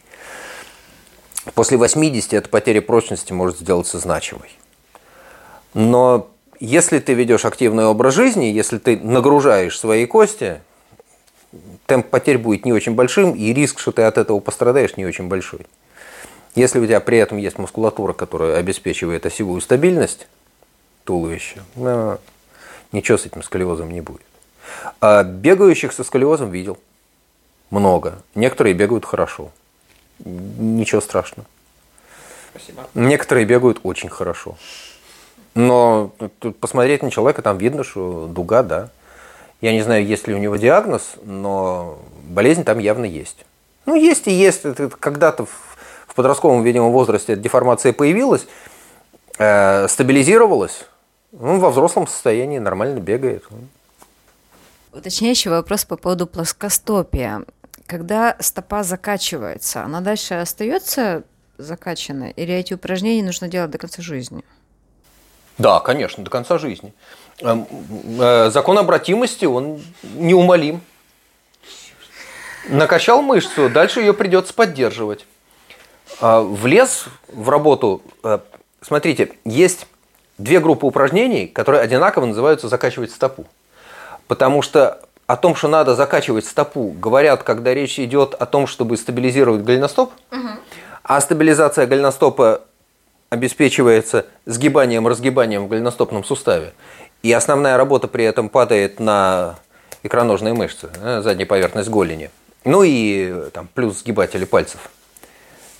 После 1.53 1.77
80 1.77 2.33
эта 2.33 2.49
потеря 2.49 2.81
прочности 2.81 3.31
может 3.31 3.59
сделаться 3.59 3.97
значимой. 3.97 4.51
Но 5.73 6.29
если 6.60 7.00
ты 7.00 7.13
ведешь 7.13 7.46
активный 7.46 7.86
образ 7.86 8.13
жизни, 8.13 8.46
если 8.46 8.78
ты 8.78 8.98
нагружаешь 8.98 9.80
свои 9.80 10.06
кости, 10.06 10.62
темп 11.86 12.08
потерь 12.08 12.38
будет 12.38 12.65
не 12.65 12.74
очень 12.74 12.93
большим, 12.93 13.34
и 13.34 13.54
риск, 13.54 13.80
что 13.80 13.91
ты 13.91 14.04
от 14.04 14.17
этого 14.17 14.39
пострадаешь, 14.39 14.98
не 14.98 15.06
очень 15.06 15.28
большой. 15.28 15.65
Если 16.56 16.80
у 16.80 16.86
тебя 16.86 17.00
при 17.00 17.20
этом 17.20 17.38
есть 17.38 17.58
мускулатура, 17.58 18.13
которая 18.13 18.58
обеспечивает 18.58 19.26
осевую 19.26 19.62
стабильность 19.62 20.28
туловища, 21.04 21.63
ну, 21.76 22.17
ничего 22.91 23.17
с 23.17 23.26
этим 23.26 23.43
сколиозом 23.43 23.91
не 23.91 24.02
будет. 24.02 24.26
А 25.00 25.24
бегающих 25.24 25.93
со 25.93 26.04
сколиозом 26.04 26.50
видел 26.52 26.78
много. 27.70 28.22
Некоторые 28.36 28.74
бегают 28.74 29.06
хорошо. 29.06 29.52
Ничего 30.26 31.00
страшного. 31.02 31.48
Спасибо. 32.52 32.88
Некоторые 32.96 33.46
бегают 33.46 33.80
очень 33.84 34.10
хорошо. 34.10 34.58
Но 35.58 36.12
тут 36.39 36.60
посмотреть 36.60 37.02
на 37.02 37.10
человека, 37.10 37.41
там 37.41 37.58
видно, 37.58 37.84
что 37.84 38.28
дуга, 38.28 38.62
да. 38.62 38.89
Я 39.60 39.74
не 39.74 39.82
знаю, 39.82 40.06
есть 40.06 40.28
ли 40.28 40.36
у 40.36 40.38
него 40.38 40.56
диагноз, 40.56 41.15
но 41.24 41.98
болезнь 42.30 42.63
там 42.63 42.78
явно 42.78 43.06
есть. 43.06 43.43
Ну, 43.88 43.96
есть 43.96 44.28
и 44.28 44.32
есть. 44.32 44.65
Это 44.65 44.88
когда-то 44.89 45.46
в, 45.46 46.13
подростковом, 46.13 46.63
видимо, 46.63 46.89
возрасте 46.89 47.34
эта 47.34 47.41
деформация 47.41 47.91
появилась, 47.91 48.46
э, 49.39 49.88
стабилизировалась. 49.88 50.86
Ну, 51.32 51.60
во 51.60 51.72
взрослом 51.72 52.06
состоянии 52.06 52.60
нормально 52.60 53.00
бегает. 53.00 53.43
Уточняющий 54.93 55.50
вопрос 55.50 55.86
по 55.86 55.98
поводу 55.98 56.28
плоскостопия. 56.28 57.46
Когда 57.88 58.36
стопа 58.39 58.84
закачивается, 58.84 59.84
она 59.84 60.02
дальше 60.02 60.36
остается 60.36 61.24
закачанной, 61.58 62.32
или 62.32 62.54
эти 62.54 62.76
упражнения 62.76 63.24
нужно 63.24 63.48
делать 63.48 63.72
до 63.72 63.80
конца 63.80 64.04
жизни? 64.04 64.43
Да, 65.58 65.80
конечно, 65.80 66.24
до 66.24 66.30
конца 66.30 66.58
жизни. 66.58 66.93
Эм, 67.41 67.67
э, 68.20 68.50
закон 68.52 68.78
обратимости, 68.78 69.46
он 69.46 69.82
неумолим. 70.04 70.82
Накачал 72.70 73.22
мышцу, 73.22 73.70
дальше 73.70 74.02
ее 74.02 74.13
придется 74.13 74.54
поддерживать. 74.54 75.26
А, 76.20 76.41
влез 76.41 77.06
в 77.28 77.50
работу, 77.50 78.02
э, 78.24 78.39
смотрите, 78.82 79.32
есть 79.46 79.88
две 80.38 80.60
группы 80.60 80.86
упражнений, 80.86 81.48
которые 81.48 81.82
одинаково 81.82 82.26
называются 82.26 82.67
закачивать 82.67 83.12
стопу. 83.12 83.46
Потому 84.28 84.62
что 84.62 85.00
о 85.28 85.36
том, 85.36 85.56
что 85.56 85.67
надо 85.67 85.96
закачивать 85.96 86.46
стопу, 86.46 86.96
говорят, 87.00 87.43
когда 87.43 87.74
речь 87.74 88.00
идет 88.00 88.34
о 88.34 88.46
том, 88.46 88.67
чтобы 88.67 88.98
стабилизировать 88.98 89.62
голеностоп, 89.62 90.12
угу. 90.32 90.48
а 91.04 91.22
стабилизация 91.22 91.86
голеностопа 91.86 92.62
обеспечивается 93.29 94.25
сгибанием, 94.45 95.07
разгибанием 95.07 95.65
в 95.65 95.67
голеностопном 95.67 96.23
суставе. 96.23 96.73
И 97.23 97.31
основная 97.31 97.77
работа 97.77 98.07
при 98.07 98.23
этом 98.23 98.49
падает 98.49 98.99
на 98.99 99.55
икроножные 100.03 100.53
мышцы, 100.53 100.89
задняя 101.21 101.45
поверхность 101.45 101.89
голени. 101.89 102.29
Ну 102.63 102.83
и 102.83 103.49
там, 103.51 103.67
плюс 103.73 103.99
сгибатели 103.99 104.45
пальцев, 104.45 104.89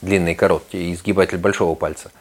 длинные 0.02 0.34
и 0.34 0.36
короткие, 0.36 0.92
и 0.92 0.96
сгибатель 0.96 1.38
большого 1.38 1.76
пальца. 1.76 2.12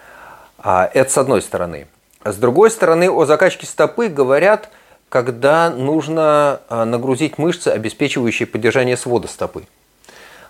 А 0.58 0.90
это 0.92 1.10
с 1.10 1.18
одной 1.18 1.42
стороны. 1.42 1.86
С 2.24 2.36
другой 2.36 2.70
стороны, 2.70 3.10
о 3.10 3.24
закачке 3.24 3.66
стопы 3.66 4.08
говорят, 4.08 4.70
когда 5.08 5.70
нужно 5.70 6.60
а, 6.68 6.84
нагрузить 6.84 7.38
мышцы, 7.38 7.68
обеспечивающие 7.68 8.46
поддержание 8.46 8.96
свода 8.96 9.28
стопы. 9.28 9.64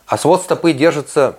А 0.07 0.17
свод 0.17 0.43
стопы 0.43 0.73
держится 0.73 1.37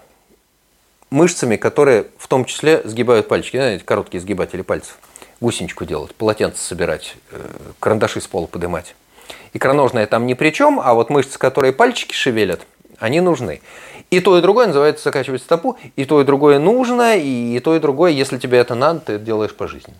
мышцами, 1.10 1.56
которые 1.56 2.08
в 2.18 2.28
том 2.28 2.46
числе 2.46 2.82
сгибают 2.84 3.28
пальчики, 3.28 3.58
знаете, 3.58 3.84
короткие 3.84 4.22
сгибатели 4.22 4.62
пальцев. 4.62 4.98
Гусеничку 5.40 5.86
делать, 5.86 6.16
полотенце 6.16 6.62
собирать, 6.62 7.16
э, 7.32 7.40
карандаши 7.80 8.22
с 8.22 8.28
пола 8.28 8.48
поднимать. 8.48 8.96
Икроножная 9.54 10.08
там 10.08 10.26
ни 10.26 10.34
при 10.34 10.50
чем, 10.50 10.80
а 10.80 10.94
вот 10.94 11.10
мышцы, 11.10 11.38
которые 11.38 11.74
пальчики 11.74 12.14
шевелят, 12.14 12.62
они 13.00 13.22
нужны. 13.22 13.62
И 14.10 14.20
то, 14.20 14.38
и 14.38 14.42
другое 14.42 14.68
называется 14.68 15.04
закачивать 15.04 15.42
стопу, 15.42 15.78
и 15.96 16.06
то, 16.06 16.22
и 16.22 16.24
другое 16.24 16.60
нужно, 16.60 17.18
и 17.18 17.60
то, 17.60 17.76
и 17.76 17.80
другое, 17.80 18.12
если 18.12 18.38
тебе 18.38 18.58
это 18.58 18.74
надо, 18.74 19.02
ты 19.02 19.14
это 19.14 19.26
делаешь 19.26 19.54
пожизненно. 19.54 19.98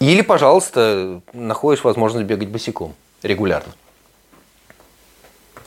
Или, 0.00 0.22
пожалуйста, 0.22 1.20
находишь 1.32 1.84
возможность 1.84 2.26
бегать 2.26 2.48
босиком 2.48 2.94
регулярно. 3.22 3.72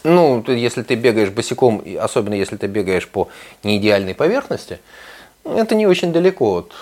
Ну, 0.08 0.41
если 0.48 0.84
ты 0.84 0.96
бегаешь 0.96 1.32
босиком, 1.32 1.84
особенно 2.00 2.34
если 2.34 2.56
ты 2.56 2.67
бегаешь 2.67 3.06
по 3.10 3.28
неидеальной 3.63 4.15
поверхности, 4.15 4.80
это 5.43 5.76
не 5.76 5.86
очень 5.86 6.13
далеко 6.13 6.60
от 6.60 6.74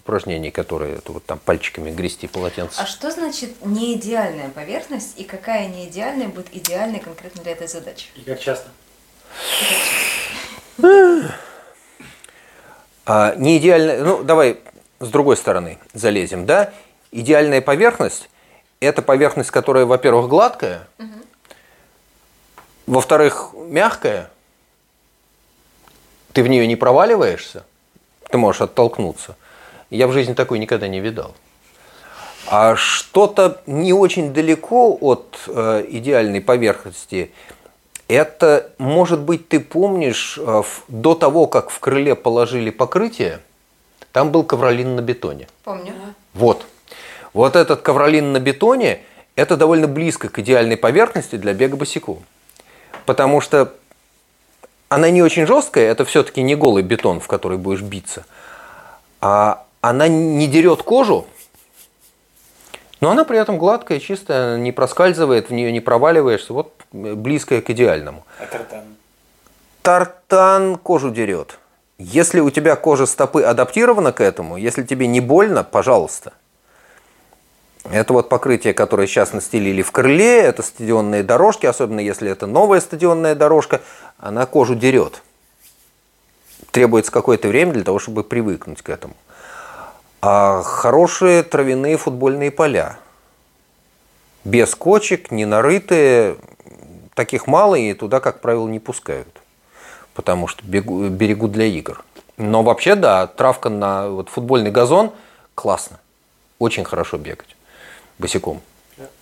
упражнений, 0.00 0.52
которые 0.52 0.98
это 0.98 1.10
вот 1.10 1.24
там 1.24 1.40
пальчиками 1.40 1.90
грести 1.90 2.28
полотенце. 2.28 2.80
А 2.80 2.86
что 2.86 3.10
значит 3.10 3.50
неидеальная 3.64 4.50
поверхность 4.50 5.18
и 5.18 5.24
какая 5.24 5.66
неидеальная 5.66 6.28
будет 6.28 6.54
идеальной 6.54 7.00
конкретно 7.00 7.42
для 7.42 7.52
этой 7.52 7.66
задачи? 7.66 8.06
И 8.14 8.20
как 8.20 8.38
часто? 8.38 8.68
А, 13.06 13.34
не 13.34 13.58
идеальная, 13.58 14.04
ну 14.04 14.22
давай 14.22 14.58
с 15.00 15.08
другой 15.08 15.36
стороны 15.36 15.78
залезем, 15.94 16.46
да? 16.46 16.72
Идеальная 17.10 17.60
поверхность– 17.60 18.30
это 18.80 19.02
поверхность, 19.02 19.50
которая, 19.50 19.84
во-первых, 19.84 20.28
гладкая, 20.28 20.86
угу. 20.98 21.17
Во-вторых, 22.88 23.50
мягкая, 23.54 24.30
ты 26.32 26.42
в 26.42 26.48
нее 26.48 26.66
не 26.66 26.74
проваливаешься, 26.74 27.64
ты 28.30 28.38
можешь 28.38 28.62
оттолкнуться. 28.62 29.36
Я 29.90 30.08
в 30.08 30.12
жизни 30.12 30.32
такой 30.32 30.58
никогда 30.58 30.88
не 30.88 30.98
видал. 30.98 31.34
А 32.46 32.76
что-то 32.76 33.60
не 33.66 33.92
очень 33.92 34.32
далеко 34.32 34.96
от 35.02 35.38
э, 35.48 35.84
идеальной 35.90 36.40
поверхности, 36.40 37.30
это, 38.08 38.72
может 38.78 39.20
быть, 39.20 39.48
ты 39.48 39.60
помнишь, 39.60 40.38
э, 40.38 40.62
в, 40.62 40.84
до 40.88 41.14
того, 41.14 41.46
как 41.46 41.68
в 41.68 41.78
крыле 41.80 42.14
положили 42.14 42.70
покрытие, 42.70 43.40
там 44.12 44.30
был 44.30 44.44
ковролин 44.44 44.96
на 44.96 45.02
бетоне. 45.02 45.46
Помню. 45.62 45.92
Вот. 46.32 46.64
Вот 47.34 47.54
этот 47.54 47.82
ковролин 47.82 48.32
на 48.32 48.40
бетоне, 48.40 49.02
это 49.36 49.58
довольно 49.58 49.88
близко 49.88 50.30
к 50.30 50.38
идеальной 50.38 50.78
поверхности 50.78 51.36
для 51.36 51.52
бега 51.52 51.76
босиком 51.76 52.24
потому 53.08 53.40
что 53.40 53.72
она 54.90 55.08
не 55.08 55.22
очень 55.22 55.46
жесткая, 55.46 55.90
это 55.90 56.04
все-таки 56.04 56.42
не 56.42 56.54
голый 56.54 56.82
бетон, 56.82 57.20
в 57.20 57.26
который 57.26 57.56
будешь 57.56 57.80
биться, 57.80 58.26
а 59.22 59.64
она 59.80 60.08
не 60.08 60.46
дерет 60.46 60.82
кожу, 60.82 61.26
но 63.00 63.10
она 63.10 63.24
при 63.24 63.38
этом 63.38 63.56
гладкая, 63.56 63.98
чистая, 63.98 64.58
не 64.58 64.72
проскальзывает, 64.72 65.48
в 65.48 65.54
нее 65.54 65.72
не 65.72 65.80
проваливаешься, 65.80 66.52
вот 66.52 66.74
близкая 66.92 67.62
к 67.62 67.70
идеальному. 67.70 68.26
А 68.38 68.44
тартан? 68.44 68.84
Тартан 69.80 70.76
кожу 70.76 71.08
дерет. 71.08 71.58
Если 71.96 72.40
у 72.40 72.50
тебя 72.50 72.76
кожа 72.76 73.06
стопы 73.06 73.42
адаптирована 73.42 74.12
к 74.12 74.20
этому, 74.20 74.58
если 74.58 74.82
тебе 74.82 75.06
не 75.06 75.22
больно, 75.22 75.64
пожалуйста– 75.64 76.34
это 77.90 78.12
вот 78.12 78.28
покрытие, 78.28 78.74
которое 78.74 79.06
сейчас 79.06 79.32
настелили 79.32 79.82
в 79.82 79.92
крыле, 79.92 80.40
это 80.40 80.62
стадионные 80.62 81.22
дорожки, 81.22 81.66
особенно 81.66 82.00
если 82.00 82.30
это 82.30 82.46
новая 82.46 82.80
стадионная 82.80 83.34
дорожка, 83.34 83.80
она 84.18 84.46
кожу 84.46 84.74
дерет. 84.74 85.22
Требуется 86.70 87.12
какое-то 87.12 87.48
время 87.48 87.72
для 87.72 87.84
того, 87.84 87.98
чтобы 87.98 88.24
привыкнуть 88.24 88.82
к 88.82 88.90
этому. 88.90 89.14
А 90.20 90.62
хорошие 90.62 91.42
травяные 91.42 91.96
футбольные 91.96 92.50
поля. 92.50 92.98
Без 94.44 94.74
кочек, 94.74 95.30
не 95.30 95.44
нарытые, 95.44 96.36
таких 97.14 97.46
мало 97.46 97.74
и 97.76 97.94
туда, 97.94 98.20
как 98.20 98.40
правило, 98.40 98.68
не 98.68 98.80
пускают. 98.80 99.40
Потому 100.14 100.48
что 100.48 100.64
берегут 100.66 101.52
для 101.52 101.66
игр. 101.66 102.04
Но 102.36 102.62
вообще, 102.62 102.96
да, 102.96 103.26
травка 103.26 103.68
на 103.68 104.08
вот, 104.08 104.28
футбольный 104.28 104.70
газон 104.70 105.12
классно. 105.54 106.00
Очень 106.58 106.84
хорошо 106.84 107.18
бегать 107.18 107.57
босиком. 108.18 108.60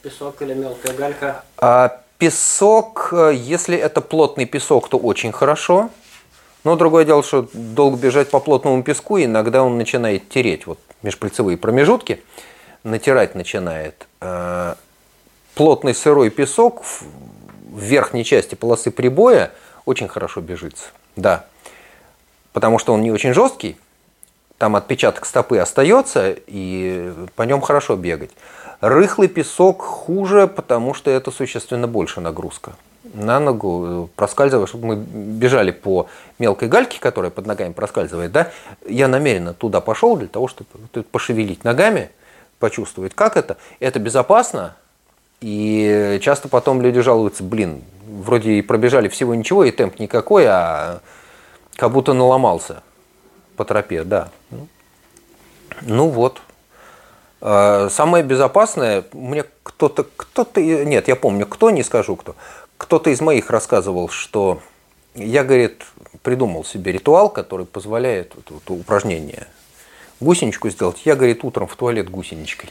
Песок 0.02 0.42
или 0.42 0.54
мелкая 0.54 0.94
галька? 0.94 1.44
А, 1.58 2.00
песок, 2.18 3.10
э, 3.12 3.32
если 3.34 3.76
это 3.76 4.00
плотный 4.00 4.46
песок, 4.46 4.88
то 4.88 4.96
очень 4.98 5.32
хорошо. 5.32 5.90
Но 6.64 6.76
другое 6.76 7.04
дело, 7.04 7.22
что 7.22 7.48
долго 7.52 7.96
бежать 7.96 8.30
по 8.30 8.40
плотному 8.40 8.82
песку, 8.82 9.18
иногда 9.18 9.62
он 9.62 9.78
начинает 9.78 10.28
тереть. 10.28 10.66
Вот 10.66 10.78
межпальцевые 11.02 11.56
промежутки 11.56 12.22
натирать 12.84 13.34
начинает. 13.34 14.06
А, 14.20 14.76
плотный 15.54 15.94
сырой 15.94 16.30
песок 16.30 16.82
в 16.84 17.04
верхней 17.78 18.24
части 18.24 18.54
полосы 18.54 18.90
прибоя 18.90 19.52
очень 19.84 20.08
хорошо 20.08 20.40
бежится. 20.40 20.86
Да. 21.16 21.46
Потому 22.52 22.78
что 22.78 22.94
он 22.94 23.02
не 23.02 23.10
очень 23.10 23.34
жесткий, 23.34 23.76
там 24.58 24.76
отпечаток 24.76 25.26
стопы 25.26 25.58
остается, 25.58 26.34
и 26.46 27.12
по 27.34 27.42
нем 27.42 27.60
хорошо 27.60 27.96
бегать. 27.96 28.30
Рыхлый 28.80 29.28
песок 29.28 29.82
хуже, 29.82 30.46
потому 30.46 30.94
что 30.94 31.10
это 31.10 31.30
существенно 31.30 31.86
больше 31.86 32.20
нагрузка. 32.20 32.72
На 33.14 33.40
ногу 33.40 33.86
э, 33.86 34.06
проскальзывая, 34.16 34.66
чтобы 34.66 34.88
мы 34.88 34.96
бежали 34.96 35.70
по 35.70 36.08
мелкой 36.38 36.68
гальке, 36.68 37.00
которая 37.00 37.30
под 37.30 37.46
ногами 37.46 37.72
проскальзывает, 37.72 38.32
да, 38.32 38.50
я 38.86 39.08
намеренно 39.08 39.54
туда 39.54 39.80
пошел 39.80 40.16
для 40.16 40.28
того, 40.28 40.48
чтобы 40.48 40.68
пошевелить 41.10 41.64
ногами, 41.64 42.10
почувствовать, 42.58 43.14
как 43.14 43.36
это. 43.36 43.56
Это 43.80 43.98
безопасно, 43.98 44.76
и 45.40 46.18
часто 46.22 46.48
потом 46.48 46.82
люди 46.82 47.00
жалуются, 47.00 47.42
блин, 47.42 47.82
вроде 48.06 48.52
и 48.52 48.62
пробежали 48.62 49.08
всего 49.08 49.34
ничего, 49.34 49.64
и 49.64 49.70
темп 49.70 49.98
никакой, 49.98 50.46
а 50.46 51.00
как 51.76 51.92
будто 51.92 52.12
наломался 52.12 52.82
по 53.56 53.64
тропе, 53.64 54.04
да. 54.04 54.30
Ну, 54.50 54.68
ну 55.82 56.08
вот. 56.08 56.40
А, 57.48 57.88
Самое 57.90 58.24
безопасное, 58.24 59.04
мне 59.12 59.44
кто-то, 59.62 60.04
кто-то, 60.16 60.60
нет, 60.60 61.06
я 61.06 61.14
помню, 61.14 61.46
кто, 61.46 61.70
не 61.70 61.84
скажу 61.84 62.16
кто, 62.16 62.34
кто-то 62.76 63.10
из 63.10 63.20
моих 63.20 63.50
рассказывал, 63.50 64.08
что 64.08 64.60
я, 65.14 65.44
говорит, 65.44 65.84
придумал 66.22 66.64
себе 66.64 66.90
ритуал, 66.90 67.28
который 67.30 67.64
позволяет 67.64 68.32
вот, 68.34 68.50
вот, 68.50 68.68
упражнение 68.76 69.46
гусеничку 70.18 70.70
сделать. 70.70 71.02
Я, 71.04 71.14
говорит, 71.14 71.44
утром 71.44 71.68
в 71.68 71.76
туалет 71.76 72.10
гусеничкой. 72.10 72.68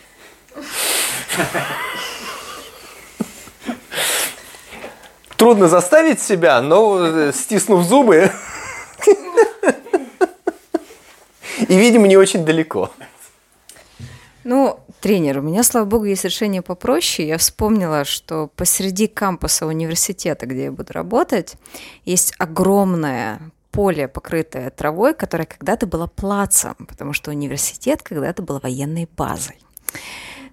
Трудно 5.37 5.69
заставить 5.69 6.21
себя, 6.21 6.59
но 6.59 6.99
э, 6.99 7.31
стиснув 7.33 7.85
зубы, 7.85 8.29
и, 11.59 11.77
видимо, 11.77 12.07
не 12.07 12.17
очень 12.17 12.43
далеко. 12.43 12.91
Ну, 14.45 14.79
тренер, 15.01 15.39
у 15.39 15.41
меня, 15.41 15.63
слава 15.63 15.85
богу, 15.85 16.05
есть 16.05 16.23
решение 16.23 16.61
попроще. 16.61 17.27
Я 17.27 17.39
вспомнила, 17.39 18.05
что 18.05 18.51
посреди 18.55 19.07
кампуса 19.07 19.65
университета, 19.65 20.45
где 20.45 20.65
я 20.65 20.71
буду 20.71 20.93
работать, 20.93 21.55
есть 22.05 22.31
огромное 22.37 23.41
поле, 23.71 24.07
покрытое 24.07 24.69
травой, 24.69 25.15
которое 25.15 25.47
когда-то 25.47 25.87
было 25.87 26.05
плацем, 26.05 26.75
потому 26.87 27.11
что 27.13 27.31
университет 27.31 28.03
когда-то 28.03 28.43
был 28.43 28.59
военной 28.59 29.09
базой. 29.17 29.57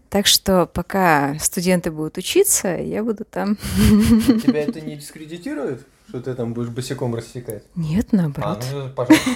Так 0.08 0.26
что 0.26 0.64
пока 0.64 1.38
студенты 1.38 1.90
будут 1.90 2.16
учиться, 2.16 2.68
я 2.68 3.04
буду 3.04 3.26
там. 3.26 3.56
Тебя 3.56 4.60
это 4.60 4.80
не 4.80 4.96
дискредитирует? 4.96 5.86
Что 6.08 6.22
ты 6.22 6.34
там 6.34 6.54
будешь 6.54 6.70
босиком 6.70 7.14
рассекать? 7.14 7.64
Нет, 7.74 8.12
наоборот. 8.12 8.64
А, 8.70 8.86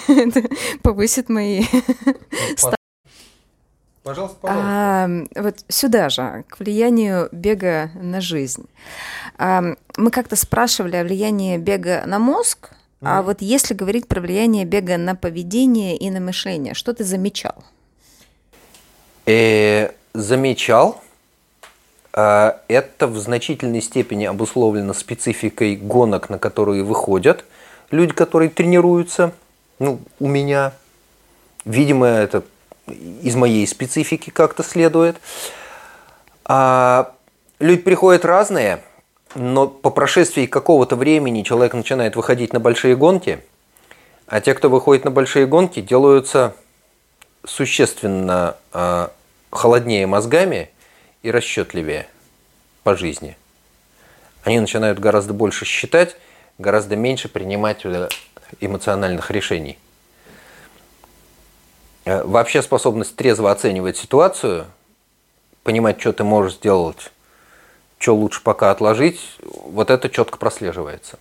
ну, 0.08 0.32
повысит 0.82 1.28
мои... 1.28 1.64
Пожалуйста, 4.06 4.36
пожалуйста. 4.40 4.70
А, 4.70 5.08
вот 5.34 5.56
сюда 5.66 6.10
же, 6.10 6.44
к 6.48 6.60
влиянию 6.60 7.28
бега 7.32 7.90
на 7.96 8.20
жизнь. 8.20 8.66
А, 9.36 9.74
мы 9.96 10.12
как-то 10.12 10.36
спрашивали 10.36 10.94
о 10.94 11.02
влиянии 11.02 11.56
бега 11.56 12.04
на 12.06 12.20
мозг, 12.20 12.70
а 13.02 13.22
вот 13.22 13.42
если 13.42 13.74
говорить 13.74 14.06
про 14.06 14.20
влияние 14.20 14.64
бега 14.64 14.96
на 14.96 15.16
поведение 15.16 15.96
и 15.96 16.08
на 16.10 16.20
мышление, 16.20 16.74
что 16.74 16.94
ты 16.94 17.02
замечал? 17.02 17.64
Э, 19.26 19.90
замечал, 20.14 21.02
э, 22.14 22.52
это 22.68 23.08
в 23.08 23.18
значительной 23.18 23.82
степени 23.82 24.24
обусловлено 24.24 24.94
спецификой 24.94 25.74
гонок, 25.74 26.30
на 26.30 26.38
которые 26.38 26.84
выходят 26.84 27.44
люди, 27.90 28.12
которые 28.12 28.50
тренируются. 28.50 29.32
Ну, 29.80 29.98
у 30.20 30.28
меня, 30.28 30.74
видимо, 31.64 32.06
это 32.06 32.44
из 32.86 33.34
моей 33.34 33.66
специфики 33.66 34.30
как-то 34.30 34.62
следует. 34.62 35.16
А, 36.44 37.12
люди 37.58 37.82
приходят 37.82 38.24
разные, 38.24 38.82
но 39.34 39.66
по 39.66 39.90
прошествии 39.90 40.46
какого-то 40.46 40.96
времени 40.96 41.42
человек 41.42 41.74
начинает 41.74 42.16
выходить 42.16 42.52
на 42.52 42.60
большие 42.60 42.96
гонки, 42.96 43.40
а 44.26 44.40
те, 44.40 44.54
кто 44.54 44.68
выходит 44.68 45.04
на 45.04 45.10
большие 45.10 45.46
гонки, 45.46 45.80
делаются 45.80 46.54
существенно 47.44 48.56
а, 48.72 49.10
холоднее 49.50 50.06
мозгами 50.06 50.70
и 51.22 51.30
расчетливее 51.30 52.06
по 52.82 52.96
жизни. 52.96 53.36
Они 54.44 54.60
начинают 54.60 55.00
гораздо 55.00 55.32
больше 55.32 55.64
считать, 55.64 56.16
гораздо 56.58 56.94
меньше 56.94 57.28
принимать 57.28 57.84
э, 57.84 58.08
эмоциональных 58.60 59.32
решений. 59.32 59.76
Э, 62.06 62.22
Вообще 62.22 62.62
способность 62.62 63.16
трезво 63.16 63.50
оценивать 63.50 63.98
ситуацию, 63.98 64.66
понимать, 65.64 66.00
что 66.00 66.12
ты 66.12 66.24
можешь 66.24 66.54
сделать, 66.54 67.10
что 67.98 68.14
лучше 68.14 68.42
пока 68.42 68.70
отложить, 68.70 69.20
вот 69.42 69.90
это 69.90 70.08
четко 70.08 70.38
прослеживается. 70.38 71.18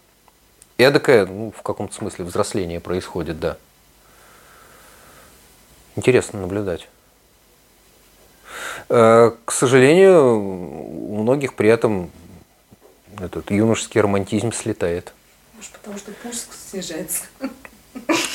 Эдакое, 0.77 1.25
ну, 1.25 1.51
в 1.57 1.61
каком-то 1.63 1.93
смысле, 1.93 2.25
взросление 2.25 2.79
происходит, 2.79 3.39
да. 3.39 3.57
Интересно 5.95 6.41
наблюдать. 6.41 6.87
Э, 8.89 9.31
К 9.43 9.51
сожалению, 9.51 10.37
у 10.37 11.17
многих 11.23 11.55
при 11.55 11.69
этом 11.69 12.11
этот 13.19 13.49
юношеский 13.49 14.01
романтизм 14.01 14.51
слетает. 14.51 15.13
Может, 15.55 15.71
потому 15.71 15.97
что 15.97 16.11
пульс 16.11 16.47
снижается. 16.69 17.23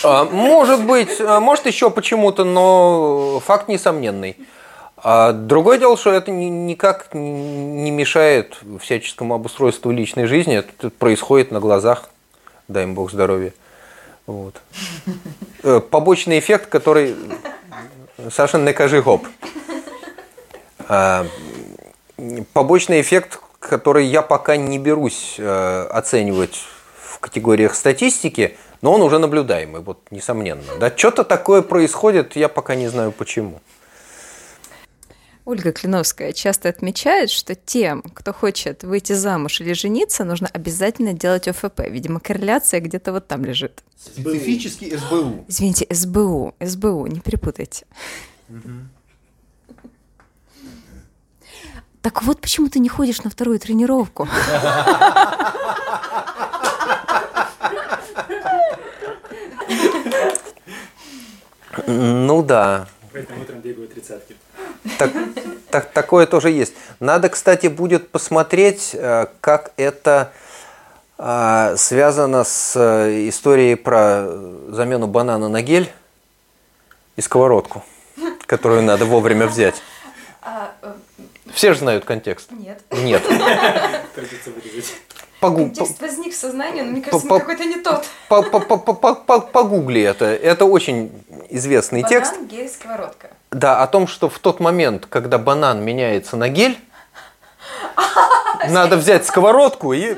А, 0.02 0.24
Может 0.24 0.84
быть, 0.84 1.20
а, 1.20 1.40
может 1.40 1.66
еще 1.66 1.90
почему-то, 1.90 2.44
но 2.44 3.40
факт 3.44 3.68
несомненный. 3.68 4.36
А 5.02 5.32
другое 5.32 5.78
дело, 5.78 5.96
что 5.96 6.12
это 6.12 6.30
ни- 6.30 6.44
никак 6.44 7.14
не 7.14 7.90
мешает 7.90 8.58
всяческому 8.80 9.34
обустройству 9.34 9.90
личной 9.90 10.26
жизни. 10.26 10.56
Это 10.58 10.90
происходит 10.90 11.50
на 11.50 11.60
глазах, 11.60 12.10
дай 12.68 12.82
им 12.84 12.94
бог 12.94 13.10
здоровья. 13.10 13.52
Вот. 14.26 14.60
Э, 15.62 15.80
Побочный 15.80 16.38
эффект, 16.38 16.68
который 16.68 17.16
совершенно 18.30 18.66
не 18.68 18.72
кажи 18.74 19.00
гоп. 19.02 19.26
А, 20.88 21.26
Побочный 22.52 23.00
эффект, 23.00 23.40
который 23.58 24.06
я 24.06 24.20
пока 24.22 24.56
не 24.56 24.78
берусь 24.78 25.36
э, 25.38 25.86
оценивать 25.90 26.62
в 27.02 27.18
категориях 27.20 27.74
статистики, 27.74 28.56
но 28.82 28.92
он 28.92 29.02
уже 29.02 29.18
наблюдаемый, 29.18 29.82
вот 29.82 30.10
несомненно. 30.10 30.62
Да, 30.78 30.92
что-то 30.96 31.24
такое 31.24 31.62
происходит, 31.62 32.36
я 32.36 32.48
пока 32.48 32.74
не 32.74 32.88
знаю 32.88 33.12
почему. 33.12 33.60
Ольга 35.44 35.72
Клиновская 35.72 36.32
часто 36.32 36.68
отмечает, 36.68 37.30
что 37.30 37.54
тем, 37.54 38.02
кто 38.02 38.32
хочет 38.32 38.84
выйти 38.84 39.14
замуж 39.14 39.60
или 39.60 39.72
жениться, 39.72 40.24
нужно 40.24 40.48
обязательно 40.52 41.12
делать 41.12 41.48
ОФП. 41.48 41.80
Видимо, 41.88 42.20
корреляция 42.20 42.80
где-то 42.80 43.12
вот 43.12 43.26
там 43.26 43.44
лежит. 43.44 43.82
Специфический 43.98 44.96
СБУ. 44.96 45.44
Извините, 45.48 45.86
СБУ, 45.90 46.54
СБУ, 46.60 47.06
не 47.06 47.20
перепутайте. 47.20 47.86
Так 52.02 52.22
вот, 52.22 52.40
почему 52.40 52.68
ты 52.68 52.78
не 52.78 52.88
ходишь 52.88 53.22
на 53.22 53.30
вторую 53.30 53.58
тренировку? 53.58 54.28
Ну 61.86 62.42
да, 62.42 62.86
Поэтому 63.12 63.42
утром 63.42 63.60
бегаю 63.60 63.88
тридцатки. 63.88 64.36
так, 64.98 65.10
так- 65.70 65.90
такое 65.90 66.26
тоже 66.26 66.50
есть. 66.50 66.74
Надо, 67.00 67.28
кстати, 67.28 67.66
будет 67.66 68.08
посмотреть, 68.10 68.90
э, 68.94 69.26
как 69.40 69.72
это 69.76 70.32
а, 71.18 71.76
связано 71.76 72.44
с 72.44 72.74
э, 72.76 73.28
историей 73.28 73.74
про 73.74 74.26
замену 74.68 75.06
банана 75.06 75.48
на 75.48 75.60
гель 75.60 75.90
и 77.16 77.20
сковородку, 77.20 77.84
которую 78.46 78.82
надо 78.82 79.04
вовремя 79.04 79.46
взять. 79.46 79.82
Все 81.52 81.74
же 81.74 81.80
знают 81.80 82.04
контекст. 82.04 82.50
Нет. 82.52 82.80
Нет. 82.90 83.22
Погу- 85.40 85.72
возник 86.00 86.34
в 86.34 86.36
сознании, 86.36 86.82
но 86.82 86.90
мне 86.92 87.00
кажется, 87.00 87.32
он 87.32 87.40
какой-то 87.40 87.64
не 87.64 87.76
тот. 87.76 88.04
по- 88.28 88.42
по- 88.42 88.60
по- 88.60 88.76
по- 88.76 88.92
по- 88.94 89.14
по- 89.14 89.40
Погугли 89.40 90.02
это. 90.02 90.26
Это 90.26 90.66
очень 90.66 91.10
известный 91.48 92.02
текст. 92.02 92.34
гель, 92.42 92.68
сковородка. 92.68 93.30
Да, 93.50 93.82
о 93.82 93.86
том, 93.86 94.06
что 94.06 94.28
в 94.28 94.38
тот 94.38 94.60
момент, 94.60 95.06
когда 95.08 95.38
банан 95.38 95.82
меняется 95.82 96.36
на 96.36 96.48
гель, 96.48 96.78
надо 98.68 98.96
взять 98.96 99.26
сковородку 99.26 99.92
и... 99.94 100.16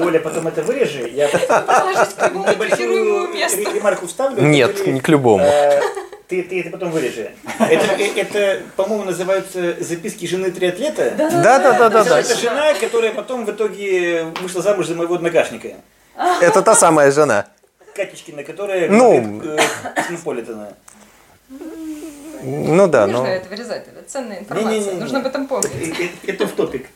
Оля, 0.00 0.20
потом 0.20 0.46
это 0.48 0.62
вырежи. 0.62 1.08
Я 1.12 1.26
небольшую 1.28 3.32
ре- 3.32 3.72
ремарку 3.74 4.06
вставлю. 4.06 4.42
Нет, 4.42 4.86
не 4.86 5.00
к 5.00 5.08
любому. 5.08 5.44
Ты, 6.28 6.42
ты 6.42 6.60
это 6.60 6.70
потом 6.70 6.90
вырежи. 6.90 7.30
Это, 7.58 7.86
э, 7.98 8.12
это, 8.20 8.62
по-моему, 8.76 9.04
называются 9.04 9.82
записки 9.82 10.26
жены 10.26 10.50
триатлета. 10.50 11.14
Да, 11.16 11.30
да, 11.58 11.72
да, 11.78 11.88
да, 11.88 12.04
да. 12.04 12.20
Это 12.20 12.34
жена, 12.36 12.74
которая 12.74 13.12
потом 13.14 13.46
в 13.46 13.50
итоге 13.50 14.24
вышла 14.42 14.60
замуж 14.60 14.86
за 14.88 14.94
моего 14.94 15.14
одногашника. 15.14 15.68
Это 16.42 16.60
та 16.62 16.74
самая 16.74 17.10
жена. 17.12 17.46
Катечкина, 17.94 18.44
которая 18.44 18.88
Ну. 18.90 19.20
говорит, 19.22 19.58
э, 19.60 19.92
Космополитена. 20.02 20.68
Ну 22.42 22.86
да, 22.86 23.06
но... 23.06 23.26
это 23.26 23.48
вырезать, 23.48 23.84
это 23.88 24.08
ценная 24.08 24.44
Не-не-не. 24.50 24.92
Нужно 25.00 25.20
об 25.20 25.26
этом 25.26 25.46
помнить. 25.46 25.98
э, 25.98 26.08
Это 26.30 26.46
в 26.46 26.52
топик. 26.52 26.86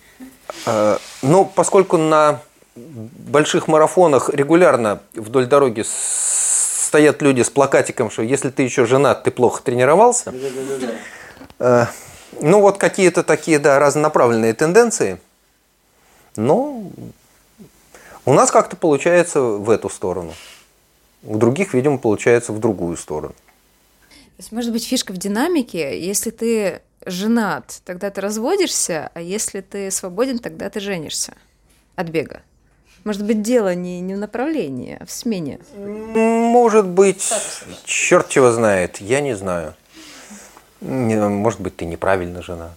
Ну, 1.22 1.44
поскольку 1.54 1.96
на 1.96 2.38
больших 2.76 3.66
марафонах 3.66 4.28
регулярно 4.28 5.00
вдоль 5.14 5.46
дороги 5.46 5.82
с- 5.82 6.41
стоят 6.92 7.22
люди 7.22 7.40
с 7.40 7.48
плакатиком, 7.48 8.10
что 8.10 8.22
если 8.22 8.50
ты 8.50 8.64
еще 8.64 8.84
женат, 8.84 9.24
ты 9.24 9.30
плохо 9.30 9.62
тренировался. 9.62 10.34
Э, 11.58 11.86
ну, 12.42 12.60
вот 12.60 12.76
какие-то 12.76 13.22
такие, 13.22 13.58
да, 13.58 13.78
разнонаправленные 13.78 14.52
тенденции. 14.52 15.18
Но 16.36 16.90
у 18.26 18.34
нас 18.34 18.50
как-то 18.50 18.76
получается 18.76 19.40
в 19.40 19.70
эту 19.70 19.88
сторону. 19.88 20.34
У 21.22 21.38
других, 21.38 21.72
видимо, 21.72 21.96
получается 21.96 22.52
в 22.52 22.58
другую 22.58 22.98
сторону. 22.98 23.34
То 24.10 24.36
есть, 24.36 24.52
может 24.52 24.70
быть, 24.70 24.86
фишка 24.86 25.14
в 25.14 25.16
динамике. 25.16 25.98
Если 25.98 26.28
ты 26.28 26.82
женат, 27.06 27.80
тогда 27.86 28.10
ты 28.10 28.20
разводишься, 28.20 29.10
а 29.14 29.22
если 29.22 29.62
ты 29.62 29.90
свободен, 29.90 30.40
тогда 30.40 30.68
ты 30.68 30.80
женишься 30.80 31.32
от 31.96 32.08
бега. 32.10 32.42
Может 33.04 33.24
быть, 33.24 33.42
дело 33.42 33.74
не, 33.74 34.00
не 34.00 34.14
в 34.14 34.18
направлении, 34.18 34.96
а 35.00 35.04
в 35.04 35.10
смене. 35.10 35.58
Может 35.74 36.86
быть, 36.86 37.32
черт 37.84 38.30
его 38.32 38.52
знает, 38.52 39.00
я 39.00 39.20
не 39.20 39.34
знаю. 39.34 39.74
Может 40.80 41.60
быть, 41.60 41.76
ты 41.76 41.84
неправильно 41.84 42.42
жена. 42.42 42.70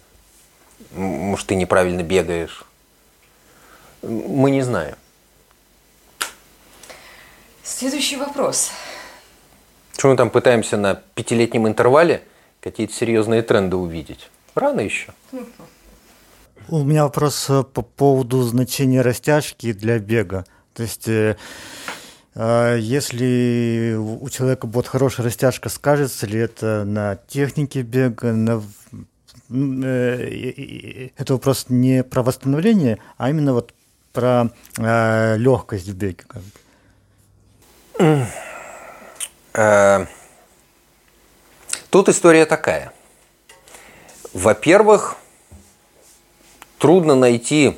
Может, 0.91 1.47
ты 1.47 1.55
неправильно 1.55 2.01
бегаешь. 2.01 2.65
Мы 4.01 4.51
не 4.51 4.61
знаем. 4.61 4.95
Следующий 7.63 8.17
вопрос. 8.17 8.71
Что 9.97 10.09
мы 10.09 10.17
там 10.17 10.29
пытаемся 10.29 10.77
на 10.77 10.95
пятилетнем 10.95 11.67
интервале 11.67 12.23
какие-то 12.61 12.93
серьезные 12.93 13.41
тренды 13.41 13.75
увидеть? 13.75 14.29
Рано 14.53 14.81
еще. 14.81 15.13
У 16.67 16.83
меня 16.83 17.03
вопрос 17.03 17.47
э, 17.49 17.63
по 17.63 17.83
поводу 17.83 18.41
значения 18.41 19.01
растяжки 19.01 19.71
для 19.71 19.99
бега. 19.99 20.45
То 20.73 20.81
есть, 20.81 21.07
э, 21.07 21.37
э, 22.33 22.77
если 22.79 23.95
у 23.95 24.27
человека 24.29 24.65
будет 24.65 24.87
хорошая 24.87 25.27
растяжка, 25.27 25.69
скажется 25.69 26.25
ли 26.25 26.39
это 26.39 26.83
на 26.83 27.17
технике 27.27 27.83
бега, 27.83 28.31
на 28.31 28.63
это 29.47 31.33
вопрос 31.33 31.67
не 31.69 32.03
про 32.03 32.23
восстановление, 32.23 32.97
а 33.17 33.29
именно 33.29 33.53
вот 33.53 33.71
про 34.11 34.49
э, 34.77 35.37
легкость 35.37 35.87
в 35.87 35.95
беге. 35.95 36.23
Тут 41.91 42.09
история 42.09 42.47
такая. 42.47 42.91
Во-первых, 44.33 45.15
трудно 46.77 47.15
найти 47.15 47.77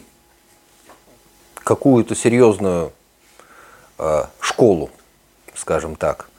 какую-то 1.56 2.16
серьезную 2.16 2.92
э, 3.98 4.24
школу, 4.40 4.90
скажем 5.54 5.96
так, 5.96 6.30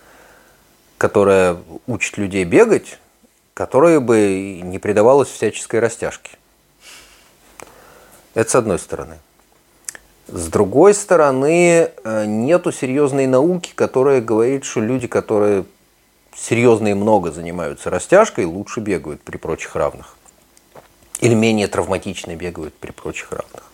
которая 0.96 1.58
учит 1.86 2.18
людей 2.18 2.44
бегать, 2.44 2.98
которая 3.54 4.00
бы 4.00 4.60
не 4.62 4.78
предавалась 4.78 5.28
всяческой 5.28 5.80
растяжке. 5.80 6.38
Это 8.34 8.50
с 8.50 8.54
одной 8.54 8.78
стороны. 8.78 9.18
С 10.28 10.48
другой 10.48 10.94
стороны, 10.94 11.90
э, 12.04 12.24
нету 12.26 12.70
серьезной 12.70 13.26
науки, 13.26 13.72
которая 13.74 14.20
говорит, 14.20 14.64
что 14.64 14.80
люди, 14.80 15.06
которые 15.06 15.64
серьезно 16.36 16.88
и 16.88 16.94
много 16.94 17.32
занимаются 17.32 17.90
растяжкой, 17.90 18.44
лучше 18.44 18.80
бегают 18.80 19.22
при 19.22 19.38
прочих 19.38 19.74
равных 19.74 20.17
или 21.20 21.34
менее 21.34 21.68
травматично 21.68 22.34
бегают 22.36 22.74
при 22.74 22.90
прочих 22.90 23.32
равных. 23.32 23.64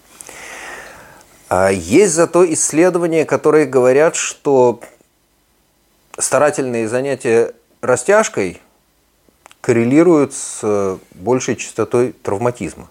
А 1.48 1.70
есть 1.70 2.14
зато 2.14 2.50
исследования, 2.52 3.24
которые 3.24 3.66
говорят, 3.66 4.16
что 4.16 4.80
старательные 6.18 6.88
занятия 6.88 7.54
растяжкой 7.80 8.60
коррелируют 9.60 10.34
с 10.34 10.98
большей 11.12 11.56
частотой 11.56 12.12
травматизма. 12.12 12.90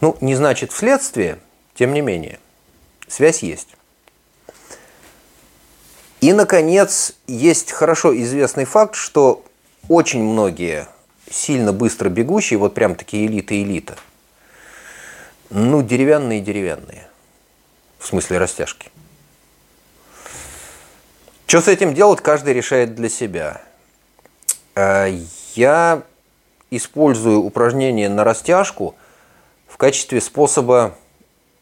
Ну, 0.00 0.16
не 0.20 0.34
значит 0.34 0.72
вследствие, 0.72 1.38
тем 1.74 1.92
не 1.92 2.00
менее, 2.00 2.38
связь 3.08 3.42
есть. 3.42 3.68
И, 6.20 6.32
наконец, 6.32 7.14
есть 7.26 7.72
хорошо 7.72 8.16
известный 8.22 8.64
факт, 8.64 8.94
что 8.94 9.44
очень 9.88 10.22
многие 10.22 10.88
сильно 11.34 11.72
быстро 11.72 12.08
бегущие, 12.08 12.58
вот 12.58 12.74
прям 12.74 12.94
такие 12.94 13.26
элита-элита, 13.26 13.96
ну, 15.50 15.82
деревянные-деревянные, 15.82 17.08
в 17.98 18.06
смысле 18.06 18.38
растяжки. 18.38 18.90
Что 21.46 21.60
с 21.60 21.68
этим 21.68 21.94
делать, 21.94 22.20
каждый 22.20 22.54
решает 22.54 22.94
для 22.94 23.08
себя. 23.08 23.60
А, 24.74 25.06
я 25.54 26.02
использую 26.70 27.40
упражнения 27.40 28.08
на 28.08 28.24
растяжку 28.24 28.96
в 29.68 29.76
качестве 29.76 30.20
способа 30.20 30.96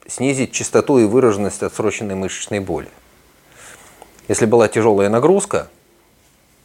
снизить 0.07 0.53
частоту 0.53 0.99
и 0.99 1.05
выраженность 1.05 1.63
отсроченной 1.63 2.15
мышечной 2.15 2.61
боли. 2.61 2.89
Если 4.29 4.47
была 4.47 4.69
тяжелая 4.69 5.09
нагрузка, 5.09 5.69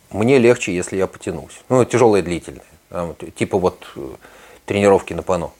мне 0.09 0.37
легче, 0.37 0.73
если 0.73 0.95
я 0.95 1.07
потянусь. 1.07 1.61
Ну, 1.67 1.83
тяжелая 1.83 2.21
длительная 2.21 2.63
типа 3.35 3.57
вот 3.57 3.85
э, 3.95 4.09
тренировки 4.65 5.13
на 5.13 5.23
пано. 5.23 5.51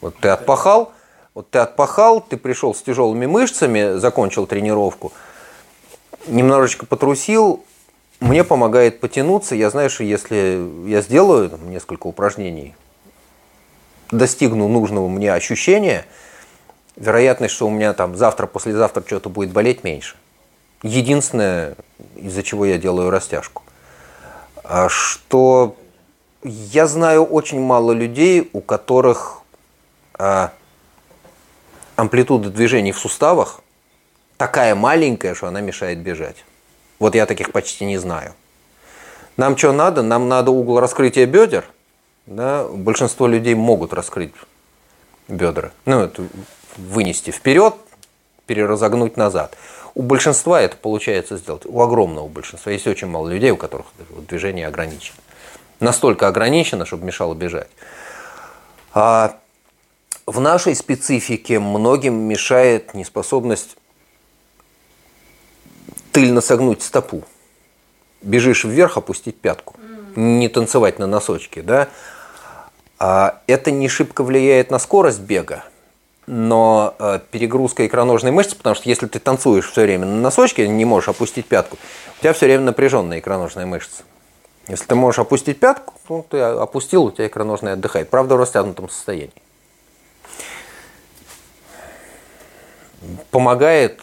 Вот 0.00 0.16
ты 0.18 0.28
отпахал, 0.28 0.92
вот 1.34 1.50
ты 1.50 1.58
отпахал, 1.58 2.20
ты 2.20 2.36
пришел 2.36 2.74
с 2.74 2.82
тяжелыми 2.82 3.26
мышцами, 3.26 3.98
закончил 3.98 4.46
тренировку, 4.46 5.12
немножечко 6.26 6.86
потрусил, 6.86 7.64
мне 8.20 8.44
помогает 8.44 9.00
потянуться. 9.00 9.54
Я 9.54 9.70
знаю, 9.70 9.90
что 9.90 10.04
если 10.04 10.88
я 10.88 11.00
сделаю 11.00 11.58
несколько 11.64 12.06
упражнений, 12.06 12.74
достигну 14.10 14.68
нужного 14.68 15.08
мне 15.08 15.32
ощущения, 15.32 16.04
вероятность, 16.96 17.54
что 17.54 17.66
у 17.66 17.70
меня 17.70 17.92
там 17.94 18.16
завтра, 18.16 18.46
послезавтра 18.46 19.02
что-то 19.06 19.28
будет 19.28 19.52
болеть 19.52 19.84
меньше. 19.84 20.16
Единственное, 20.82 21.76
из-за 22.16 22.42
чего 22.42 22.64
я 22.64 22.78
делаю 22.78 23.10
растяжку. 23.10 23.62
А 24.64 24.88
что 24.88 25.76
я 26.42 26.86
знаю 26.86 27.24
очень 27.24 27.60
мало 27.60 27.92
людей, 27.92 28.48
у 28.52 28.60
которых 28.60 29.40
а, 30.14 30.52
амплитуда 31.96 32.50
движений 32.50 32.92
в 32.92 32.98
суставах 32.98 33.60
такая 34.36 34.74
маленькая, 34.74 35.34
что 35.34 35.48
она 35.48 35.60
мешает 35.60 35.98
бежать. 35.98 36.44
Вот 36.98 37.14
я 37.14 37.26
таких 37.26 37.52
почти 37.52 37.84
не 37.84 37.98
знаю. 37.98 38.34
Нам 39.36 39.56
что 39.56 39.72
надо? 39.72 40.02
Нам 40.02 40.28
надо 40.28 40.50
угол 40.50 40.80
раскрытия 40.80 41.26
бедер. 41.26 41.64
Да? 42.26 42.66
Большинство 42.68 43.26
людей 43.26 43.54
могут 43.54 43.92
раскрыть 43.92 44.32
бедра. 45.28 45.72
Ну, 45.86 46.00
это 46.00 46.24
вынести 46.76 47.30
вперед, 47.30 47.74
переразогнуть 48.46 49.16
назад. 49.16 49.56
У 49.94 50.02
большинства 50.02 50.60
это 50.60 50.76
получается 50.76 51.36
сделать. 51.36 51.62
У 51.64 51.80
огромного 51.80 52.28
большинства. 52.28 52.70
Есть 52.72 52.86
очень 52.86 53.08
мало 53.08 53.28
людей, 53.28 53.50
у 53.50 53.56
которых 53.56 53.86
движение 54.28 54.66
ограничено 54.66 55.16
настолько 55.80 56.28
ограничено, 56.28 56.84
чтобы 56.86 57.04
мешало 57.04 57.34
бежать. 57.34 57.68
А 58.92 59.36
в 60.26 60.40
нашей 60.40 60.74
специфике 60.74 61.58
многим 61.58 62.14
мешает 62.14 62.94
неспособность 62.94 63.76
тыльно 66.12 66.40
согнуть 66.40 66.82
стопу. 66.82 67.24
Бежишь 68.22 68.64
вверх, 68.64 68.96
опустить 68.96 69.40
пятку. 69.40 69.76
Не 70.16 70.48
танцевать 70.48 70.98
на 70.98 71.06
носочке, 71.06 71.62
да? 71.62 71.88
А 72.98 73.40
это 73.46 73.70
не 73.70 73.88
шибко 73.88 74.22
влияет 74.22 74.70
на 74.70 74.78
скорость 74.78 75.20
бега, 75.20 75.64
но 76.26 76.94
э, 76.98 77.20
перегрузка 77.30 77.86
икроножной 77.86 78.30
мышцы, 78.30 78.54
потому 78.54 78.76
что 78.76 78.90
если 78.90 79.06
ты 79.06 79.18
танцуешь 79.18 79.70
все 79.70 79.82
время 79.82 80.04
на 80.04 80.20
носочке, 80.20 80.68
не 80.68 80.84
можешь 80.84 81.08
опустить 81.08 81.46
пятку, 81.46 81.78
у 82.18 82.20
тебя 82.20 82.34
все 82.34 82.44
время 82.44 82.64
напряженная 82.64 83.20
икроножная 83.20 83.64
мышца. 83.64 84.02
Если 84.70 84.84
ты 84.84 84.94
можешь 84.94 85.18
опустить 85.18 85.58
пятку, 85.58 85.94
ну, 86.08 86.24
ты 86.30 86.38
опустил, 86.38 87.06
у 87.06 87.10
тебя 87.10 87.26
икроножная 87.26 87.72
отдыхает. 87.72 88.08
Правда, 88.08 88.36
в 88.36 88.38
растянутом 88.38 88.88
состоянии. 88.88 89.32
Помогает, 93.32 93.98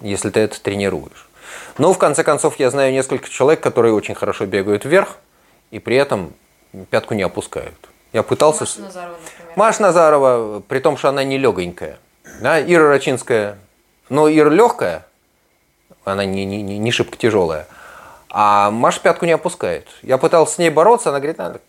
если 0.00 0.30
ты 0.30 0.40
это 0.40 0.58
тренируешь. 0.58 1.28
Но, 1.76 1.92
в 1.92 1.98
конце 1.98 2.24
концов, 2.24 2.58
я 2.58 2.70
знаю 2.70 2.94
несколько 2.94 3.28
человек, 3.28 3.60
которые 3.60 3.92
очень 3.92 4.14
хорошо 4.14 4.46
бегают 4.46 4.86
вверх, 4.86 5.18
и 5.70 5.78
при 5.78 5.96
этом 5.96 6.32
пятку 6.88 7.12
не 7.12 7.22
опускают. 7.22 7.76
Я 8.14 8.22
пытался... 8.22 8.64
Маша 8.64 8.80
Назарова, 8.80 9.18
например. 9.18 9.56
Маша 9.56 9.82
Назарова, 9.82 10.60
при 10.60 10.78
том, 10.78 10.96
что 10.96 11.10
она 11.10 11.22
не 11.22 11.36
легонькая. 11.36 11.98
Да, 12.40 12.62
Ира 12.62 12.88
Рачинская, 12.88 13.58
но 14.08 14.26
Ира 14.30 14.48
легкая, 14.48 15.04
она 16.04 16.24
не, 16.24 16.46
не, 16.46 16.62
не 16.62 16.90
шибко 16.92 17.18
тяжелая. 17.18 17.66
А 18.36 18.72
Маша 18.72 18.98
пятку 19.00 19.26
не 19.26 19.30
опускает. 19.30 19.86
Я 20.02 20.18
пытался 20.18 20.54
с 20.54 20.58
ней 20.58 20.68
бороться, 20.68 21.10
она 21.10 21.20
говорит, 21.20 21.38
надо. 21.38 21.60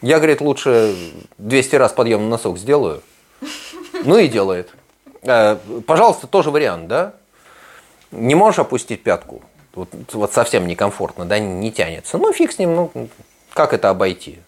Я, 0.00 0.16
говорит, 0.16 0.40
лучше 0.40 0.96
200 1.36 1.76
раз 1.76 1.92
подъем 1.92 2.22
на 2.22 2.30
носок 2.30 2.56
сделаю. 2.56 3.02
Ну 3.92 4.16
и 4.16 4.28
делает. 4.28 4.72
Э, 5.20 5.58
пожалуйста, 5.86 6.26
тоже 6.26 6.50
вариант, 6.50 6.88
да? 6.88 7.12
Не 8.12 8.34
можешь 8.34 8.60
опустить 8.60 9.02
пятку, 9.02 9.42
вот, 9.74 9.90
вот 10.14 10.32
совсем 10.32 10.66
некомфортно, 10.66 11.26
да, 11.26 11.38
не 11.38 11.70
тянется. 11.70 12.16
Ну, 12.16 12.32
фиг 12.32 12.52
с 12.52 12.58
ним, 12.58 12.74
ну, 12.74 13.08
как 13.52 13.74
это 13.74 13.90
обойти? 13.90 14.38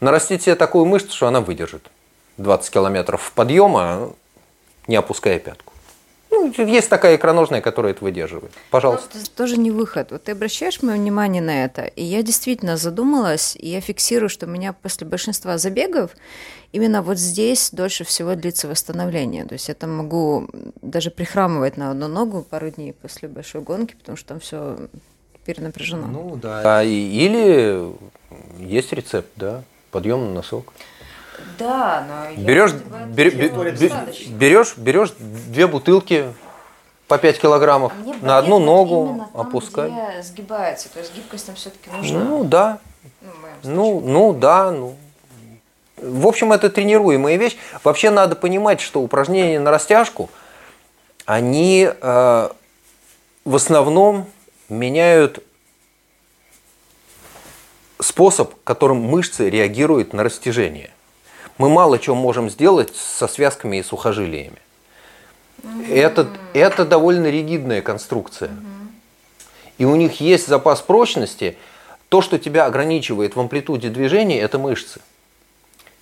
Нарастить 0.00 0.42
себе 0.44 0.54
такую 0.54 0.86
мышцу, 0.86 1.14
что 1.14 1.26
она 1.26 1.42
выдержит 1.42 1.90
20 2.38 2.72
километров 2.72 3.30
подъема, 3.34 4.14
не 4.86 4.96
опуская 4.96 5.38
пятку. 5.38 5.69
Ну, 6.30 6.52
есть 6.52 6.88
такая 6.88 7.16
икроножная, 7.16 7.60
которая 7.60 7.92
это 7.92 8.04
выдерживает. 8.04 8.52
Пожалуйста. 8.70 9.08
Но 9.14 9.20
это 9.20 9.30
тоже 9.30 9.56
не 9.56 9.70
выход. 9.70 10.12
Вот 10.12 10.24
ты 10.24 10.32
обращаешь 10.32 10.80
мое 10.82 10.96
внимание 10.96 11.42
на 11.42 11.64
это, 11.64 11.82
и 11.82 12.02
я 12.02 12.22
действительно 12.22 12.76
задумалась, 12.76 13.56
и 13.56 13.68
я 13.68 13.80
фиксирую, 13.80 14.28
что 14.28 14.46
у 14.46 14.48
меня 14.48 14.72
после 14.72 15.06
большинства 15.06 15.58
забегов 15.58 16.12
именно 16.72 17.02
вот 17.02 17.18
здесь 17.18 17.70
дольше 17.72 18.04
всего 18.04 18.34
длится 18.34 18.68
восстановление. 18.68 19.44
То 19.44 19.54
есть 19.54 19.68
я 19.68 19.74
там 19.74 19.96
могу 19.96 20.48
даже 20.82 21.10
прихрамывать 21.10 21.76
на 21.76 21.90
одну 21.90 22.08
ногу 22.08 22.46
пару 22.48 22.70
дней 22.70 22.92
после 22.92 23.28
большой 23.28 23.62
гонки, 23.62 23.94
потому 23.94 24.16
что 24.16 24.28
там 24.28 24.40
все 24.40 24.76
перенапряжено. 25.44 26.06
Ну 26.06 26.36
да. 26.36 26.78
А, 26.78 26.84
или 26.84 27.92
есть 28.58 28.92
рецепт, 28.92 29.28
да, 29.36 29.64
подъем 29.90 30.28
на 30.28 30.34
носок. 30.34 30.72
Да, 31.58 32.04
но 32.08 32.42
берешь, 32.42 32.72
бер, 32.72 33.34
бер, 33.34 33.72
берешь, 34.30 34.76
берешь 34.76 35.12
две 35.18 35.66
бутылки 35.66 36.32
по 37.10 37.18
5 37.18 37.40
килограммов 37.40 37.92
Мне 37.96 38.14
на 38.22 38.38
одну 38.38 38.58
ногу 38.60 39.28
там, 39.32 39.40
опускай. 39.40 39.90
Где 39.90 40.22
сгибается, 40.22 40.88
то 40.92 41.00
есть 41.00 41.14
гибкость 41.14 41.46
там 41.46 41.56
все-таки 41.56 41.90
нужна. 41.90 42.20
Ну 42.20 42.44
да. 42.44 42.78
Ну, 43.64 44.00
ну 44.00 44.32
да, 44.32 44.70
ну. 44.70 44.96
В 45.96 46.26
общем, 46.26 46.52
это 46.52 46.70
тренируемая 46.70 47.36
вещь. 47.36 47.56
Вообще 47.84 48.10
надо 48.10 48.36
понимать, 48.36 48.80
что 48.80 49.02
упражнения 49.02 49.60
на 49.60 49.70
растяжку, 49.70 50.30
они 51.26 51.90
э, 51.90 52.48
в 53.44 53.54
основном 53.54 54.26
меняют 54.68 55.44
способ, 57.98 58.54
которым 58.64 59.02
мышцы 59.02 59.50
реагируют 59.50 60.12
на 60.12 60.22
растяжение 60.22 60.90
мы 61.60 61.68
мало 61.68 61.98
чего 61.98 62.16
можем 62.16 62.48
сделать 62.48 62.96
со 62.96 63.28
связками 63.28 63.76
и 63.76 63.82
сухожилиями. 63.82 64.56
Mm-hmm. 65.62 65.94
Это, 65.94 66.28
это 66.54 66.86
довольно 66.86 67.26
ригидная 67.26 67.82
конструкция. 67.82 68.48
Mm-hmm. 68.48 68.88
И 69.76 69.84
у 69.84 69.94
них 69.94 70.22
есть 70.22 70.48
запас 70.48 70.80
прочности. 70.80 71.58
То, 72.08 72.22
что 72.22 72.38
тебя 72.38 72.64
ограничивает 72.64 73.36
в 73.36 73.40
амплитуде 73.40 73.90
движения, 73.90 74.40
это 74.40 74.58
мышцы. 74.58 75.02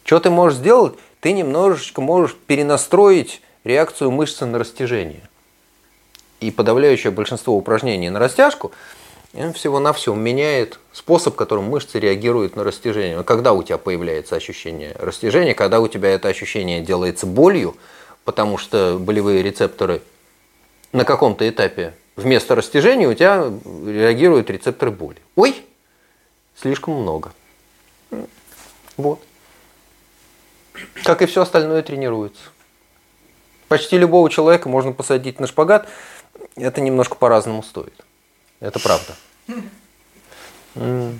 Что 0.04 0.20
ты 0.20 0.30
можешь 0.30 0.60
сделать? 0.60 0.94
Ты 1.18 1.32
немножечко 1.32 2.00
можешь 2.00 2.36
перенастроить 2.36 3.42
реакцию 3.64 4.12
мышцы 4.12 4.46
на 4.46 4.60
растяжение. 4.60 5.28
И 6.38 6.52
подавляющее 6.52 7.10
большинство 7.10 7.56
упражнений 7.56 8.10
на 8.10 8.20
растяжку– 8.20 8.70
он 9.34 9.52
всего-навсего 9.52 10.14
меняет 10.14 10.78
способ, 10.92 11.36
которым 11.36 11.64
мышцы 11.64 11.98
реагируют 11.98 12.56
на 12.56 12.64
растяжение. 12.64 13.22
Когда 13.24 13.52
у 13.52 13.62
тебя 13.62 13.78
появляется 13.78 14.36
ощущение 14.36 14.94
растяжения, 14.98 15.54
когда 15.54 15.80
у 15.80 15.88
тебя 15.88 16.10
это 16.10 16.28
ощущение 16.28 16.80
делается 16.80 17.26
болью, 17.26 17.76
потому 18.24 18.58
что 18.58 18.98
болевые 18.98 19.42
рецепторы 19.42 20.02
на 20.92 21.04
каком-то 21.04 21.48
этапе 21.48 21.94
вместо 22.16 22.54
растяжения 22.54 23.06
у 23.06 23.14
тебя 23.14 23.52
реагируют 23.86 24.50
рецепторы 24.50 24.90
боли. 24.90 25.18
Ой, 25.36 25.62
слишком 26.56 26.94
много. 26.94 27.32
Вот. 28.96 29.20
Как 31.04 31.22
и 31.22 31.26
все 31.26 31.42
остальное 31.42 31.82
тренируется. 31.82 32.42
Почти 33.68 33.98
любого 33.98 34.30
человека 34.30 34.68
можно 34.68 34.92
посадить 34.92 35.40
на 35.40 35.46
шпагат, 35.46 35.86
это 36.56 36.80
немножко 36.80 37.14
по-разному 37.16 37.62
стоит. 37.62 37.94
Это 38.60 38.78
правда. 38.78 39.14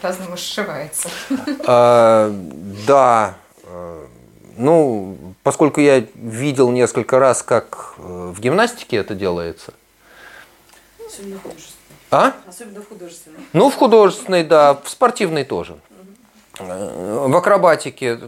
По-разному 0.00 0.36
сшивается. 0.36 1.08
А, 1.66 2.30
да. 2.86 3.36
Ну, 4.56 5.16
поскольку 5.42 5.80
я 5.80 6.04
видел 6.14 6.70
несколько 6.70 7.18
раз, 7.18 7.42
как 7.42 7.94
э, 7.98 8.32
в 8.32 8.40
гимнастике 8.40 8.98
это 8.98 9.14
делается. 9.14 9.74
Особенно 11.04 11.38
художественной. 11.40 11.74
А? 12.10 12.32
Особенно 12.46 12.80
в 12.82 12.88
художественной. 12.88 13.38
Ну, 13.52 13.70
в 13.70 13.74
художественной, 13.74 14.44
да, 14.44 14.74
в 14.74 14.88
спортивной 14.88 15.44
тоже. 15.44 15.76
Э, 16.60 17.26
в 17.26 17.36
акробатике. 17.36 18.20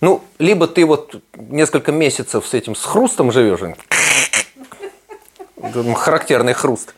Ну, 0.00 0.22
либо 0.38 0.68
ты 0.68 0.86
вот 0.86 1.16
несколько 1.34 1.90
месяцев 1.90 2.46
с 2.46 2.54
этим 2.54 2.76
с 2.76 2.84
хрустом 2.84 3.32
живешь, 3.32 3.60
характерный 5.94 6.52
хруст. 6.52 6.94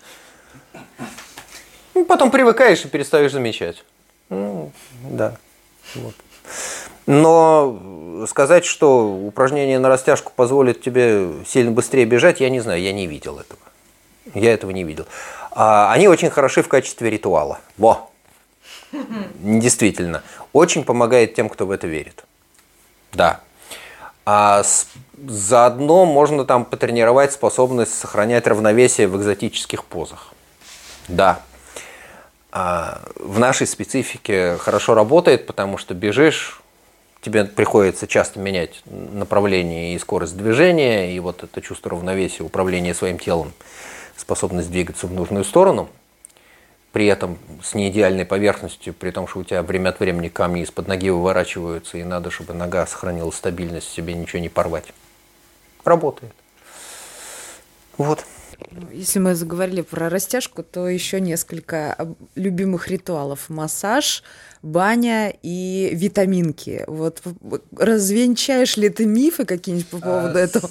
Ну, 1.94 2.04
потом 2.04 2.30
привыкаешь 2.30 2.84
и 2.84 2.88
перестаешь 2.88 3.32
замечать. 3.32 3.84
Ну, 4.28 4.72
да. 5.10 5.36
Вот. 5.94 6.14
Но 7.06 8.26
сказать, 8.28 8.64
что 8.64 9.12
упражнение 9.12 9.78
на 9.78 9.88
растяжку 9.88 10.32
позволит 10.34 10.80
тебе 10.80 11.44
сильно 11.46 11.72
быстрее 11.72 12.04
бежать, 12.04 12.40
я 12.40 12.48
не 12.48 12.60
знаю, 12.60 12.80
я 12.80 12.92
не 12.92 13.06
видел 13.06 13.38
этого. 13.38 13.60
Я 14.34 14.54
этого 14.54 14.70
не 14.70 14.84
видел. 14.84 15.06
А 15.50 15.92
они 15.92 16.08
очень 16.08 16.30
хороши 16.30 16.62
в 16.62 16.68
качестве 16.68 17.10
ритуала. 17.10 17.60
Во! 17.76 18.10
Действительно. 19.40 20.22
Очень 20.52 20.84
помогает 20.84 21.34
тем, 21.34 21.48
кто 21.48 21.66
в 21.66 21.70
это 21.70 21.86
верит. 21.86 22.24
Да. 23.12 23.40
А 24.24 24.62
с, 24.62 24.86
заодно 25.26 26.04
можно 26.04 26.44
там 26.44 26.64
потренировать 26.64 27.32
способность 27.32 27.94
сохранять 27.94 28.46
равновесие 28.46 29.08
в 29.08 29.16
экзотических 29.16 29.84
позах. 29.84 30.34
Да. 31.08 31.40
А 32.50 33.00
в 33.16 33.38
нашей 33.38 33.66
специфике 33.66 34.56
хорошо 34.58 34.94
работает, 34.94 35.46
потому 35.46 35.78
что 35.78 35.94
бежишь, 35.94 36.60
тебе 37.22 37.44
приходится 37.44 38.06
часто 38.06 38.38
менять 38.40 38.82
направление 38.84 39.94
и 39.94 39.98
скорость 39.98 40.36
движения, 40.36 41.14
и 41.14 41.20
вот 41.20 41.42
это 41.44 41.62
чувство 41.62 41.92
равновесия, 41.92 42.42
управление 42.42 42.94
своим 42.94 43.18
телом, 43.18 43.52
способность 44.16 44.70
двигаться 44.70 45.06
в 45.06 45.12
нужную 45.12 45.44
сторону– 45.44 45.88
при 46.92 47.06
этом 47.06 47.38
с 47.62 47.74
неидеальной 47.74 48.26
поверхностью, 48.26 48.92
при 48.92 49.10
том, 49.10 49.26
что 49.26 49.40
у 49.40 49.44
тебя 49.44 49.62
время 49.62 49.88
от 49.88 50.00
времени 50.00 50.28
камни 50.28 50.62
из-под 50.62 50.88
ноги 50.88 51.08
выворачиваются, 51.08 51.96
и 51.96 52.04
надо, 52.04 52.30
чтобы 52.30 52.52
нога 52.52 52.86
сохранила 52.86 53.30
стабильность, 53.30 53.90
себе 53.90 54.12
ничего 54.14 54.40
не 54.40 54.50
порвать. 54.50 54.92
Работает. 55.84 56.32
Вот. 57.98 58.24
Если 58.92 59.18
мы 59.18 59.34
заговорили 59.34 59.80
про 59.80 60.08
растяжку, 60.08 60.62
то 60.62 60.88
еще 60.88 61.20
несколько 61.20 61.96
любимых 62.34 62.88
ритуалов. 62.88 63.48
Массаж, 63.48 64.22
баня 64.62 65.34
и 65.42 65.90
витаминки. 65.92 66.84
Вот 66.86 67.22
развенчаешь 67.76 68.76
ли 68.76 68.88
ты 68.88 69.04
мифы 69.04 69.44
какие-нибудь 69.44 69.88
по 69.88 69.98
поводу 69.98 70.38
а, 70.38 70.40
этого? 70.40 70.70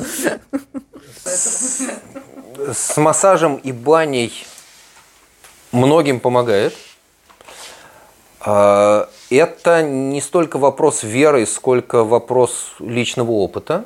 с 2.73 2.97
массажем 2.97 3.57
и 3.57 3.71
баней 3.71 4.45
многим 5.71 6.19
помогает. 6.19 6.75
А, 8.39 9.09
это 9.29 9.83
не 9.83 10.21
столько 10.21 10.57
вопрос 10.57 11.03
веры, 11.03 11.45
сколько 11.45 12.03
вопрос 12.03 12.73
личного 12.79 13.31
опыта. 13.31 13.85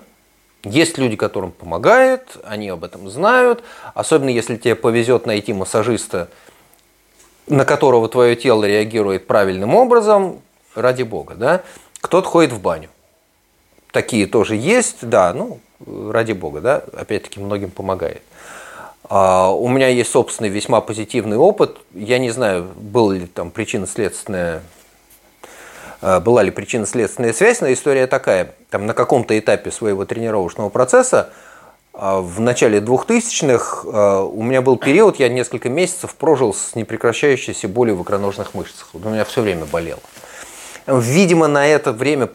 Есть 0.65 0.97
люди, 0.97 1.15
которым 1.15 1.51
помогает, 1.51 2.37
они 2.43 2.69
об 2.69 2.83
этом 2.83 3.07
знают. 3.09 3.63
Особенно 3.93 4.29
если 4.29 4.57
тебе 4.57 4.75
повезет 4.75 5.27
найти 5.27 5.53
массажиста, 5.53 6.27
на 7.47 7.65
которого 7.65 8.09
твое 8.09 8.35
тело 8.35 8.65
реагирует 8.65 9.27
правильным 9.27 9.75
образом, 9.75 10.41
ради 10.73 11.03
бога. 11.03 11.35
Да? 11.35 11.61
Кто-то 12.01 12.27
ходит 12.27 12.51
в 12.51 12.59
баню. 12.59 12.89
Такие 13.91 14.25
тоже 14.25 14.55
есть, 14.55 15.07
да, 15.07 15.33
ну, 15.33 15.59
ради 15.85 16.33
бога, 16.33 16.59
да, 16.59 16.83
опять-таки 16.97 17.39
многим 17.39 17.69
помогает. 17.69 18.21
А, 19.07 19.51
у 19.51 19.67
меня 19.69 19.87
есть 19.87 20.11
собственный 20.11 20.49
весьма 20.49 20.81
позитивный 20.81 21.37
опыт. 21.37 21.77
Я 21.93 22.17
не 22.17 22.31
знаю, 22.31 22.67
был 22.75 23.11
ли 23.11 23.27
там 23.27 23.51
причинно-следственная 23.51 24.63
была 26.01 26.43
ли 26.43 26.51
причинно-следственная 26.51 27.33
связь, 27.33 27.61
но 27.61 27.71
история 27.71 28.07
такая. 28.07 28.53
Там 28.69 28.85
на 28.85 28.93
каком-то 28.93 29.37
этапе 29.37 29.71
своего 29.71 30.05
тренировочного 30.05 30.69
процесса 30.69 31.29
а, 31.93 32.19
в 32.21 32.39
начале 32.39 32.79
2000-х 32.79 34.23
у 34.23 34.43
меня 34.43 34.61
был 34.61 34.77
период, 34.77 35.17
я 35.17 35.29
несколько 35.29 35.69
месяцев 35.69 36.15
прожил 36.15 36.53
с 36.53 36.75
непрекращающейся 36.75 37.67
болью 37.67 37.95
в 37.95 38.03
икроножных 38.03 38.53
мышцах. 38.53 38.89
У 38.93 38.99
меня 38.99 39.25
все 39.25 39.41
время 39.41 39.65
болело. 39.65 40.01
Видимо, 40.87 41.47
на 41.47 41.67
это 41.67 41.91
время 41.91 42.29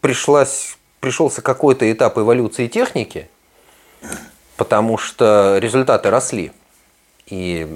пришлось, 0.00 0.76
пришелся 1.00 1.42
какой-то 1.42 1.90
этап 1.90 2.18
эволюции 2.18 2.66
техники– 2.66 3.28
потому 4.56 4.98
что 4.98 5.58
результаты 5.58 6.10
росли. 6.10 6.52
И 7.26 7.68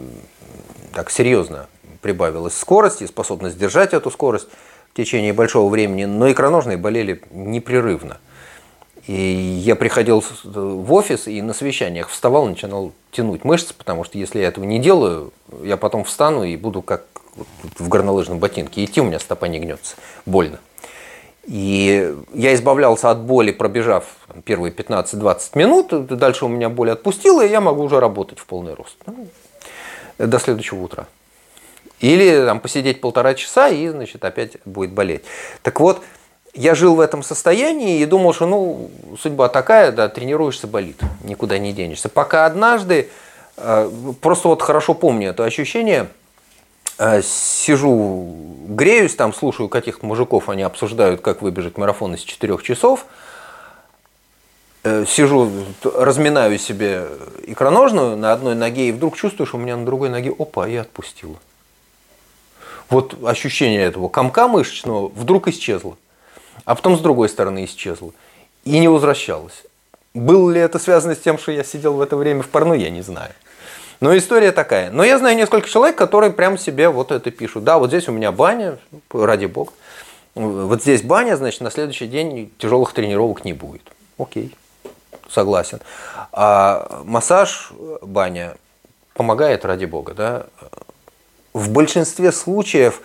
так 0.93 1.11
серьезно 1.11 1.67
прибавилась 2.01 2.57
скорость 2.57 3.03
и 3.03 3.07
способность 3.07 3.59
держать 3.59 3.93
эту 3.93 4.11
скорость 4.11 4.49
течение 4.99 5.33
большого 5.33 5.71
времени, 5.71 6.05
но 6.07 6.31
икроножные 6.31 6.77
болели 6.77 7.23
непрерывно. 7.31 8.19
И 9.07 9.15
я 9.15 9.77
приходил 9.77 10.23
в 10.45 10.93
офис 10.93 11.29
и 11.29 11.41
на 11.41 11.55
совещаниях 11.55 12.11
вставал, 12.11 12.47
начинал 12.47 12.93
тянуть 13.13 13.45
мышцы, 13.45 13.73
потому 13.73 14.05
что 14.05 14.19
если 14.19 14.41
я 14.41 14.49
этого 14.49 14.65
не 14.65 14.81
делаю, 14.81 15.33
я 15.63 15.77
потом 15.77 16.05
встану 16.05 16.43
и 16.43 16.57
буду 16.57 16.83
как 16.83 17.05
в 17.79 17.89
горнолыжном 17.89 18.41
ботинке. 18.41 18.85
Идти 18.85 19.01
у 19.01 19.05
меня 19.05 19.21
стопа 19.21 19.47
не 19.47 19.61
гнется. 19.61 19.95
Больно. 20.27 20.59
И 21.45 22.15
я 22.35 22.55
избавлялся 22.55 23.11
от 23.11 23.21
боли, 23.21 23.53
пробежав 23.53 24.05
первые 24.45 24.73
15-20 24.75 25.39
минут. 25.55 26.07
Дальше 26.07 26.45
у 26.45 26.49
меня 26.49 26.69
боль 26.69 26.91
отпустила, 26.91 27.47
и 27.47 27.49
я 27.49 27.61
могу 27.61 27.85
уже 27.85 28.01
работать 28.01 28.41
в 28.41 28.47
полный 28.47 28.75
рост. 28.75 28.97
Ну, 29.07 29.29
До 30.19 30.39
следующего 30.39 30.83
утра. 30.83 31.07
Или 32.01 32.45
там, 32.45 32.61
посидеть 32.61 33.01
полтора 33.01 33.35
часа, 33.35 33.69
и, 33.69 33.89
значит, 33.89 34.25
опять 34.25 34.59
будет 34.65 34.93
болеть. 34.93 35.23
Так 35.63 35.81
вот, 35.81 36.03
я 36.55 36.75
жил 36.75 36.95
в 36.95 37.01
этом 37.01 37.23
состоянии 37.23 38.01
и 38.01 38.07
думал, 38.07 38.33
что, 38.33 38.47
ну, 38.47 38.91
судьба 39.21 39.49
такая, 39.49 39.93
да, 39.93 40.09
тренируешься, 40.09 40.67
болит, 40.67 41.01
никуда 41.25 41.59
не 41.59 41.73
денешься. 41.73 42.09
Пока 42.09 42.47
однажды, 42.47 43.09
э, 43.57 43.91
просто 44.21 44.49
вот 44.49 44.63
хорошо 44.63 44.95
помню 44.95 45.31
это 45.31 45.45
ощущение, 45.45 46.09
э, 46.99 47.23
сижу, 47.23 48.35
греюсь 48.69 49.15
там, 49.15 49.35
слушаю 49.35 49.69
каких-то 49.69 50.07
мужиков, 50.07 50.49
они 50.49 50.63
обсуждают, 50.63 51.21
как 51.21 51.43
выбежать 51.43 51.77
марафон 51.77 52.15
из 52.15 52.21
4 52.21 52.59
часов, 52.63 53.07
Э, 54.85 55.05
сижу, 55.07 55.51
разминаю 55.83 56.57
себе 56.59 57.05
икроножную 57.47 58.17
на 58.17 58.33
одной 58.33 58.55
ноге, 58.55 58.89
и 58.89 58.93
вдруг 58.93 59.17
чувствую, 59.17 59.47
что 59.47 59.57
у 59.57 59.61
меня 59.61 59.77
на 59.77 59.85
другой 59.85 60.09
ноге, 60.09 60.33
опа, 60.39 60.69
и 60.69 60.77
отпустила. 60.77 61.37
Вот 62.91 63.17
ощущение 63.25 63.83
этого 63.83 64.09
комка 64.09 64.49
мышечного 64.49 65.09
вдруг 65.09 65.49
исчезло, 65.49 65.97
а 66.65 66.75
потом 66.75 66.97
с 66.97 67.01
другой 67.01 67.29
стороны 67.29 67.65
исчезло 67.65 68.13
и 68.65 68.79
не 68.79 68.89
возвращалось. 68.89 69.65
Было 70.15 70.51
ли 70.51 70.61
это 70.61 70.79
связано 70.79 71.15
с 71.15 71.19
тем, 71.19 71.39
что 71.39 71.53
я 71.53 71.65
сидел 71.65 71.95
в 71.95 72.01
это 72.01 72.17
время 72.17 72.43
в 72.43 72.49
парну, 72.49 72.75
я 72.75 72.91
не 72.91 73.03
знаю. 73.03 73.33
Но 74.01 74.17
история 74.17 74.53
такая. 74.53 74.91
Но 74.91 75.05
я 75.05 75.19
знаю 75.19 75.37
несколько 75.37 75.69
человек, 75.69 75.97
которые 75.97 76.33
прям 76.33 76.57
себе 76.57 76.89
вот 76.89 77.11
это 77.11 77.31
пишут. 77.31 77.65
Да, 77.65 77.79
вот 77.79 77.89
здесь 77.89 78.09
у 78.09 78.13
меня 78.13 78.33
баня, 78.33 78.79
ради 79.13 79.47
бога. 79.47 79.73
Вот 80.35 80.83
здесь 80.83 81.03
баня, 81.03 81.37
значит, 81.37 81.61
на 81.61 81.71
следующий 81.71 82.07
день 82.07 82.53
тяжелых 82.59 82.93
тренировок 82.93 83.45
не 83.45 83.53
будет. 83.53 83.83
Окей, 84.19 84.55
согласен. 85.29 85.81
А 86.33 87.03
массаж, 87.05 87.73
баня 88.03 88.57
помогает, 89.15 89.65
ради 89.65 89.85
бога, 89.85 90.15
да. 90.15 90.47
В 91.59 91.71
большинстве 91.71 92.31
случаев 92.31 93.03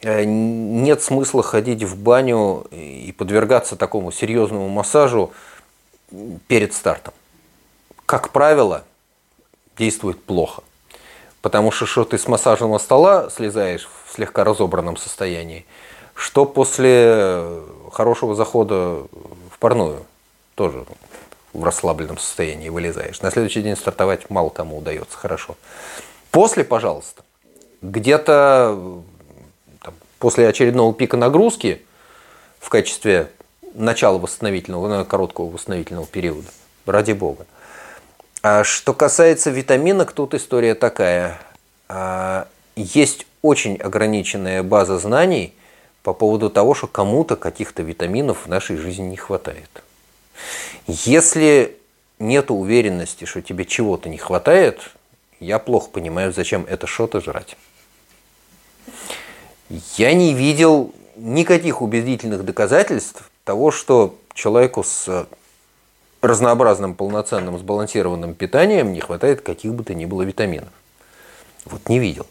э, 0.00 0.24
нет 0.24 1.02
смысла 1.02 1.42
ходить 1.42 1.82
в 1.82 1.94
баню 1.94 2.66
и 2.70 3.12
подвергаться 3.12 3.76
такому 3.76 4.12
серьезному 4.12 4.70
массажу 4.70 5.30
перед 6.48 6.72
стартом. 6.72 7.12
Как 8.06 8.30
правило, 8.30 8.84
действует 9.76 10.24
плохо. 10.24 10.62
Потому 11.42 11.70
что 11.70 11.84
что 11.84 12.04
ты 12.06 12.16
с 12.16 12.26
массажного 12.26 12.78
стола 12.78 13.28
слезаешь 13.28 13.90
в 14.06 14.14
слегка 14.14 14.42
разобранном 14.42 14.96
состоянии, 14.96 15.66
что 16.14 16.46
после 16.46 17.60
хорошего 17.92 18.34
захода 18.34 19.02
в 19.52 19.58
парную 19.58 20.06
тоже 20.54 20.86
в 21.52 21.62
расслабленном 21.62 22.16
состоянии 22.16 22.70
вылезаешь. 22.70 23.20
На 23.20 23.30
следующий 23.30 23.60
день 23.60 23.76
стартовать 23.76 24.30
мало 24.30 24.48
кому 24.48 24.78
удается 24.78 25.18
хорошо. 25.18 25.56
После, 26.30 26.64
пожалуйста, 26.64 27.22
где-то 27.82 29.02
после 30.18 30.48
очередного 30.48 30.92
пика 30.94 31.16
нагрузки 31.16 31.82
в 32.58 32.68
качестве 32.68 33.30
начала 33.74 34.18
восстановительного, 34.18 34.88
ну, 34.88 35.04
короткого 35.04 35.50
восстановительного 35.50 36.06
периода, 36.06 36.48
ради 36.86 37.12
бога. 37.12 37.46
А 38.42 38.64
что 38.64 38.94
касается 38.94 39.50
витаминок, 39.50 40.12
тут 40.12 40.34
история 40.34 40.74
такая. 40.74 41.40
А, 41.88 42.48
Есть 42.74 43.26
очень 43.42 43.76
ограниченная 43.76 44.62
база 44.62 44.98
знаний 44.98 45.54
по 46.02 46.12
поводу 46.12 46.50
того, 46.50 46.74
что 46.74 46.86
кому-то 46.86 47.36
каких-то 47.36 47.82
витаминов 47.82 48.46
в 48.46 48.48
нашей 48.48 48.76
жизни 48.76 49.04
не 49.04 49.16
хватает. 49.16 49.82
Если 50.86 51.76
нет 52.18 52.50
уверенности, 52.50 53.24
что 53.24 53.42
тебе 53.42 53.64
чего-то 53.64 54.08
не 54.08 54.18
хватает, 54.18 54.80
я 55.40 55.58
плохо 55.58 55.90
понимаю, 55.90 56.32
зачем 56.32 56.64
это 56.68 56.86
что-то 56.86 57.20
жрать. 57.20 57.56
Я 59.96 60.14
не 60.14 60.32
видел 60.32 60.94
никаких 61.16 61.82
убедительных 61.82 62.44
доказательств 62.44 63.30
того, 63.44 63.70
что 63.70 64.16
человеку 64.34 64.84
с 64.84 65.26
разнообразным, 66.22 66.94
полноценным, 66.94 67.58
сбалансированным 67.58 68.34
питанием 68.34 68.92
не 68.92 69.00
хватает 69.00 69.40
каких 69.40 69.74
бы 69.74 69.84
то 69.84 69.94
ни 69.94 70.04
было 70.04 70.22
витаминов. 70.22 70.72
Вот 71.64 71.88
не 71.88 71.98
видел. 71.98 72.26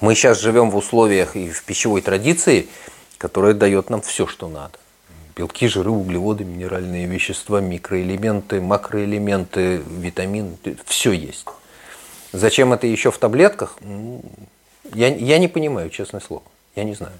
Мы 0.00 0.14
сейчас 0.14 0.40
живем 0.40 0.70
в 0.70 0.76
условиях 0.76 1.36
и 1.36 1.50
в 1.50 1.64
пищевой 1.64 2.02
традиции, 2.02 2.68
которая 3.18 3.54
дает 3.54 3.88
нам 3.88 4.02
все, 4.02 4.26
что 4.26 4.48
надо. 4.48 4.78
Белки, 5.34 5.68
жиры, 5.68 5.90
углеводы, 5.90 6.44
минеральные 6.44 7.06
вещества, 7.06 7.60
микроэлементы, 7.60 8.60
макроэлементы, 8.60 9.82
витамины, 9.86 10.56
все 10.86 11.12
есть. 11.12 11.46
Зачем 12.36 12.74
это 12.74 12.86
еще 12.86 13.10
в 13.10 13.16
таблетках? 13.16 13.78
Я, 14.92 15.08
я 15.08 15.38
не 15.38 15.48
понимаю, 15.48 15.88
честное 15.88 16.20
слово. 16.20 16.42
Я 16.74 16.84
не 16.84 16.94
знаю. 16.94 17.14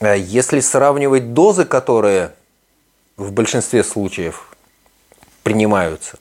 А 0.00 0.14
Если 0.14 0.60
сравнивать 0.60 1.34
дозы, 1.34 1.66
которые 1.66 2.32
в 3.18 3.30
большинстве 3.32 3.84
случаев 3.84 4.56
принимаются, 5.42 6.18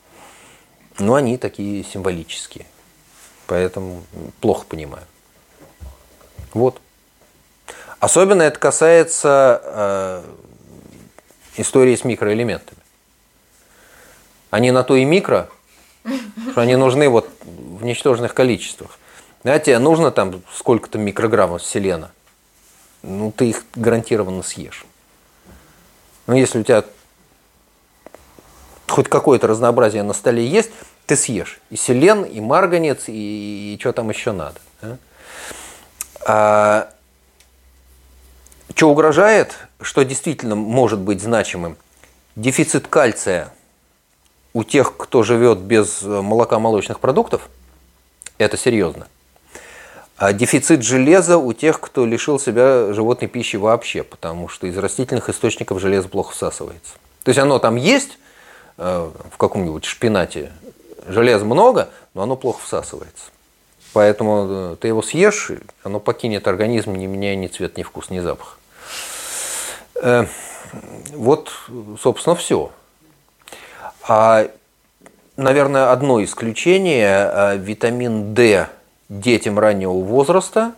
ну, 0.99 1.15
они 1.15 1.37
такие 1.37 1.85
символические. 1.85 2.65
Поэтому 3.47 4.03
плохо 4.41 4.65
понимаю. 4.67 5.05
Вот. 6.53 6.81
Особенно 7.99 8.41
это 8.41 8.59
касается 8.59 9.61
э, 9.63 10.23
истории 11.61 11.95
с 11.95 12.03
микроэлементами. 12.03 12.81
Они 14.49 14.71
на 14.71 14.83
то 14.83 14.97
и 14.97 15.05
микро, 15.05 15.49
что 16.03 16.61
они 16.61 16.75
нужны 16.75 17.09
вот 17.09 17.29
в 17.43 17.83
ничтожных 17.83 18.33
количествах. 18.33 18.97
Знаете, 19.43 19.77
нужно 19.79 20.11
там 20.11 20.41
сколько-то 20.53 20.97
микрограммов 20.97 21.63
селена. 21.63 22.11
Ну, 23.03 23.31
ты 23.31 23.49
их 23.49 23.63
гарантированно 23.75 24.43
съешь. 24.43 24.85
Но 26.27 26.35
если 26.35 26.59
у 26.59 26.63
тебя 26.63 26.83
хоть 28.87 29.09
какое-то 29.09 29.47
разнообразие 29.47 30.03
на 30.03 30.13
столе 30.13 30.45
есть, 30.45 30.71
ты 31.07 31.15
съешь. 31.15 31.59
И 31.69 31.75
селен, 31.75 32.23
и 32.23 32.39
марганец, 32.39 33.05
и, 33.07 33.73
и 33.73 33.77
что 33.79 33.93
там 33.93 34.09
еще 34.09 34.31
надо. 34.31 34.59
да? 34.81 34.97
А, 36.25 36.93
что 38.75 38.89
угрожает, 38.89 39.55
что 39.81 40.03
действительно 40.03 40.55
может 40.55 40.99
быть 40.99 41.21
значимым? 41.21 41.77
Дефицит 42.35 42.87
кальция 42.87 43.53
у 44.53 44.63
тех, 44.63 44.97
кто 44.97 45.23
живет 45.23 45.59
без 45.59 46.01
молока 46.01 46.59
молочных 46.59 46.99
продуктов, 46.99 47.49
это 48.37 48.57
серьезно. 48.57 49.07
А 50.17 50.33
дефицит 50.33 50.83
железа 50.83 51.37
у 51.37 51.51
тех, 51.53 51.79
кто 51.79 52.05
лишил 52.05 52.39
себя 52.39 52.93
животной 52.93 53.27
пищи 53.27 53.55
вообще, 53.55 54.03
потому 54.03 54.49
что 54.49 54.67
из 54.67 54.77
растительных 54.77 55.29
источников 55.29 55.79
железо 55.79 56.09
плохо 56.09 56.33
всасывается. 56.33 56.93
То 57.23 57.29
есть 57.29 57.39
оно 57.39 57.57
там 57.57 57.75
есть 57.75 58.19
э, 58.77 59.09
в 59.31 59.37
каком-нибудь 59.37 59.85
шпинате, 59.85 60.51
железа 61.07 61.45
много, 61.45 61.89
но 62.13 62.23
оно 62.23 62.35
плохо 62.35 62.61
всасывается. 62.63 63.25
Поэтому 63.93 64.47
э, 64.47 64.75
ты 64.79 64.89
его 64.89 65.01
съешь, 65.01 65.51
оно 65.83 65.99
покинет 65.99 66.47
организм, 66.47 66.93
не 66.93 67.07
меняя 67.07 67.35
ни 67.35 67.47
цвет, 67.47 67.77
ни 67.77 67.83
вкус, 67.83 68.09
ни 68.09 68.19
запах. 68.19 68.59
Э, 69.95 70.27
Вот, 71.13 71.51
собственно, 71.99 72.35
все. 72.35 72.71
А, 74.07 74.47
наверное, 75.37 75.91
одно 75.91 76.23
исключение 76.23 77.29
э,– 77.31 77.57
витамин 77.57 78.33
D 78.33 78.67
детям 79.09 79.59
раннего 79.59 79.93
возраста. 79.93 80.73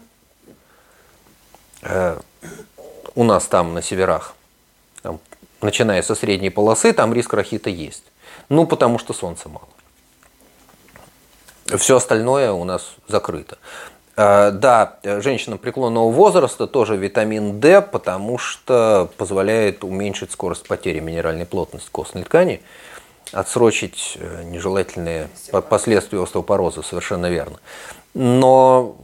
Э, 1.81 2.19
У 3.15 3.23
нас 3.23 3.45
там 3.45 3.73
на 3.73 3.81
северах, 3.81 4.33
там, 5.01 5.19
начиная 5.61 6.01
со 6.01 6.15
средней 6.15 6.49
полосы, 6.49 6.93
там 6.93 7.13
риск 7.13 7.33
рахита 7.33 7.69
есть. 7.69 8.03
Ну, 8.49 8.65
потому 8.67 8.99
что 8.99 9.13
солнца 9.13 9.49
мало. 9.49 9.67
Все 11.77 11.95
остальное 11.95 12.51
у 12.51 12.65
нас 12.65 12.95
закрыто. 13.07 13.57
Э, 14.17 14.51
Да, 14.51 14.97
женщинам 15.03 15.59
преклонного 15.59 16.11
возраста 16.11 16.67
тоже 16.67 16.97
витамин 16.97 17.61
D, 17.61 17.81
потому 17.81 18.37
что 18.37 19.09
позволяет 19.17 19.83
уменьшить 19.85 20.31
скорость 20.31 20.67
потери 20.67 20.99
минеральной 20.99 21.45
плотности 21.45 21.89
костной 21.89 22.23
ткани, 22.23 22.61
отсрочить 23.33 24.17
э, 24.19 24.43
нежелательные 24.43 25.29
по- 25.51 25.61
последствия 25.61 26.21
остеопороза, 26.21 26.81
совершенно 26.81 27.29
верно. 27.29 27.59
Но 28.13 28.95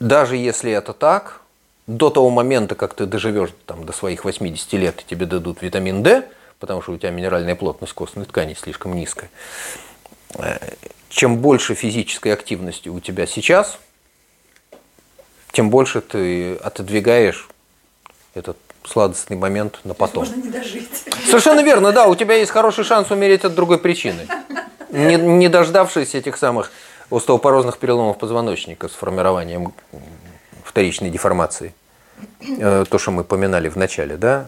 даже 0.00 0.36
если 0.36 0.72
это 0.72 0.92
так, 0.92 1.42
до 1.86 2.10
того 2.10 2.30
момента, 2.30 2.74
как 2.74 2.94
ты 2.94 3.06
доживешь 3.06 3.50
там, 3.66 3.86
до 3.86 3.92
своих 3.92 4.24
80 4.24 4.72
лет, 4.74 5.00
и 5.00 5.04
тебе 5.04 5.24
дадут 5.26 5.62
витамин 5.62 6.02
D, 6.02 6.28
потому 6.58 6.82
что 6.82 6.92
у 6.92 6.98
тебя 6.98 7.10
минеральная 7.10 7.54
плотность 7.54 7.94
костной 7.94 8.26
ткани 8.26 8.54
слишком 8.54 8.94
низкая, 8.94 9.30
э, 10.34 10.58
чем 11.08 11.38
больше 11.38 11.74
физической 11.74 12.32
активности 12.32 12.88
у 12.88 13.00
тебя 13.00 13.26
сейчас, 13.26 13.78
тем 15.52 15.70
больше 15.70 16.00
ты 16.00 16.56
отодвигаешь 16.56 17.48
этот 18.34 18.58
сладостный 18.88 19.36
момент 19.36 19.80
на 19.84 19.94
потом. 19.94 20.24
Можно 20.24 20.42
не 20.42 20.50
дожить. 20.50 21.04
Совершенно 21.26 21.60
верно, 21.60 21.92
да, 21.92 22.06
у 22.06 22.14
тебя 22.14 22.34
есть 22.34 22.50
хороший 22.50 22.84
шанс 22.84 23.10
умереть 23.10 23.44
от 23.44 23.54
другой 23.54 23.78
причины. 23.78 24.26
Не, 24.90 25.16
не 25.16 25.48
дождавшись 25.48 26.14
этих 26.14 26.36
самых 26.36 26.72
остеопорозных 27.10 27.78
переломов 27.78 28.18
позвоночника 28.18 28.88
с 28.88 28.92
формированием 28.92 29.72
вторичной 30.64 31.10
деформации. 31.10 31.74
Э, 32.40 32.84
то, 32.88 32.98
что 32.98 33.10
мы 33.10 33.24
поминали 33.24 33.68
в 33.68 33.76
начале, 33.76 34.16
да. 34.16 34.46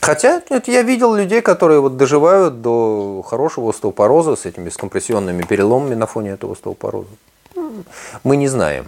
Хотя 0.00 0.42
это 0.50 0.70
я 0.70 0.82
видел 0.82 1.14
людей, 1.14 1.40
которые 1.40 1.80
вот 1.80 1.96
доживают 1.96 2.60
до 2.60 3.24
хорошего 3.26 3.70
остеопороза 3.70 4.36
с 4.36 4.44
этими 4.44 4.68
скомпрессионными 4.68 5.42
переломами 5.42 5.94
на 5.94 6.06
фоне 6.06 6.32
этого 6.32 6.52
остеопороза. 6.52 7.08
Мы 8.22 8.36
не 8.36 8.48
знаем, 8.48 8.86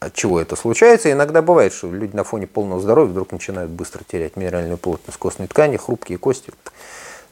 от 0.00 0.14
чего 0.14 0.40
это 0.40 0.56
случается. 0.56 1.12
Иногда 1.12 1.42
бывает, 1.42 1.72
что 1.72 1.92
люди 1.92 2.16
на 2.16 2.24
фоне 2.24 2.46
полного 2.46 2.80
здоровья 2.80 3.10
вдруг 3.10 3.32
начинают 3.32 3.70
быстро 3.70 4.02
терять 4.02 4.36
минеральную 4.36 4.78
плотность 4.78 5.18
костной 5.18 5.46
ткани, 5.46 5.76
хрупкие 5.76 6.18
кости. 6.18 6.52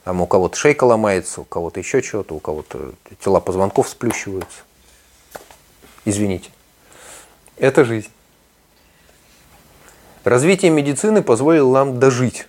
Там 0.05 0.21
у 0.21 0.27
кого-то 0.27 0.57
шейка 0.57 0.85
ломается, 0.85 1.41
у 1.41 1.45
кого-то 1.45 1.81
еще 1.81 2.03
чего-то, 2.03 2.35
у 2.35 2.39
кого-то 2.39 2.93
тела 3.25 3.41
позвонков 3.41 3.89
сплющиваются. 3.89 4.61
Извините. 6.05 6.51
Это 7.57 7.85
жизнь. 7.85 8.09
Развитие 10.25 10.71
медицины 10.71 11.23
позволило 11.23 11.73
нам 11.73 11.99
дожить 11.99 12.49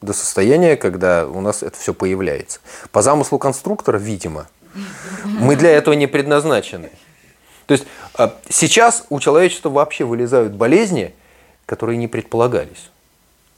до 0.00 0.12
состояния, 0.12 0.76
когда 0.76 1.26
у 1.26 1.40
нас 1.40 1.62
это 1.62 1.78
все 1.78 1.94
появляется. 1.94 2.60
По 2.90 3.00
замыслу 3.00 3.38
конструктора, 3.38 3.98
видимо, 3.98 4.48
мы 5.24 5.54
для 5.54 5.70
этого 5.70 5.94
не 5.94 6.08
предназначены. 6.08 6.90
То 7.66 7.72
есть 7.72 7.84
а, 8.14 8.34
сейчас 8.48 9.04
у 9.10 9.20
человечества 9.20 9.68
вообще 9.70 10.04
вылезают 10.04 10.52
болезни, 10.52 11.14
которые 11.66 11.96
не 11.96 12.08
предполагались. 12.08 12.90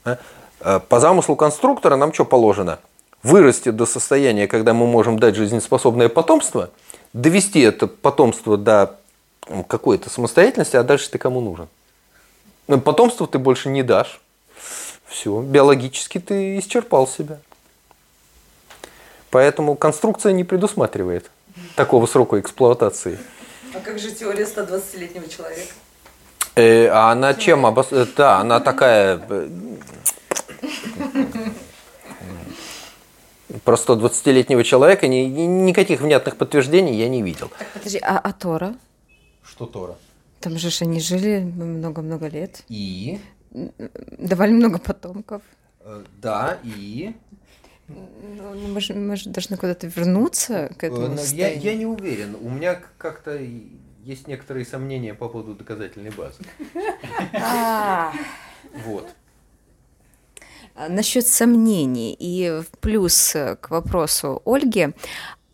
А? 0.03 0.17
А, 0.59 0.79
по 0.79 0.99
замыслу 0.99 1.35
конструктора 1.35 1.95
нам 1.95 2.13
что 2.13 2.25
положено? 2.25 2.79
Вырасти 3.23 3.69
до 3.69 3.85
состояния, 3.85 4.47
когда 4.47 4.73
мы 4.73 4.85
можем 4.85 5.17
дать 5.17 5.35
жизнеспособное 5.35 6.09
потомство, 6.09 6.69
довести 7.13 7.59
это 7.61 7.87
потомство 7.87 8.57
до 8.57 8.97
какой-то 9.67 10.09
самостоятельности, 10.09 10.75
а 10.75 10.83
дальше 10.83 11.09
ты 11.09 11.17
кому 11.17 11.41
нужен? 11.41 11.67
Ну, 12.67 12.79
потомство 12.79 13.27
ты 13.27 13.39
больше 13.39 13.69
не 13.69 13.83
дашь. 13.83 14.21
Все, 15.07 15.41
биологически 15.41 16.19
ты 16.19 16.59
исчерпал 16.59 17.07
себя. 17.07 17.39
Поэтому 19.29 19.75
конструкция 19.75 20.33
не 20.33 20.43
предусматривает 20.43 21.29
такого 21.75 22.05
срока 22.05 22.39
эксплуатации. 22.39 23.19
А 23.75 23.81
как 23.81 23.99
же 23.99 24.11
теория 24.11 24.45
120-летнего 24.45 25.27
человека? 25.27 25.73
Э, 26.55 26.87
а 26.87 27.11
она 27.11 27.33
чем 27.33 27.65
обос... 27.65 27.87
Э, 27.91 28.05
да, 28.15 28.39
она 28.39 28.61
такая... 28.61 29.21
Э, 29.29 29.49
про 33.65 33.75
120-летнего 33.75 34.63
человека 34.63 35.07
ни, 35.07 35.17
никаких 35.25 35.99
внятных 35.99 36.37
подтверждений 36.37 36.95
я 36.95 37.09
не 37.09 37.21
видел. 37.21 37.51
Подожди, 37.73 37.99
а, 38.01 38.17
а 38.17 38.31
Тора? 38.31 38.75
Что 39.43 39.65
Тора? 39.65 39.95
Там 40.39 40.57
же 40.57 40.69
они 40.81 41.01
жили 41.01 41.39
много-много 41.39 42.27
лет. 42.27 42.63
И? 42.69 43.19
Давали 43.51 44.51
много 44.51 44.79
потомков. 44.79 45.41
Э, 45.81 46.03
да, 46.21 46.59
и? 46.63 47.13
Ну, 47.87 48.09
ну, 48.55 48.67
мы, 48.67 48.81
же, 48.81 48.93
мы 48.93 49.15
же 49.15 49.29
должны 49.29 49.57
куда-то 49.57 49.87
вернуться 49.87 50.71
к 50.77 50.83
этому 50.83 51.15
э, 51.15 51.25
я, 51.33 51.51
я 51.51 51.75
не 51.75 51.85
уверен. 51.85 52.35
У 52.41 52.49
меня 52.49 52.81
как-то 52.97 53.39
есть 54.03 54.27
некоторые 54.27 54.65
сомнения 54.65 55.13
по 55.13 55.29
поводу 55.29 55.53
доказательной 55.53 56.11
базы. 56.11 56.43
А. 57.33 58.11
Вот. 58.85 59.07
А, 60.75 60.89
насчет 60.89 61.27
сомнений 61.27 62.15
и 62.19 62.61
плюс 62.81 63.31
к 63.33 63.69
вопросу 63.69 64.41
Ольги, 64.45 64.89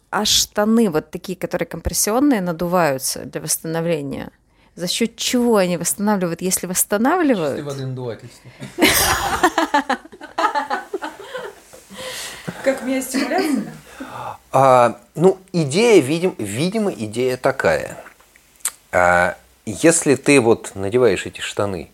а 0.09 0.25
штаны 0.25 0.89
вот 0.89 1.11
такие, 1.11 1.37
которые 1.37 1.67
компрессионные, 1.67 2.41
надуваются 2.41 3.25
для 3.25 3.41
восстановления? 3.41 4.31
За 4.75 4.87
счет 4.87 5.17
чего 5.17 5.57
они 5.57 5.77
восстанавливают, 5.77 6.41
если 6.41 6.65
восстанавливают? 6.65 7.57
Чистой 7.57 7.73
воды 7.73 7.85
надувательство. 7.87 8.51
Как 12.63 12.83
миостимуляция? 12.83 13.73
А, 14.51 14.99
ну, 15.15 15.37
идея, 15.53 16.01
видим, 16.01 16.35
видимо, 16.37 16.91
идея 16.91 17.37
такая. 17.37 17.97
А, 18.91 19.35
если 19.65 20.15
ты 20.15 20.39
вот 20.41 20.71
надеваешь 20.75 21.25
эти 21.25 21.41
штаны, 21.41 21.89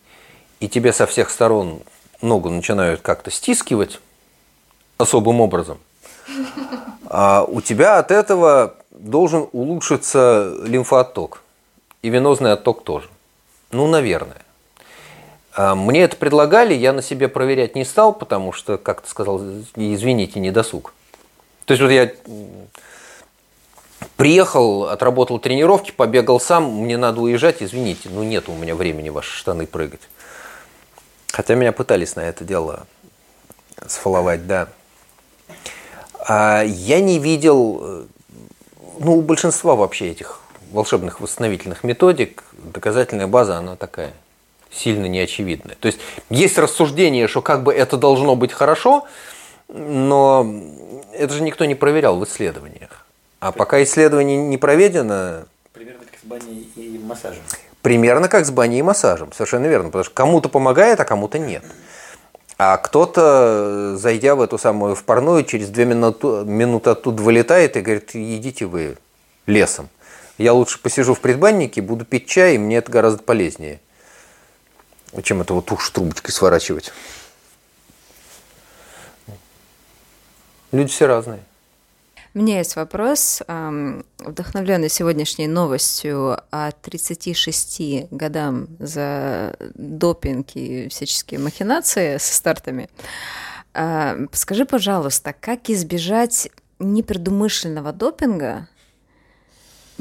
и 0.60 0.68
тебе 0.68 0.92
со 0.92 1.06
всех 1.06 1.30
сторон 1.30 1.80
ногу 2.20 2.50
начинают 2.50 3.00
как-то 3.00 3.30
стискивать 3.30 4.00
особым 4.98 5.40
образом, 5.40 5.78
а 7.06 7.44
у 7.44 7.60
тебя 7.60 7.98
от 7.98 8.10
этого 8.10 8.74
должен 8.90 9.48
улучшиться 9.52 10.54
лимфоотток. 10.64 11.42
И 12.02 12.10
венозный 12.10 12.52
отток 12.52 12.84
тоже. 12.84 13.08
Ну, 13.70 13.86
наверное. 13.86 14.42
А, 15.58 15.74
мне 15.74 16.04
это 16.04 16.16
предлагали, 16.16 16.72
я 16.72 16.92
на 16.92 17.02
себе 17.02 17.26
проверять 17.26 17.74
не 17.74 17.84
стал, 17.84 18.12
потому 18.12 18.52
что, 18.52 18.78
как 18.78 19.00
ты 19.00 19.08
сказал, 19.08 19.42
извините, 19.74 20.38
не 20.38 20.52
досуг. 20.52 20.94
То 21.64 21.72
есть 21.74 21.82
вот 21.82 21.90
я 21.90 22.12
приехал, 24.16 24.84
отработал 24.84 25.40
тренировки, 25.40 25.90
побегал 25.90 26.38
сам, 26.38 26.72
мне 26.82 26.96
надо 26.96 27.22
уезжать, 27.22 27.56
извините, 27.58 28.08
ну 28.08 28.22
нет 28.22 28.48
у 28.48 28.54
меня 28.54 28.76
времени 28.76 29.08
ваши 29.08 29.36
штаны 29.36 29.66
прыгать. 29.66 30.02
Хотя 31.32 31.56
меня 31.56 31.72
пытались 31.72 32.14
на 32.14 32.20
это 32.20 32.44
дело 32.44 32.86
сфоловать, 33.84 34.46
да. 34.46 34.68
А 36.20 36.62
я 36.62 37.00
не 37.00 37.18
видел, 37.18 37.80
э, 37.82 38.04
ну, 39.00 39.16
у 39.16 39.22
большинства 39.22 39.74
вообще 39.74 40.10
этих 40.10 40.38
волшебных 40.70 41.20
восстановительных 41.20 41.82
методик 41.82 42.44
доказательная 42.52 43.26
база, 43.26 43.56
она 43.56 43.74
такая– 43.74 44.12
сильно 44.70 45.06
неочевидное. 45.06 45.76
То 45.80 45.86
есть 45.86 45.98
есть 46.30 46.58
рассуждение, 46.58 47.28
что 47.28 47.42
как 47.42 47.62
бы 47.62 47.72
это 47.72 47.96
должно 47.96 48.36
быть 48.36 48.52
хорошо, 48.52 49.06
но 49.68 50.46
это 51.12 51.34
же 51.34 51.42
никто 51.42 51.64
не 51.64 51.74
проверял 51.74 52.18
в 52.18 52.24
исследованиях. 52.24 53.06
А 53.40 53.52
пока 53.52 53.82
исследование 53.82 54.36
не 54.36 54.58
проведено... 54.58 55.44
Примерно 55.72 56.04
как 56.10 56.18
с 56.20 56.24
баней 56.24 56.72
и 56.76 56.98
массажем. 56.98 57.42
Примерно 57.82 58.28
как 58.28 58.46
с 58.46 58.50
баней 58.50 58.80
и 58.80 58.82
массажем, 58.82 59.32
совершенно 59.32 59.66
верно. 59.66 59.88
Потому 59.88 60.04
что 60.04 60.14
кому-то 60.14 60.48
помогает, 60.48 60.98
а 61.00 61.04
кому-то 61.04 61.38
нет. 61.38 61.62
А 62.56 62.76
кто-то, 62.76 63.96
зайдя 63.96 64.34
в 64.34 64.40
эту 64.40 64.58
самую 64.58 64.96
в 64.96 65.04
парную, 65.04 65.44
через 65.44 65.68
две 65.68 65.84
минуты, 65.84 66.26
минуты 66.44 66.90
оттуда 66.90 67.22
вылетает 67.22 67.76
и 67.76 67.80
говорит, 67.80 68.10
идите 68.14 68.66
вы 68.66 68.96
лесом. 69.46 69.88
Я 70.38 70.52
лучше 70.52 70.80
посижу 70.80 71.14
в 71.14 71.20
предбаннике, 71.20 71.80
буду 71.80 72.04
пить 72.04 72.26
чай, 72.26 72.56
и 72.56 72.58
мне 72.58 72.78
это 72.78 72.90
гораздо 72.90 73.22
полезнее 73.22 73.80
чем 75.22 75.40
это 75.40 75.54
вот 75.54 75.70
уж 75.72 75.90
трубочкой 75.90 76.32
сворачивать. 76.32 76.92
Люди 80.72 80.90
все 80.90 81.06
разные. 81.06 81.40
У 82.34 82.40
меня 82.40 82.58
есть 82.58 82.76
вопрос, 82.76 83.42
вдохновленный 84.18 84.90
сегодняшней 84.90 85.48
новостью 85.48 86.38
о 86.50 86.70
36 86.70 88.08
годам 88.10 88.68
за 88.78 89.56
допинг 89.74 90.54
и 90.54 90.88
всяческие 90.88 91.40
махинации 91.40 92.18
со 92.18 92.34
стартами. 92.34 92.90
А, 93.72 94.16
скажи, 94.32 94.66
пожалуйста, 94.66 95.34
как 95.38 95.70
избежать 95.70 96.50
непредумышленного 96.78 97.92
допинга 97.92 98.68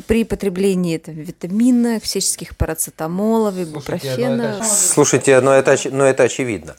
при 0.05 0.23
потреблении 0.23 0.97
там, 0.97 1.15
витаминов, 1.15 2.03
всяческих 2.03 2.55
парацетамолов, 2.55 3.55
ибупрофена. 3.57 4.63
Слушайте, 4.63 5.39
но 5.41 5.53
это, 5.53 5.75
но 5.91 6.05
это 6.05 6.23
очевидно. 6.23 6.75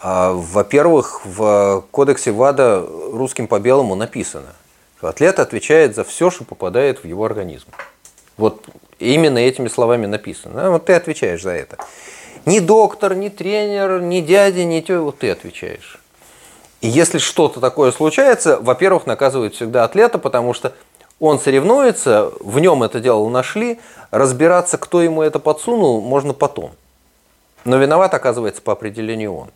А, 0.00 0.32
во-первых, 0.32 1.24
в 1.24 1.84
кодексе 1.90 2.32
ВАДА 2.32 2.86
русским 3.12 3.46
по 3.46 3.58
белому 3.58 3.94
написано, 3.94 4.52
что 4.98 5.08
атлет 5.08 5.38
отвечает 5.38 5.94
за 5.94 6.04
все, 6.04 6.30
что 6.30 6.44
попадает 6.44 7.02
в 7.02 7.06
его 7.06 7.24
организм. 7.24 7.68
Вот 8.36 8.66
именно 8.98 9.38
этими 9.38 9.68
словами 9.68 10.06
написано. 10.06 10.66
А 10.66 10.70
вот 10.70 10.86
ты 10.86 10.92
отвечаешь 10.92 11.42
за 11.42 11.52
это. 11.52 11.78
Ни 12.44 12.60
доктор, 12.60 13.14
ни 13.14 13.30
тренер, 13.30 14.02
ни 14.02 14.20
дядя, 14.20 14.64
ни 14.64 14.80
тетя, 14.80 15.00
вот 15.00 15.18
ты 15.18 15.30
отвечаешь. 15.30 15.98
И 16.82 16.88
если 16.88 17.16
что-то 17.16 17.60
такое 17.60 17.92
случается, 17.92 18.58
во-первых, 18.60 19.06
наказывают 19.06 19.54
всегда 19.54 19.84
атлета, 19.84 20.18
потому 20.18 20.52
что 20.52 20.74
Он 21.24 21.40
соревнуется, 21.40 22.32
в 22.40 22.60
нем 22.60 22.82
это 22.82 23.00
дело 23.00 23.26
нашли, 23.30 23.80
разбираться, 24.10 24.76
кто 24.76 25.00
ему 25.00 25.22
это 25.22 25.38
подсунул, 25.38 26.02
можно 26.02 26.34
потом. 26.34 26.72
Но 27.64 27.78
виноват, 27.78 28.12
оказывается, 28.12 28.60
по 28.60 28.74
определению 28.74 29.34
он. 29.34 29.50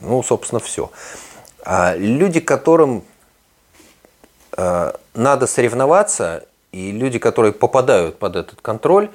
Ну, 0.00 0.22
собственно, 0.22 0.60
все. 0.60 0.90
А 1.64 1.96
люди, 1.96 2.38
которым 2.38 3.02
э, 4.58 4.92
надо 5.14 5.46
соревноваться, 5.46 6.44
и 6.70 6.92
люди, 6.92 7.18
которые 7.18 7.54
попадают 7.54 8.18
под 8.18 8.36
этот 8.36 8.60
контроль, 8.60 9.08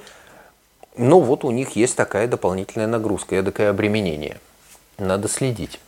ну 0.96 1.20
вот 1.20 1.44
у 1.44 1.52
них 1.52 1.76
есть 1.76 1.94
такая 1.94 2.26
дополнительная 2.26 2.88
нагрузка, 2.88 3.36
эдакое 3.36 3.70
обременение. 3.70 4.40
Надо 4.98 5.28
следить 5.28 5.78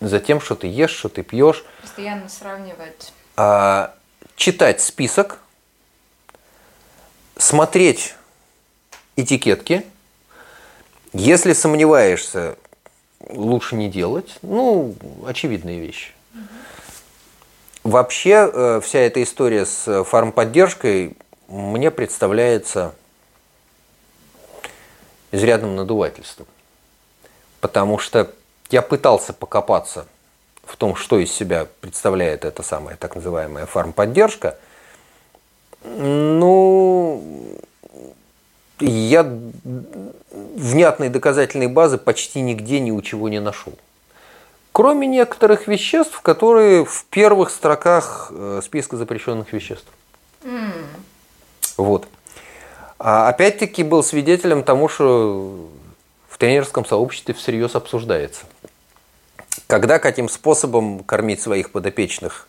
за 0.00 0.20
тем, 0.20 0.38
что 0.38 0.54
ты 0.54 0.66
ешь, 0.66 0.90
что 0.90 1.08
ты 1.08 1.22
пьешь. 1.22 1.64
Постоянно 1.80 2.28
сравнивать. 2.28 3.14
А, 3.38 3.94
читать 4.40 4.80
список, 4.80 5.38
смотреть 7.36 8.14
этикетки. 9.14 9.84
Если 11.12 11.52
сомневаешься, 11.52 12.56
лучше 13.28 13.76
не 13.76 13.90
делать. 13.90 14.38
Ну, 14.40 14.94
очевидные 15.26 15.78
вещи. 15.78 16.12
Вообще, 17.84 18.50
э, 18.50 18.80
вся 18.82 19.00
эта 19.00 19.22
история 19.22 19.66
с 19.66 20.04
фармподдержкой 20.04 21.18
мне 21.48 21.90
представляется 21.90 22.94
изрядным 25.32 25.76
надувательством. 25.76 26.46
Потому 27.60 27.98
что 27.98 28.32
я 28.70 28.80
пытался 28.80 29.34
покопаться 29.34 30.06
в 30.70 30.76
том, 30.76 30.94
что 30.94 31.18
из 31.18 31.32
себя 31.32 31.66
представляет 31.80 32.44
эта 32.44 32.62
самая 32.62 32.96
так 32.96 33.16
называемая 33.16 33.66
фармподдержка. 33.66 34.56
Ну, 35.84 37.22
я 38.78 39.26
внятной 40.30 41.08
доказательной 41.08 41.66
базы 41.66 41.98
почти 41.98 42.40
нигде 42.40 42.80
ни 42.80 42.90
у 42.90 43.02
чего 43.02 43.28
не 43.28 43.40
нашел. 43.40 43.74
Кроме 44.72 45.06
некоторых 45.08 45.66
веществ, 45.66 46.20
которые 46.20 46.84
в 46.84 47.04
первых 47.06 47.50
строках 47.50 48.30
э, 48.30 48.60
списка 48.62 48.96
запрещенных 48.96 49.52
веществ. 49.52 49.88
Mm. 50.44 50.84
Вот. 51.76 52.06
А 52.98 53.28
опять-таки 53.28 53.82
был 53.82 54.04
свидетелем 54.04 54.62
тому, 54.62 54.88
что 54.88 55.68
в 56.28 56.38
тренерском 56.38 56.86
сообществе 56.86 57.34
всерьез 57.34 57.74
обсуждается. 57.74 58.44
Когда 59.70 59.98
каким 60.00 60.28
способом 60.28 61.04
кормить 61.04 61.40
своих 61.40 61.70
подопечных 61.70 62.48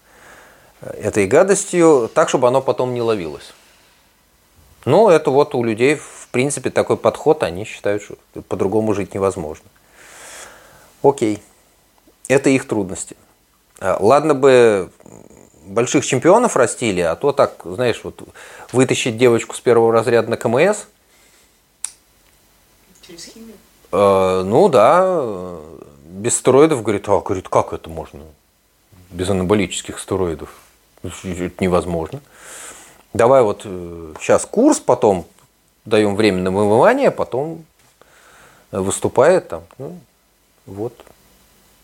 э, 0.82 0.90
этой 1.04 1.28
гадостью, 1.28 2.10
так, 2.14 2.30
чтобы 2.30 2.48
оно 2.48 2.62
потом 2.62 2.94
не 2.94 3.02
ловилось. 3.02 3.54
Ну, 4.86 5.08
это 5.08 5.30
вот 5.30 5.54
у 5.54 5.64
людей, 5.64 5.96
в 5.96 6.28
принципе, 6.32 6.72
такой 6.72 6.98
подход, 6.98 7.44
они 7.44 7.66
считают, 7.66 8.02
что 8.02 8.16
по-другому 8.48 8.96
жить 8.96 9.14
невозможно. 9.14 9.66
Окей. 11.04 11.44
Это 12.28 12.50
их 12.50 12.68
трудности. 12.68 13.16
А, 13.80 13.98
ладно 14.00 14.34
бы 14.34 14.90
больших 15.64 16.06
чемпионов 16.06 16.56
растили, 16.56 17.02
а 17.02 17.16
то 17.16 17.32
так, 17.34 17.62
знаешь, 17.64 18.02
вот 18.04 18.22
вытащить 18.72 19.18
девочку 19.18 19.56
с 19.56 19.60
первого 19.60 19.94
разряда 19.94 20.30
на 20.30 20.38
КМС. 20.38 20.86
Через 23.06 23.26
химию? 23.26 23.56
Э, 23.92 24.42
ну 24.44 24.70
да, 24.70 25.60
без 26.12 26.38
стероидов, 26.38 26.84
говорит, 26.84 27.08
а, 27.08 27.20
говорит, 27.22 27.48
как 27.48 27.74
это 27.74 27.90
можно? 27.90 28.22
Без 29.10 29.30
анаболических 29.30 30.00
стероидов. 30.00 30.54
Это 31.04 31.64
невозможно. 31.64 32.22
Давай 33.14 33.42
вот 33.42 33.64
сейчас 33.64 34.46
э, 34.46 34.48
курс, 34.48 34.80
потом 34.80 35.26
даем 35.86 36.16
временное 36.16 36.52
вымывание, 36.52 37.12
потом 37.12 37.66
выступает 38.72 39.50
там. 39.50 39.64
Ну, 39.78 40.00
вот. 40.66 40.94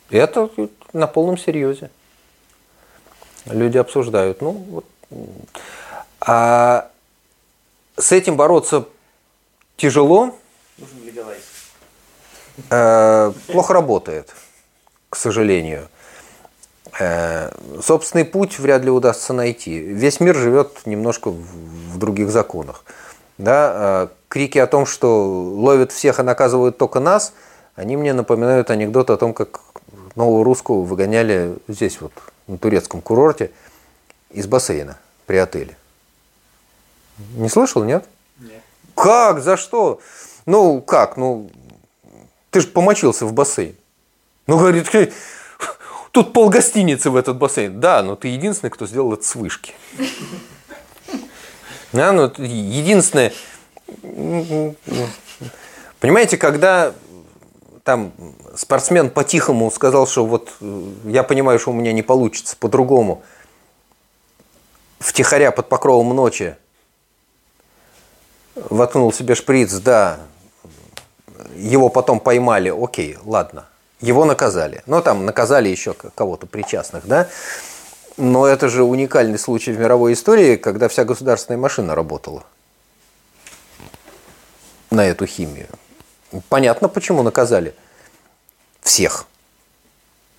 Это 0.09 0.49
на 0.93 1.07
полном 1.07 1.37
серьезе. 1.37 1.89
Люди 3.45 3.77
обсуждают. 3.77 4.41
Ну, 4.41 4.51
вот. 4.51 4.85
А 6.21 6.89
с 7.97 8.11
этим 8.11 8.37
бороться 8.37 8.85
тяжело. 9.75 10.35
Э, 12.69 13.31
плохо 13.47 13.73
работает, 13.73 14.33
к 15.09 15.15
сожалению. 15.15 15.87
Э, 16.99 17.51
собственный 17.81 18.25
путь 18.25 18.59
вряд 18.59 18.83
ли 18.83 18.89
удастся 18.89 19.33
найти. 19.33 19.77
Весь 19.79 20.19
мир 20.19 20.35
живет 20.35 20.85
немножко 20.85 21.29
в 21.29 21.97
других 21.97 22.31
законах. 22.31 22.83
Да? 23.37 23.73
Э, 23.75 24.07
крики 24.27 24.57
о 24.57 24.67
том, 24.67 24.85
что 24.85 25.25
ловят 25.25 25.91
всех 25.91 26.19
и 26.19 26.23
наказывают 26.23 26.77
только 26.77 26.99
нас, 26.99 27.33
они 27.75 27.95
мне 27.95 28.13
напоминают 28.13 28.71
анекдот 28.71 29.11
о 29.11 29.17
том, 29.17 29.33
как 29.33 29.61
нового 30.15 30.43
русского 30.43 30.81
выгоняли 30.81 31.55
здесь 31.67 32.01
вот, 32.01 32.11
на 32.47 32.57
турецком 32.57 33.01
курорте, 33.01 33.51
из 34.31 34.47
бассейна 34.47 34.97
при 35.27 35.37
отеле. 35.37 35.77
Не 37.35 37.49
слышал, 37.49 37.83
нет? 37.83 38.05
Нет. 38.39 38.61
Как? 38.95 39.41
За 39.41 39.57
что? 39.57 39.99
Ну, 40.45 40.81
как? 40.81 41.17
Ну, 41.17 41.49
ты 42.51 42.61
же 42.61 42.67
помочился 42.67 43.25
в 43.25 43.33
бассейн. 43.33 43.75
Ну, 44.47 44.57
говорит, 44.57 44.87
тут 46.11 46.33
пол 46.33 46.49
гостиницы 46.49 47.09
в 47.09 47.15
этот 47.15 47.37
бассейн. 47.37 47.79
Да, 47.79 48.01
но 48.03 48.15
ты 48.15 48.29
единственный, 48.29 48.69
кто 48.69 48.87
сделал 48.87 49.13
это 49.13 49.23
с 49.23 49.35
вышки. 49.35 49.73
Да, 51.91 52.11
ну, 52.11 52.31
единственное... 52.37 53.33
Понимаете, 55.99 56.37
когда 56.37 56.93
там 57.83 58.11
спортсмен 58.55 59.09
по-тихому 59.09 59.71
сказал, 59.71 60.07
что 60.07 60.25
вот 60.25 60.51
э, 60.59 60.83
я 61.05 61.23
понимаю, 61.23 61.57
что 61.57 61.71
у 61.71 61.73
меня 61.73 61.93
не 61.93 62.03
получится 62.03 62.57
по-другому, 62.59 63.23
втихаря 64.99 65.51
под 65.51 65.69
покровом 65.69 66.13
ночи 66.13 66.57
воткнул 68.55 69.13
себе 69.13 69.35
шприц, 69.35 69.73
да, 69.75 70.19
его 71.55 71.89
потом 71.89 72.19
поймали, 72.19 72.73
окей, 72.75 73.17
ладно, 73.23 73.65
его 74.01 74.25
наказали. 74.25 74.83
Ну, 74.85 75.01
там 75.01 75.25
наказали 75.25 75.69
еще 75.69 75.93
кого-то 75.93 76.47
причастных, 76.47 77.05
да, 77.07 77.27
но 78.17 78.47
это 78.47 78.67
же 78.69 78.83
уникальный 78.83 79.37
случай 79.37 79.71
в 79.71 79.79
мировой 79.79 80.13
истории, 80.13 80.55
когда 80.55 80.87
вся 80.87 81.05
государственная 81.05 81.59
машина 81.59 81.95
работала 81.95 82.43
на 84.89 85.05
эту 85.05 85.25
химию. 85.25 85.67
Понятно, 86.49 86.89
почему 86.89 87.23
наказали 87.23 87.75
всех. 88.81 89.25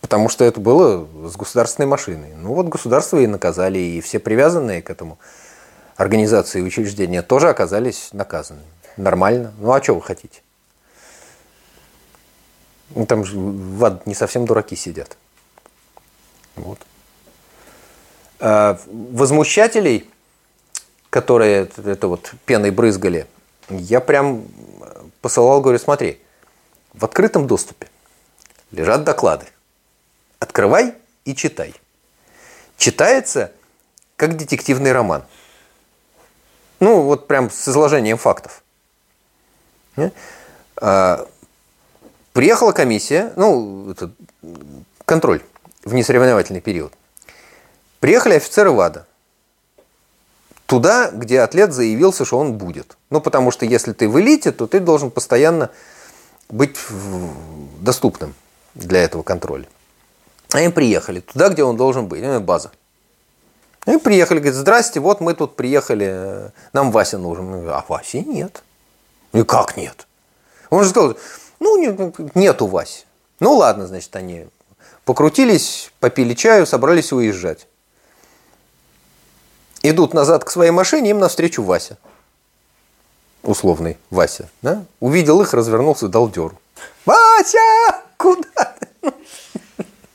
Потому 0.01 0.28
что 0.28 0.44
это 0.44 0.61
было 0.61 1.07
с 1.28 1.36
государственной 1.36 1.86
машиной. 1.86 2.34
Ну 2.34 2.55
вот 2.55 2.66
государство 2.66 3.18
и 3.18 3.26
наказали, 3.26 3.78
и 3.78 4.01
все 4.01 4.18
привязанные 4.18 4.80
к 4.80 4.90
этому 4.90 5.18
организации 5.96 6.61
и 6.61 6.62
учреждения 6.62 7.22
тоже 7.22 7.49
оказались 7.49 8.11
наказаны. 8.12 8.62
Нормально. 8.96 9.53
Ну 9.59 9.72
а 9.72 9.82
что 9.82 9.94
вы 9.94 10.03
хотите? 10.03 10.40
Ну, 12.95 13.07
там 13.07 13.24
же 13.24 13.39
в 13.39 13.84
ад 13.84 14.07
не 14.07 14.14
совсем 14.14 14.47
дураки 14.47 14.76
сидят. 14.76 15.16
Вот. 16.57 16.78
А 18.41 18.78
возмущателей, 18.86 20.09
которые 21.11 21.68
это, 21.76 22.09
вот 22.09 22.32
пеной 22.47 22.70
брызгали, 22.70 23.26
я 23.68 24.01
прям 24.01 24.47
посылал, 25.20 25.61
говорю, 25.61 25.78
смотри, 25.78 26.20
в 26.95 27.05
открытом 27.05 27.47
доступе 27.47 27.89
лежат 28.70 29.05
доклады. 29.05 29.47
Открывай 30.39 30.95
и 31.24 31.34
читай. 31.34 31.74
Читается 32.76 33.53
как 34.16 34.36
детективный 34.36 34.93
роман. 34.93 35.24
Ну, 36.80 37.03
вот 37.03 37.26
прям 37.26 37.51
с 37.51 37.68
изложением 37.68 38.18
фактов. 38.18 38.62
А, 40.76 41.26
приехала 42.33 42.72
комиссия, 42.72 43.33
ну, 43.37 43.91
это 43.91 44.11
контроль 45.05 45.43
в 45.85 45.95
несоревновательный 45.95 46.61
период. 46.61 46.93
Приехали 48.01 48.35
офицеры 48.35 48.70
ВАДА 48.70 49.07
туда, 50.66 51.11
где 51.11 51.41
атлет 51.41 51.72
заявился, 51.72 52.24
что 52.24 52.39
он 52.39 52.55
будет. 52.59 52.97
Ну, 53.11 53.20
потому 53.20 53.51
что 53.51 53.64
если 53.64 53.93
ты 53.93 54.09
в 54.09 54.20
элите, 54.20 54.53
то 54.53 54.66
ты 54.66 54.81
должен 54.81 55.11
постоянно 55.11 55.70
быть 56.49 56.76
доступным 57.81 58.35
для 58.74 59.03
этого 59.03 59.22
контроля. 59.22 59.66
Они 60.53 60.68
приехали 60.68 61.20
туда, 61.20 61.49
где 61.49 61.64
он 61.64 61.76
должен 61.76 62.07
быть, 62.07 62.22
база. 62.43 62.70
Они 63.87 63.97
приехали, 63.99 64.39
говорят, 64.39 64.57
здрасте, 64.57 65.01
вот 65.01 65.20
мы 65.20 65.33
тут 65.33 65.57
приехали, 65.57 66.53
нам 66.74 66.91
Вася 66.91 67.16
нужен. 67.16 67.66
А 67.68 67.85
Васи 67.89 68.20
нет. 68.20 68.62
И 69.33 69.43
как 69.45 69.79
нет? 69.79 70.07
Он 70.68 70.85
же 70.85 70.91
сказал, 70.91 71.16
ну, 71.76 71.76
нет, 71.76 72.34
нету 72.34 72.66
Васи. 72.66 73.04
Ну, 73.40 73.54
ладно, 73.54 73.86
значит, 73.86 74.14
они 74.16 74.46
покрутились, 75.04 75.92
попили 76.00 76.34
чаю, 76.34 76.66
собрались 76.66 77.12
уезжать. 77.12 77.66
Идут 79.82 80.12
назад 80.12 80.44
к 80.44 80.50
своей 80.50 80.70
машине, 80.70 81.10
им 81.10 81.18
навстречу 81.18 81.62
Вася. 81.62 81.98
Условный 83.42 83.96
Вася. 84.10 84.48
Да? 84.60 84.84
Увидел 85.00 85.40
их, 85.40 85.54
развернулся, 85.54 86.08
дал 86.08 86.28
дёру. 86.28 86.58
Вася! 87.06 88.02
Куда 88.16 88.74
ты? 88.80 89.12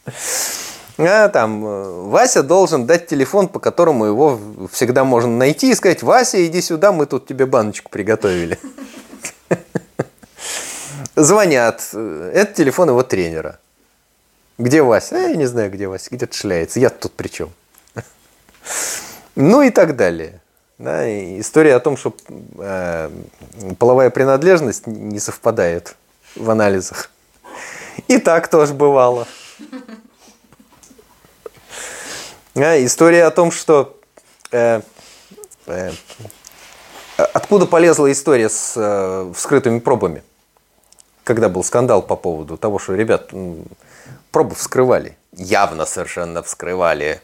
А 0.97 1.27
там 1.29 1.65
э, 1.65 2.01
Вася 2.09 2.43
должен 2.43 2.85
дать 2.85 3.07
телефон, 3.07 3.47
по 3.47 3.59
которому 3.59 4.05
его 4.05 4.39
всегда 4.71 5.03
можно 5.03 5.35
найти 5.35 5.71
и 5.71 5.75
сказать, 5.75 6.03
Вася, 6.03 6.45
иди 6.45 6.61
сюда, 6.61 6.91
мы 6.91 7.07
тут 7.07 7.25
тебе 7.25 7.47
баночку 7.47 7.89
приготовили. 7.89 8.59
Звонят. 11.16 11.82
Это 11.93 12.53
телефон 12.53 12.89
его 12.89 13.03
тренера. 13.03 13.59
Где 14.57 14.82
Вася? 14.82 15.16
А, 15.16 15.20
я 15.20 15.36
не 15.36 15.45
знаю, 15.45 15.72
где 15.72 15.88
Вася. 15.88 16.09
Где-то 16.11 16.36
шляется. 16.36 16.80
Я 16.80 16.89
тут 16.89 17.14
при 17.14 17.28
чем? 17.28 17.51
Ну 19.36 19.64
и 19.64 19.72
так 19.72 19.95
далее. 19.95 20.41
Да, 20.78 21.07
и 21.07 21.39
история 21.39 21.76
о 21.76 21.80
том, 21.80 21.97
что 21.97 22.16
э, 22.59 23.09
половая 23.80 24.09
принадлежность 24.11 24.86
не 24.86 25.20
совпадает 25.20 25.95
в 26.36 26.49
анализах. 26.51 27.09
И 28.07 28.18
так 28.18 28.47
тоже 28.47 28.74
бывало. 28.74 29.28
А, 32.55 32.86
история 32.86 33.26
о 33.26 33.32
том, 33.32 33.51
что 33.51 33.99
э, 34.51 34.82
э, 35.66 35.91
откуда 37.18 37.66
полезла 37.66 38.11
история 38.11 38.49
с 38.49 38.74
э, 38.76 39.32
вскрытыми 39.36 39.80
пробами, 39.80 40.24
когда 41.24 41.49
был 41.49 41.63
скандал 41.63 42.01
по 42.01 42.15
поводу 42.15 42.57
того, 42.57 42.80
что 42.80 42.95
ребят 42.95 43.32
пробы 44.32 44.55
вскрывали, 44.55 45.17
явно 45.32 45.86
совершенно 45.86 46.43
вскрывали. 46.43 47.21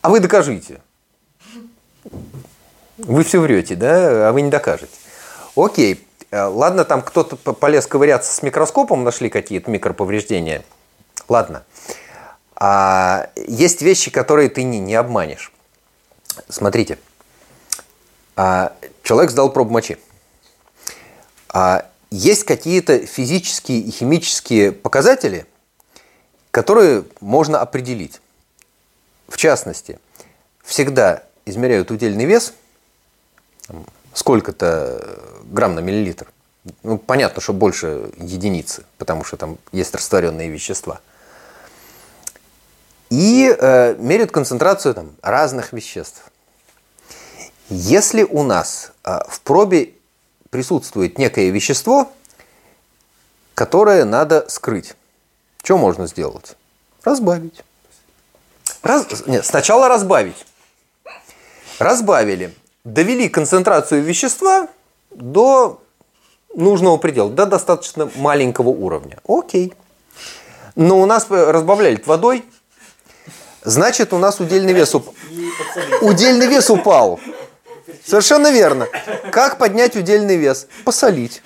А 0.00 0.10
вы 0.10 0.20
докажите. 0.20 0.80
Вы 2.98 3.22
все 3.24 3.40
врете, 3.40 3.76
да? 3.76 4.28
А 4.28 4.32
вы 4.32 4.42
не 4.42 4.50
докажете. 4.50 4.92
Окей, 5.54 6.06
э, 6.30 6.42
ладно, 6.42 6.84
там 6.84 7.02
кто-то 7.02 7.36
полез 7.52 7.86
ковыряться 7.86 8.32
с 8.32 8.42
микроскопом, 8.42 9.04
нашли 9.04 9.28
какие-то 9.28 9.70
микроповреждения. 9.70 10.64
Ладно. 11.28 11.64
А 12.56 13.30
есть 13.36 13.82
вещи, 13.82 14.10
которые 14.10 14.48
ты 14.48 14.64
не, 14.64 14.80
не 14.80 14.94
обманешь. 14.94 15.52
Смотрите. 16.48 16.98
А, 18.34 18.72
человек 19.02 19.30
сдал 19.30 19.50
пробу 19.50 19.72
мочи. 19.72 19.98
А, 21.48 21.86
есть 22.10 22.44
какие-то 22.44 23.06
физические 23.06 23.80
и 23.80 23.90
химические 23.90 24.72
показатели, 24.72 25.46
которые 26.50 27.04
можно 27.20 27.60
определить. 27.60 28.20
В 29.28 29.36
частности, 29.36 29.98
всегда 30.64 31.24
измеряют 31.44 31.90
удельный 31.90 32.24
вес, 32.24 32.54
сколько-то 34.14 35.18
грамм 35.44 35.74
на 35.74 35.80
миллилитр. 35.80 36.30
Ну, 36.82 36.98
понятно, 36.98 37.40
что 37.40 37.52
больше 37.52 38.10
единицы, 38.16 38.84
потому 38.96 39.24
что 39.24 39.36
там 39.36 39.58
есть 39.72 39.94
растворенные 39.94 40.48
вещества– 40.48 41.00
и 43.10 43.54
э, 43.58 43.94
меряют 43.98 44.30
концентрацию 44.30 44.94
там, 44.94 45.16
разных 45.22 45.72
веществ. 45.72 46.30
Если 47.70 48.22
у 48.22 48.42
нас 48.42 48.92
э, 49.04 49.18
в 49.28 49.40
пробе 49.40 49.92
присутствует 50.50 51.18
некое 51.18 51.50
вещество, 51.50 52.10
которое 53.54 54.04
надо 54.04 54.46
скрыть, 54.48 54.94
что 55.62 55.78
можно 55.78 56.06
сделать? 56.06 56.56
Разбавить. 57.04 57.62
Раз... 58.82 59.26
Нет, 59.26 59.44
сначала 59.44 59.88
разбавить. 59.88 60.46
Разбавили. 61.78 62.54
Довели 62.84 63.28
концентрацию 63.28 64.02
вещества 64.02 64.68
до 65.10 65.82
нужного 66.54 66.96
предела, 66.96 67.30
до 67.30 67.46
достаточно 67.46 68.10
маленького 68.16 68.68
уровня. 68.68 69.18
Окей. 69.26 69.74
Но 70.74 71.00
у 71.00 71.06
нас 71.06 71.26
разбавляли 71.28 72.02
водой, 72.06 72.44
Значит, 73.68 74.14
у 74.14 74.18
нас 74.18 74.40
удельный 74.40 74.72
вес 74.72 74.94
упал. 74.94 75.14
Удельный 76.00 76.46
вес 76.46 76.70
упал. 76.70 77.20
Совершенно 78.08 78.50
верно. 78.50 78.88
Как 79.30 79.58
поднять 79.58 79.94
удельный 79.94 80.36
вес? 80.36 80.66
Посолить. 80.84 81.42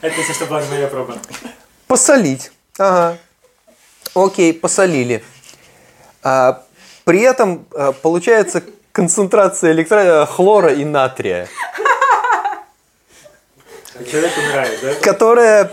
Это 0.00 0.16
если 0.16 0.32
что 0.32 0.46
была 0.46 0.62
моя 0.68 0.88
проба. 0.88 1.16
Посолить. 1.86 2.50
Ага. 2.76 3.18
Окей, 4.14 4.52
посолили. 4.52 5.22
А, 6.24 6.64
при 7.04 7.20
этом 7.20 7.66
а, 7.72 7.92
получается 7.92 8.64
концентрация 8.90 9.72
электро... 9.72 10.26
хлора 10.26 10.72
и 10.72 10.84
натрия. 10.84 11.48
Человек 14.10 14.32
умирает, 14.38 14.80
да? 14.82 14.94
Которая 14.94 15.70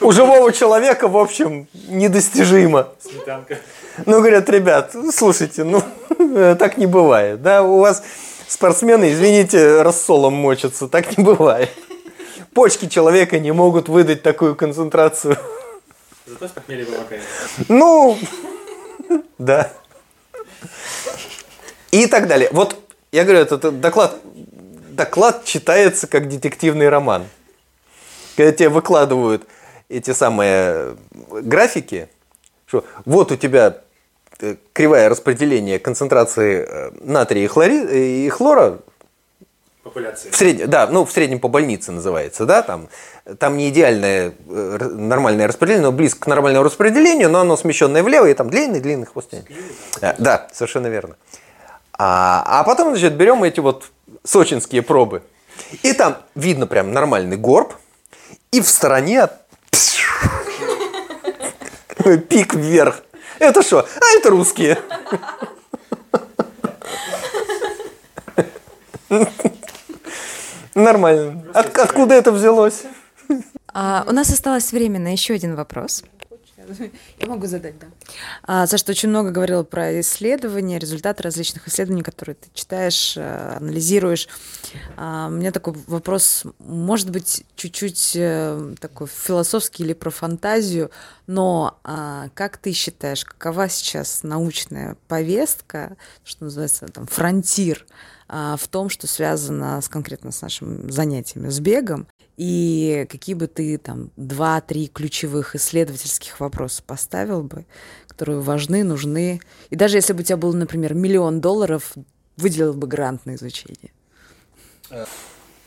у 0.00 0.10
живого 0.10 0.52
человека, 0.52 1.06
в 1.06 1.16
общем, 1.16 1.68
недостижимо. 1.72 2.88
Сметанка. 3.00 3.58
Ну, 4.06 4.18
говорят, 4.18 4.48
ребят, 4.48 4.94
слушайте, 5.14 5.64
ну, 5.64 5.82
так 6.56 6.78
не 6.78 6.86
бывает. 6.86 7.42
Да, 7.42 7.62
у 7.62 7.78
вас 7.78 8.02
спортсмены, 8.48 9.12
извините, 9.12 9.82
рассолом 9.82 10.34
мочатся, 10.34 10.88
так 10.88 11.16
не 11.16 11.24
бывает. 11.24 11.70
Почки 12.52 12.86
человека 12.86 13.38
не 13.38 13.52
могут 13.52 13.88
выдать 13.88 14.22
такую 14.22 14.56
концентрацию. 14.56 15.38
Зато 16.26 16.48
с 16.48 16.50
похмелья 16.50 16.86
помогает. 16.86 17.22
Ну, 17.68 18.18
да. 19.38 19.72
И 21.90 22.06
так 22.06 22.26
далее. 22.26 22.48
Вот, 22.52 22.76
я 23.12 23.24
говорю, 23.24 23.40
этот 23.40 23.80
доклад, 23.80 24.18
доклад 24.90 25.44
читается 25.44 26.06
как 26.06 26.28
детективный 26.28 26.88
роман. 26.88 27.26
Когда 28.36 28.52
тебе 28.52 28.68
выкладывают 28.68 29.46
эти 29.88 30.12
самые 30.12 30.96
графики, 31.30 32.08
что 32.66 32.84
вот 33.04 33.30
у 33.30 33.36
тебя 33.36 33.83
кривая 34.72 35.08
распределение 35.08 35.78
концентрации 35.78 36.66
э, 36.68 36.90
натрия 37.00 37.44
и, 37.44 37.46
хлори, 37.46 38.24
и 38.24 38.28
хлора 38.28 38.80
Популяции. 39.82 40.30
в 40.30 40.36
среднем, 40.36 40.70
да, 40.70 40.86
ну 40.86 41.04
в 41.04 41.12
среднем 41.12 41.40
по 41.40 41.48
больнице 41.48 41.92
называется, 41.92 42.46
да, 42.46 42.62
там, 42.62 42.88
там 43.38 43.56
не 43.56 43.68
идеальное 43.68 44.34
э, 44.48 44.78
нормальное 44.92 45.46
распределение, 45.46 45.84
но 45.84 45.92
близко 45.92 46.20
к 46.20 46.26
нормальному 46.26 46.64
распределению, 46.64 47.30
но 47.30 47.40
оно 47.40 47.56
смещенное 47.56 48.02
влево, 48.02 48.26
и 48.26 48.34
там 48.34 48.50
длинный-длинный 48.50 49.06
хвост. 49.06 49.30
Да, 50.00 50.14
да, 50.18 50.48
совершенно 50.52 50.86
верно. 50.86 51.16
А, 51.92 52.42
а 52.46 52.64
потом, 52.64 52.90
значит, 52.90 53.14
берем 53.14 53.44
эти 53.44 53.60
вот 53.60 53.90
сочинские 54.24 54.82
пробы. 54.82 55.22
И 55.82 55.92
там 55.92 56.16
видно 56.34 56.66
прям 56.66 56.92
нормальный 56.92 57.36
горб, 57.36 57.74
и 58.50 58.60
в 58.60 58.68
стороне 58.68 59.28
Пик 62.28 62.54
вверх. 62.54 63.02
Это 63.44 63.62
что? 63.62 63.80
А 63.80 64.18
это 64.18 64.30
русские. 64.30 64.78
Нормально. 70.74 71.44
От, 71.52 71.78
откуда 71.78 72.14
это 72.14 72.32
взялось? 72.32 72.84
А, 73.72 74.04
у 74.08 74.12
нас 74.12 74.30
осталось 74.30 74.72
время 74.72 74.98
на 74.98 75.12
еще 75.12 75.34
один 75.34 75.56
вопрос. 75.56 76.04
Я 77.20 77.26
могу 77.26 77.46
задать, 77.46 77.78
да. 77.78 77.86
А, 78.42 78.66
Саша, 78.66 78.86
ты 78.86 78.92
очень 78.92 79.08
много 79.08 79.30
говорила 79.30 79.62
про 79.62 80.00
исследования, 80.00 80.78
результаты 80.78 81.22
различных 81.22 81.68
исследований, 81.68 82.02
которые 82.02 82.36
ты 82.36 82.48
читаешь, 82.54 83.14
э, 83.16 83.56
анализируешь. 83.56 84.28
А, 84.96 85.28
у 85.28 85.30
меня 85.30 85.52
такой 85.52 85.74
вопрос, 85.86 86.44
может 86.58 87.10
быть, 87.10 87.44
чуть-чуть 87.56 88.12
э, 88.16 88.74
такой 88.80 89.06
философский 89.06 89.84
или 89.84 89.92
про 89.92 90.10
фантазию, 90.10 90.90
но 91.26 91.78
а, 91.84 92.28
как 92.34 92.58
ты 92.58 92.72
считаешь, 92.72 93.24
какова 93.24 93.68
сейчас 93.68 94.22
научная 94.22 94.96
повестка, 95.08 95.96
что 96.24 96.44
называется, 96.44 96.86
там, 96.86 97.06
фронтир, 97.06 97.86
а, 98.26 98.56
в 98.56 98.68
том, 98.68 98.88
что 98.88 99.06
связано 99.06 99.80
с, 99.80 99.88
конкретно 99.88 100.32
с 100.32 100.40
нашими 100.42 100.90
занятиями 100.90 101.50
с 101.50 101.60
бегом, 101.60 102.06
и 102.36 103.06
какие 103.10 103.34
бы 103.34 103.46
ты 103.46 103.78
там 103.78 104.10
два-три 104.16 104.88
ключевых 104.88 105.54
исследовательских 105.54 106.40
вопроса 106.40 106.82
поставил 106.84 107.42
бы, 107.42 107.64
которые 108.08 108.40
важны, 108.40 108.84
нужны. 108.84 109.40
И 109.70 109.76
даже 109.76 109.96
если 109.96 110.12
бы 110.12 110.20
у 110.20 110.22
тебя 110.24 110.36
был, 110.36 110.52
например, 110.52 110.94
миллион 110.94 111.40
долларов, 111.40 111.92
выделил 112.36 112.74
бы 112.74 112.86
грант 112.86 113.26
на 113.26 113.36
изучение. 113.36 113.92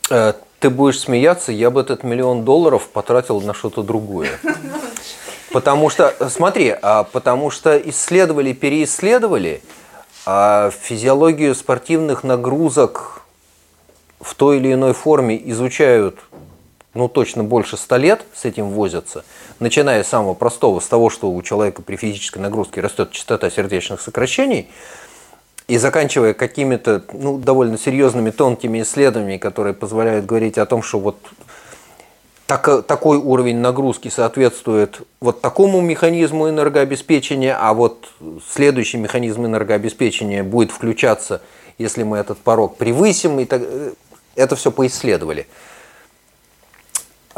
Э, 0.10 0.34
ты 0.60 0.70
будешь 0.70 1.00
смеяться, 1.00 1.52
я 1.52 1.70
бы 1.70 1.82
этот 1.82 2.04
миллион 2.04 2.44
долларов 2.44 2.90
потратил 2.90 3.42
на 3.42 3.54
что-то 3.54 3.84
другое. 3.84 4.40
Потому 5.52 5.90
что, 5.90 6.14
смотри, 6.30 6.76
а 6.82 7.04
потому 7.04 7.52
что 7.52 7.78
исследовали, 7.78 8.54
переисследовали, 8.54 9.62
а 10.26 10.72
физиологию 10.72 11.56
спортивных 11.56 12.24
нагрузок 12.24 13.22
в 14.20 14.36
той 14.36 14.58
или 14.58 14.74
иной 14.74 14.94
форме 14.94 15.40
изучают 15.52 16.20
ну 16.98 17.08
точно 17.08 17.44
больше 17.44 17.78
100 17.78 17.98
лет 17.98 18.22
с 18.34 18.44
этим 18.46 18.72
возятся, 18.72 19.24
начиная 19.60 20.04
с 20.04 20.08
самого 20.08 20.34
простого, 20.34 20.80
с 20.80 20.88
того, 20.88 21.10
что 21.10 21.32
у 21.32 21.42
человека 21.44 21.82
при 21.82 21.96
физической 21.96 22.40
нагрузке 22.40 22.82
растет 22.82 23.12
частота 23.12 23.50
сердечных 23.50 24.02
сокращений, 24.02 24.70
и 25.68 25.78
заканчивая 25.78 26.34
какими-то 26.34 27.04
ну, 27.14 27.38
довольно 27.38 27.78
серьезными 27.78 28.32
тонкими 28.32 28.82
исследованиями, 28.82 29.38
которые 29.38 29.74
позволяют 29.74 30.26
говорить 30.26 30.58
о 30.58 30.66
том, 30.66 30.82
что 30.82 31.00
вот 31.00 31.18
так, 32.48 32.86
такой 32.88 33.18
уровень 33.18 33.58
нагрузки 33.58 34.08
соответствует 34.08 35.02
вот 35.20 35.42
такому 35.42 35.82
механизму 35.82 36.50
энергообеспечения, 36.50 37.58
а 37.60 37.74
вот 37.74 38.08
следующий 38.50 38.98
механизм 38.98 39.46
энергообеспечения 39.46 40.44
будет 40.44 40.72
включаться, 40.72 41.42
если 41.78 42.04
мы 42.04 42.18
этот 42.18 42.38
порог 42.38 42.78
превысим. 42.78 43.40
И 43.42 43.46
так, 43.46 43.62
э, 43.64 43.92
это 44.36 44.56
все 44.56 44.72
поисследовали. 44.72 45.48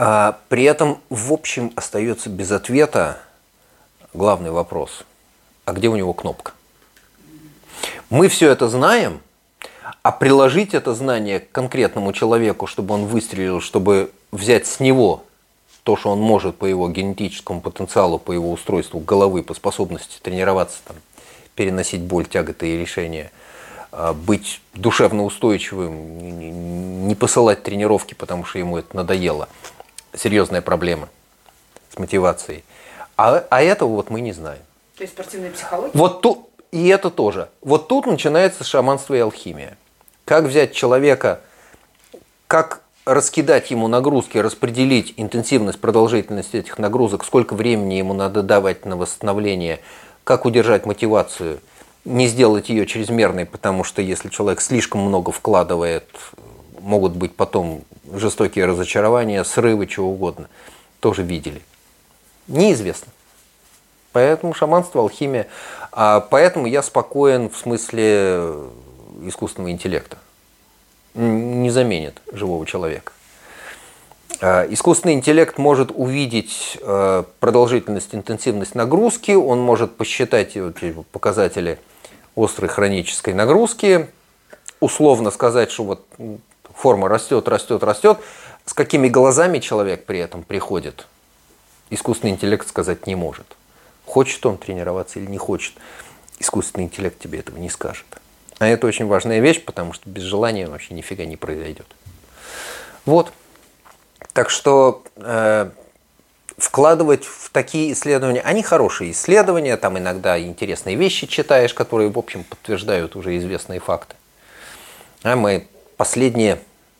А 0.01 0.39
при 0.47 0.63
этом, 0.63 1.01
в 1.09 1.33
общем, 1.33 1.73
остается 1.75 2.29
без 2.29 2.53
ответа 2.53 3.17
главный 4.13 4.49
вопрос. 4.49 5.03
А 5.65 5.73
где 5.73 5.89
у 5.89 5.97
него 5.97 6.13
кнопка? 6.13 6.53
Мы 8.09 8.29
все 8.29 8.49
это 8.49 8.69
знаем, 8.69 9.19
а 10.01 10.13
приложить 10.13 10.73
это 10.73 10.95
знание 10.95 11.41
к 11.41 11.51
конкретному 11.51 12.13
человеку, 12.13 12.65
чтобы 12.65 12.93
он 12.93 13.07
выстрелил, 13.07 13.59
чтобы 13.59 14.11
взять 14.31 14.67
с 14.67 14.79
него 14.79 15.25
то, 15.83 15.97
что 15.97 16.11
он 16.11 16.21
может 16.21 16.55
по 16.55 16.63
его 16.63 16.87
генетическому 16.87 17.59
потенциалу, 17.59 18.19
по 18.19 18.31
его 18.31 18.53
устройству 18.53 19.01
головы, 19.01 19.43
по 19.43 19.53
способности 19.53 20.17
тренироваться, 20.21 20.77
там, 20.85 20.95
переносить 21.55 22.03
боль, 22.03 22.25
тяготы 22.25 22.69
и 22.69 22.77
решения, 22.77 23.33
а, 23.91 24.13
быть 24.13 24.61
душевно 24.75 25.25
устойчивым, 25.25 27.05
не 27.05 27.15
посылать 27.15 27.63
тренировки, 27.63 28.13
потому 28.13 28.45
что 28.45 28.59
ему 28.59 28.77
это 28.77 28.95
надоело. 28.95 29.49
Серьезная 30.13 30.61
проблема 30.61 31.09
с 31.93 31.97
мотивацией. 31.97 32.63
А, 33.17 33.45
а 33.49 33.61
этого 33.61 33.89
вот 33.89 34.09
мы 34.09 34.21
не 34.21 34.31
знаем. 34.33 34.61
То 34.97 35.03
есть 35.03 35.13
спортивная 35.13 35.51
психология? 35.51 35.91
Вот 35.93 36.21
тут, 36.21 36.49
и 36.71 36.87
это 36.87 37.09
тоже. 37.09 37.49
Вот 37.61 37.87
тут 37.87 38.05
начинается 38.05 38.63
шаманство 38.63 39.13
и 39.13 39.19
алхимия. 39.19 39.77
Как 40.25 40.45
взять 40.45 40.73
человека, 40.73 41.41
как 42.47 42.81
раскидать 43.05 43.71
ему 43.71 43.87
нагрузки, 43.87 44.37
распределить 44.37 45.13
интенсивность, 45.17 45.79
продолжительность 45.79 46.53
этих 46.53 46.77
нагрузок, 46.77 47.25
сколько 47.25 47.55
времени 47.55 47.95
ему 47.95 48.13
надо 48.13 48.43
давать 48.43 48.85
на 48.85 48.95
восстановление, 48.95 49.79
как 50.23 50.45
удержать 50.45 50.85
мотивацию, 50.85 51.59
не 52.05 52.27
сделать 52.27 52.69
ее 52.69 52.85
чрезмерной, 52.85 53.45
потому 53.45 53.83
что 53.83 54.01
если 54.01 54.29
человек 54.29 54.61
слишком 54.61 55.01
много 55.01 55.31
вкладывает, 55.31 56.07
могут 56.81 57.13
быть 57.13 57.35
потом 57.35 57.83
жестокие 58.11 58.65
разочарования, 58.65 59.43
срывы, 59.43 59.87
чего 59.87 60.11
угодно. 60.11 60.49
Тоже 60.99 61.23
видели. 61.23 61.61
Неизвестно. 62.47 63.11
Поэтому 64.11 64.53
шаманство, 64.53 65.01
алхимия. 65.01 65.47
А 65.91 66.19
поэтому 66.19 66.65
я 66.65 66.81
спокоен 66.81 67.49
в 67.49 67.57
смысле 67.57 68.53
искусственного 69.23 69.71
интеллекта 69.71 70.17
не 71.13 71.69
заменит 71.69 72.21
живого 72.31 72.65
человека. 72.65 73.11
А, 74.41 74.65
искусственный 74.69 75.15
интеллект 75.15 75.57
может 75.57 75.91
увидеть 75.93 76.77
а, 76.81 77.25
продолжительность, 77.39 78.15
интенсивность 78.15 78.75
нагрузки, 78.75 79.31
он 79.31 79.59
может 79.59 79.97
посчитать 79.97 80.57
показатели 81.11 81.79
острой 82.35 82.69
хронической 82.69 83.33
нагрузки, 83.33 84.07
условно 84.79 85.31
сказать, 85.31 85.71
что 85.71 85.83
вот 85.83 86.05
форма 86.79 87.09
растет, 87.09 87.47
растет, 87.47 87.83
растет. 87.83 88.19
С 88.65 88.73
какими 88.73 89.09
глазами 89.09 89.59
человек 89.59 90.05
при 90.05 90.19
этом 90.19 90.43
приходит, 90.43 91.07
искусственный 91.89 92.33
интеллект 92.33 92.67
сказать 92.67 93.07
не 93.07 93.15
может. 93.15 93.45
Хочет 94.05 94.45
он 94.45 94.57
тренироваться 94.57 95.19
или 95.19 95.27
не 95.27 95.37
хочет, 95.37 95.73
искусственный 96.39 96.85
интеллект 96.85 97.19
тебе 97.19 97.39
этого 97.39 97.57
не 97.57 97.69
скажет. 97.69 98.05
А 98.59 98.67
это 98.67 98.87
очень 98.87 99.07
важная 99.07 99.39
вещь, 99.39 99.63
потому 99.63 99.93
что 99.93 100.09
без 100.09 100.23
желания 100.23 100.67
вообще 100.67 100.93
нифига 100.93 101.25
не 101.25 101.37
произойдет. 101.37 101.87
Вот. 103.05 103.31
Так 104.33 104.49
что 104.49 105.03
э, 105.15 105.69
вкладывать 106.57 107.25
в 107.25 107.49
такие 107.51 107.93
исследования, 107.93 108.41
они 108.41 108.63
хорошие 108.63 109.11
исследования, 109.11 109.77
там 109.77 109.97
иногда 109.97 110.39
интересные 110.39 110.95
вещи 110.95 111.25
читаешь, 111.27 111.73
которые, 111.73 112.09
в 112.09 112.19
общем, 112.19 112.43
подтверждают 112.43 113.15
уже 113.15 113.37
известные 113.37 113.79
факты. 113.79 114.15
А 115.23 115.35
мы 115.35 115.67
последние, 115.97 116.59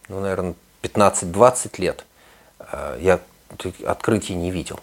ну, 0.10 0.20
наверное, 0.20 0.56
15-20 0.82 1.80
лет 1.80 2.06
э, 2.60 2.98
я 3.02 3.20
открытий 3.86 4.36
не 4.36 4.52
видел. 4.52 4.80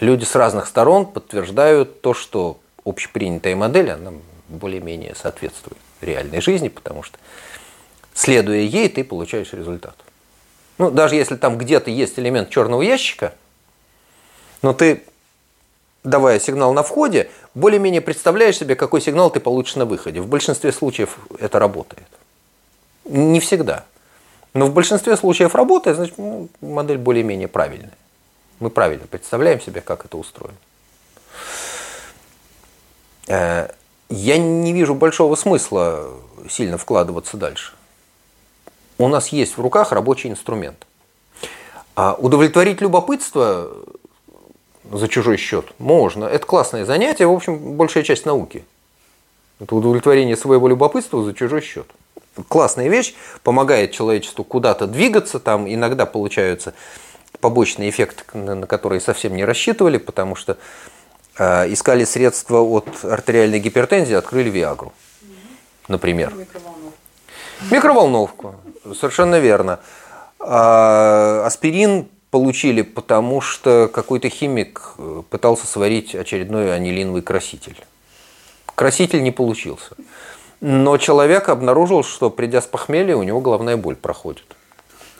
Люди 0.00 0.24
с 0.24 0.34
разных 0.34 0.66
сторон 0.66 1.06
подтверждают 1.06 2.00
то, 2.00 2.14
что 2.14 2.58
общепринятая 2.84 3.54
модель, 3.54 3.90
она 3.90 4.12
более-менее 4.48 5.14
соответствует 5.14 5.78
реальной 6.00 6.40
жизни, 6.40 6.68
потому 6.68 7.02
что 7.02 7.18
следуя 8.14 8.60
ей, 8.60 8.88
ты 8.88 9.04
получаешь 9.04 9.52
результат. 9.52 9.94
Ну, 10.78 10.90
даже 10.90 11.14
если 11.14 11.36
там 11.36 11.58
где-то 11.58 11.90
есть 11.90 12.18
элемент 12.18 12.50
черного 12.50 12.82
ящика, 12.82 13.34
но 14.62 14.72
ты, 14.72 15.02
давая 16.04 16.40
сигнал 16.40 16.72
на 16.72 16.82
входе, 16.82 17.30
более-менее 17.54 18.00
представляешь 18.00 18.58
себе, 18.58 18.74
какой 18.74 19.00
сигнал 19.00 19.30
ты 19.30 19.40
получишь 19.40 19.76
на 19.76 19.84
выходе. 19.84 20.20
В 20.20 20.26
большинстве 20.26 20.72
случаев 20.72 21.18
это 21.38 21.58
работает. 21.58 22.06
Не 23.04 23.40
всегда. 23.40 23.84
Но 24.54 24.66
в 24.66 24.72
большинстве 24.72 25.16
случаев 25.16 25.54
работает, 25.54 25.96
значит, 25.96 26.18
ну, 26.18 26.48
модель 26.60 26.98
более-менее 26.98 27.48
правильная. 27.48 27.96
Мы 28.60 28.70
правильно 28.70 29.06
представляем 29.06 29.60
себе, 29.60 29.80
как 29.80 30.04
это 30.04 30.16
устроено. 30.16 30.56
Э, 33.28 33.68
я 34.10 34.36
не 34.36 34.72
вижу 34.72 34.94
большого 34.94 35.36
смысла 35.36 36.10
сильно 36.48 36.76
вкладываться 36.76 37.36
дальше. 37.36 37.72
У 38.98 39.08
нас 39.08 39.28
есть 39.28 39.56
в 39.56 39.60
руках 39.60 39.92
рабочий 39.92 40.28
инструмент. 40.28 40.86
А 41.96 42.14
удовлетворить 42.14 42.80
любопытство 42.80 43.70
за 44.90 45.08
чужой 45.08 45.38
счет 45.38 45.72
можно. 45.78 46.24
Это 46.26 46.46
классное 46.46 46.84
занятие, 46.84 47.26
в 47.26 47.32
общем, 47.32 47.76
большая 47.76 48.02
часть 48.02 48.26
науки. 48.26 48.64
Это 49.60 49.74
удовлетворение 49.74 50.36
своего 50.36 50.68
любопытства 50.68 51.22
за 51.24 51.34
чужой 51.34 51.62
счет. 51.62 51.86
Классная 52.48 52.88
вещь, 52.88 53.14
помогает 53.42 53.92
человечеству 53.92 54.44
куда-то 54.44 54.86
двигаться, 54.86 55.38
там 55.38 55.72
иногда 55.72 56.06
получаются 56.06 56.72
побочные 57.40 57.90
эффекты, 57.90 58.24
на 58.36 58.66
которые 58.66 59.00
совсем 59.00 59.34
не 59.36 59.44
рассчитывали, 59.44 59.98
потому 59.98 60.34
что 60.34 60.56
Э, 61.38 61.72
искали 61.72 62.04
средства 62.04 62.60
от 62.60 63.04
артериальной 63.04 63.58
гипертензии, 63.58 64.14
открыли 64.14 64.50
Виагру, 64.50 64.92
например. 65.88 66.34
Микроволновку. 66.34 66.92
Микроволновку, 67.70 68.54
совершенно 68.94 69.40
верно. 69.40 69.80
А 70.38 71.44
аспирин 71.46 72.08
получили, 72.30 72.82
потому 72.82 73.40
что 73.40 73.88
какой-то 73.92 74.28
химик 74.28 74.94
э, 74.98 75.22
пытался 75.30 75.66
сварить 75.66 76.14
очередной 76.14 76.74
анилиновый 76.74 77.22
краситель. 77.22 77.82
Краситель 78.74 79.22
не 79.22 79.30
получился. 79.30 79.96
Но 80.62 80.96
человек 80.96 81.48
обнаружил, 81.48 82.04
что 82.04 82.30
придя 82.30 82.62
с 82.62 82.66
похмелья, 82.66 83.16
у 83.16 83.24
него 83.24 83.40
головная 83.40 83.76
боль 83.76 83.96
проходит. 83.96 84.44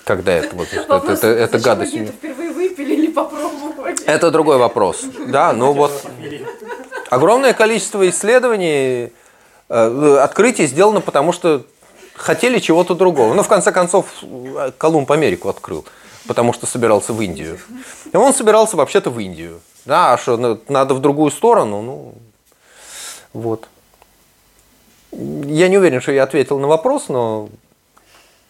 Когда 0.05 0.33
это 0.33 0.55
вот 0.55 0.69
это, 0.73 1.13
это, 1.13 1.27
это 1.27 1.59
гадость. 1.59 1.97
впервые 1.97 2.53
выпили 2.53 2.95
или 2.95 3.07
попробовали? 3.09 4.05
Это 4.05 4.31
другой 4.31 4.59
вопрос. 4.59 5.05
Да, 5.27 5.53
ну 5.53 5.73
вот 5.73 6.07
огромное 7.11 7.55
количество 7.55 8.09
исследований, 8.09 9.13
э, 9.69 10.19
открытий 10.23 10.67
сделано, 10.67 11.01
потому 11.01 11.33
что 11.33 11.67
хотели 12.15 12.61
чего-то 12.61 12.95
другого. 12.95 13.35
Ну, 13.35 13.43
в 13.43 13.49
конце 13.49 13.73
концов, 13.73 14.07
Колумб 14.79 15.11
Америку 15.11 15.49
открыл, 15.49 15.85
потому 16.29 16.53
что 16.53 16.67
собирался 16.67 17.13
в 17.13 17.21
Индию. 17.21 17.59
И 18.13 18.17
он 18.17 18.33
собирался 18.33 18.77
вообще-то 18.77 19.11
в 19.11 19.19
Индию. 19.19 19.61
Да, 19.87 20.13
а 20.13 20.19
что, 20.19 20.37
ну, 20.37 20.61
надо 20.69 20.95
в 20.95 21.01
другую 21.01 21.33
сторону, 21.33 21.83
ну, 21.83 22.15
вот. 23.33 23.67
Я 25.13 25.69
не 25.69 25.79
уверен, 25.79 26.01
что 26.01 26.13
я 26.13 26.23
ответил 26.23 26.59
на 26.59 26.67
вопрос, 26.67 27.09
но 27.09 27.51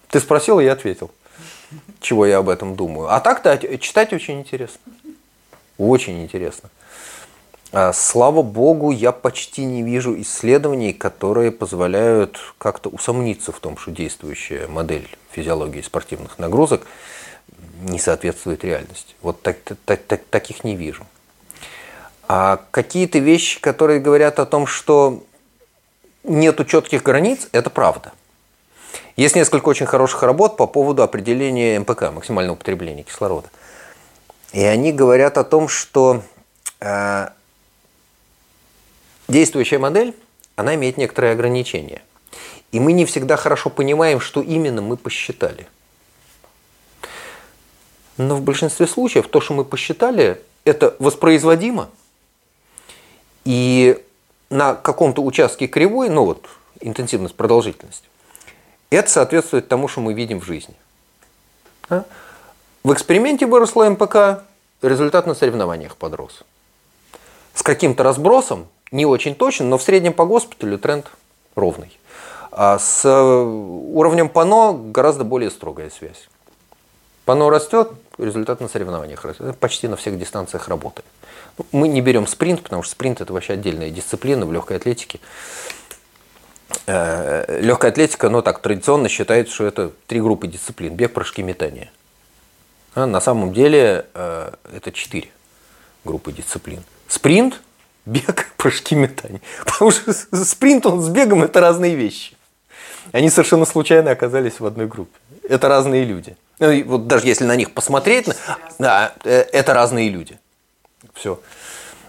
ты 0.08 0.20
спросил, 0.20 0.60
и 0.60 0.64
я 0.64 0.72
ответил, 0.72 1.10
чего 2.00 2.24
я 2.26 2.38
об 2.38 2.48
этом 2.48 2.76
думаю. 2.76 3.12
А 3.12 3.20
так-то 3.20 3.58
читать 3.78 4.12
очень 4.12 4.40
интересно. 4.40 4.80
Очень 5.78 6.22
интересно. 6.22 6.70
А, 7.72 7.92
слава 7.92 8.42
богу, 8.42 8.90
я 8.90 9.10
почти 9.12 9.64
не 9.64 9.82
вижу 9.82 10.20
исследований, 10.20 10.92
которые 10.92 11.50
позволяют 11.50 12.38
как-то 12.58 12.90
усомниться 12.90 13.50
в 13.50 13.58
том, 13.60 13.78
что 13.78 13.90
действующая 13.90 14.68
модель 14.68 15.08
физиологии 15.30 15.80
спортивных 15.80 16.38
нагрузок 16.38 16.86
не 17.80 17.98
соответствует 17.98 18.62
реальности. 18.62 19.14
Вот 19.22 19.40
так, 19.40 19.56
так, 19.86 20.02
так, 20.02 20.22
таких 20.30 20.64
не 20.64 20.76
вижу. 20.76 21.06
А 22.28 22.60
какие-то 22.70 23.18
вещи, 23.18 23.60
которые 23.60 24.00
говорят 24.00 24.38
о 24.38 24.46
том, 24.46 24.66
что 24.66 25.24
нету 26.24 26.64
четких 26.64 27.02
границ, 27.02 27.48
это 27.52 27.70
правда. 27.70 28.12
Есть 29.16 29.36
несколько 29.36 29.68
очень 29.68 29.86
хороших 29.86 30.22
работ 30.22 30.56
по 30.56 30.66
поводу 30.66 31.02
определения 31.02 31.78
МПК, 31.78 32.12
максимального 32.12 32.54
употребления 32.54 33.02
кислорода. 33.02 33.48
И 34.52 34.62
они 34.62 34.92
говорят 34.92 35.38
о 35.38 35.44
том, 35.44 35.68
что 35.68 36.22
э, 36.80 37.28
действующая 39.28 39.78
модель, 39.78 40.14
она 40.56 40.74
имеет 40.74 40.96
некоторые 40.96 41.32
ограничения. 41.32 42.02
И 42.70 42.80
мы 42.80 42.92
не 42.92 43.04
всегда 43.04 43.36
хорошо 43.36 43.70
понимаем, 43.70 44.20
что 44.20 44.40
именно 44.40 44.80
мы 44.80 44.96
посчитали. 44.96 45.66
Но 48.16 48.36
в 48.36 48.42
большинстве 48.42 48.86
случаев 48.86 49.28
то, 49.28 49.40
что 49.40 49.54
мы 49.54 49.64
посчитали, 49.64 50.40
это 50.64 50.96
воспроизводимо. 50.98 51.90
И 53.44 54.02
на 54.52 54.74
каком-то 54.74 55.22
участке 55.22 55.66
кривой, 55.66 56.10
ну 56.10 56.26
вот, 56.26 56.46
интенсивность, 56.80 57.34
продолжительность, 57.34 58.04
это 58.90 59.10
соответствует 59.10 59.66
тому, 59.66 59.88
что 59.88 60.00
мы 60.00 60.12
видим 60.12 60.40
в 60.40 60.44
жизни. 60.44 60.74
А? 61.88 62.04
В 62.84 62.92
эксперименте 62.92 63.46
выросло 63.46 63.88
МПК, 63.88 64.44
результат 64.82 65.26
на 65.26 65.34
соревнованиях 65.34 65.96
подрос. 65.96 66.42
С 67.54 67.62
каким-то 67.62 68.02
разбросом, 68.02 68.68
не 68.90 69.06
очень 69.06 69.34
точно, 69.34 69.66
но 69.66 69.78
в 69.78 69.82
среднем 69.82 70.12
по 70.12 70.26
госпиталю 70.26 70.78
тренд 70.78 71.06
ровный. 71.54 71.98
А 72.50 72.78
с 72.78 73.08
уровнем 73.08 74.28
ПАНО 74.28 74.90
гораздо 74.90 75.24
более 75.24 75.50
строгая 75.50 75.88
связь. 75.88 76.28
ПАНО 77.24 77.48
растет, 77.48 77.90
результат 78.18 78.60
на 78.60 78.68
соревнованиях 78.68 79.24
растет. 79.24 79.56
Почти 79.58 79.88
на 79.88 79.96
всех 79.96 80.18
дистанциях 80.18 80.68
работает. 80.68 81.06
Мы 81.70 81.88
не 81.88 82.00
берем 82.00 82.26
спринт, 82.26 82.62
потому 82.62 82.82
что 82.82 82.92
спринт 82.92 83.20
это 83.20 83.32
вообще 83.32 83.54
отдельная 83.54 83.90
дисциплина 83.90 84.44
в 84.46 84.52
легкой 84.52 84.78
атлетике. 84.78 85.20
Э, 86.86 87.60
легкая 87.60 87.90
атлетика, 87.90 88.28
ну 88.28 88.42
так 88.42 88.60
традиционно 88.60 89.08
считается, 89.08 89.54
что 89.54 89.66
это 89.66 89.92
три 90.06 90.20
группы 90.20 90.46
дисциплин. 90.46 90.94
Бег, 90.94 91.12
прыжки, 91.12 91.42
метание. 91.42 91.90
А 92.94 93.06
на 93.06 93.20
самом 93.20 93.52
деле 93.52 94.06
э, 94.14 94.52
это 94.74 94.92
четыре 94.92 95.28
группы 96.04 96.32
дисциплин. 96.32 96.82
Спринт, 97.08 97.60
бег, 98.06 98.52
прыжки, 98.56 98.94
метание. 98.94 99.40
Потому 99.64 99.90
что 99.90 100.12
спринт 100.44 100.86
он 100.86 101.00
с 101.00 101.08
бегом 101.08 101.42
это 101.42 101.60
разные 101.60 101.94
вещи. 101.94 102.36
Они 103.12 103.30
совершенно 103.30 103.64
случайно 103.64 104.10
оказались 104.10 104.60
в 104.60 104.66
одной 104.66 104.86
группе. 104.86 105.18
Это 105.48 105.68
разные 105.68 106.04
люди. 106.04 106.36
Ну, 106.58 106.84
вот 106.84 107.06
даже 107.06 107.26
если 107.26 107.44
на 107.44 107.56
них 107.56 107.72
посмотреть, 107.72 108.28
да, 108.78 109.14
э, 109.24 109.44
это 109.52 109.74
разные 109.74 110.08
люди. 110.08 110.38
Все. 111.14 111.40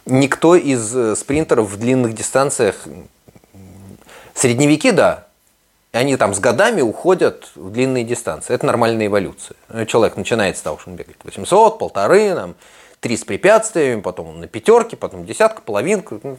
Никто 0.06 0.56
из 0.56 1.18
спринтеров 1.18 1.70
в 1.70 1.78
длинных 1.78 2.14
дистанциях 2.14 2.76
Средневеки, 4.34 4.92
да, 4.92 5.28
они 5.92 6.18
там 6.18 6.34
с 6.34 6.40
годами 6.40 6.82
уходят 6.82 7.52
в 7.56 7.70
длинные 7.70 8.04
дистанции. 8.04 8.54
Это 8.54 8.66
нормальная 8.66 9.06
эволюция. 9.06 9.56
Человек 9.86 10.18
начинает 10.18 10.58
с 10.58 10.62
того, 10.62 10.80
что 10.80 10.90
он 10.90 10.96
бегает 10.96 11.18
800, 11.24 11.78
полторы, 11.78 12.34
там, 12.34 12.56
три 13.00 13.16
с 13.16 13.24
препятствиями, 13.24 14.02
потом 14.02 14.40
на 14.40 14.48
пятерке, 14.48 14.98
потом 14.98 15.26
десятка, 15.26 15.62
половинка. 15.62 16.20
Ну, 16.24 16.38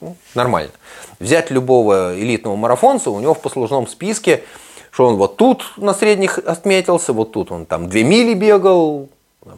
ну, 0.00 0.16
нормально. 0.34 0.72
Взять 1.18 1.50
любого 1.50 2.14
элитного 2.18 2.56
марафонца, 2.56 3.10
у 3.10 3.20
него 3.20 3.32
в 3.32 3.40
послужном 3.40 3.86
списке, 3.86 4.44
что 4.90 5.06
он 5.06 5.16
вот 5.16 5.36
тут 5.36 5.64
на 5.76 5.94
средних 5.94 6.38
отметился, 6.38 7.12
вот 7.12 7.32
тут 7.32 7.52
он 7.52 7.64
там 7.64 7.88
две 7.88 8.02
мили 8.04 8.34
бегал, 8.34 9.08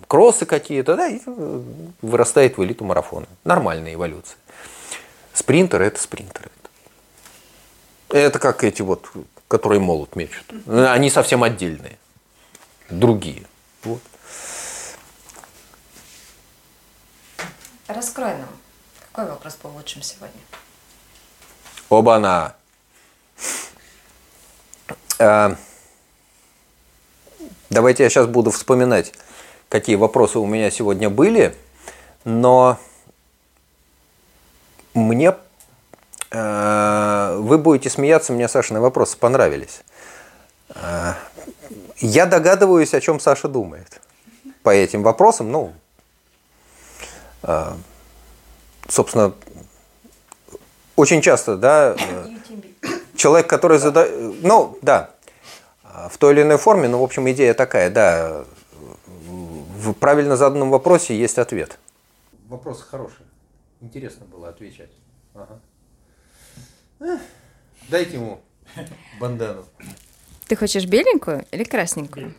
кроссы 0.07 0.47
какие-то, 0.47 0.97
да, 0.97 1.09
и 1.09 1.21
вырастает 2.03 2.57
в 2.57 2.65
элиту 2.65 2.85
марафона. 2.85 3.27
Нормальная 3.45 3.95
эволюция. 3.95 4.37
Спринтер– 5.33 5.83
это 5.83 6.01
спринтер. 6.01 6.51
Это 8.11 8.39
как 8.39 8.65
эти 8.65 8.83
вот, 8.83 9.11
которые 9.49 9.81
молот 9.81 10.17
мечут. 10.17 10.45
Они 10.69 11.11
совсем 11.11 11.43
отдельные. 11.43 11.99
Другие. 12.91 13.47
Вот. 13.85 14.03
Раскрой 17.87 18.37
нам. 18.37 18.49
Какой 19.13 19.31
вопрос 19.31 19.55
получим 19.55 20.03
сегодня? 20.03 20.41
Оба-на. 21.89 22.55
А, 25.19 25.57
давайте 27.71 28.03
я 28.03 28.11
сейчас 28.11 28.27
буду 28.27 28.51
вспоминать, 28.51 29.13
какие 29.73 29.97
вопросы 29.97 30.39
у 30.39 30.47
меня 30.47 30.71
сегодня 30.71 31.11
были, 31.11 31.57
но 32.25 32.79
мне 34.95 35.35
Э, 36.33 37.37
вы 37.39 37.59
будете 37.59 37.91
смеяться, 37.91 38.33
мне 38.33 38.49
Сашины 38.49 38.81
вопросы 38.81 39.19
понравились. 39.19 39.83
Э, 40.75 41.13
я 41.99 42.25
догадываюсь, 42.25 42.95
о 42.95 43.01
чем 43.01 43.21
Саша 43.21 43.49
думает 43.49 44.01
по 44.63 44.71
этим 44.71 45.03
вопросам. 45.03 45.53
Ну, 45.53 45.75
э, 47.43 47.73
собственно, 48.89 49.35
очень 50.97 51.21
часто, 51.21 51.57
да, 51.57 51.97
человек, 53.15 53.47
который 53.47 53.79
задает, 53.79 54.43
ну, 54.43 54.79
да, 54.81 55.11
в 56.11 56.17
той 56.17 56.33
или 56.33 56.43
иной 56.43 56.57
форме, 56.57 56.89
ну, 56.89 56.99
в 56.99 57.03
общем, 57.03 57.31
идея 57.31 57.53
такая, 57.53 57.91
да, 57.91 58.45
в 59.83 59.93
правильно 59.95 60.37
заданном 60.37 60.71
вопросе 60.71 61.19
есть 61.19 61.39
ответ. 61.39 61.79
Вопрос 62.49 62.83
хороший. 62.83 63.27
Интересно 63.81 64.27
было 64.27 64.49
отвечать. 64.49 64.91
Ага. 65.35 65.59
Дайте 67.89 68.15
ему 68.15 68.41
бандану. 69.21 69.65
Ты 70.47 70.57
хочешь 70.57 70.87
беленькую 70.87 71.45
или 71.51 71.65
красненькую? 71.65 72.35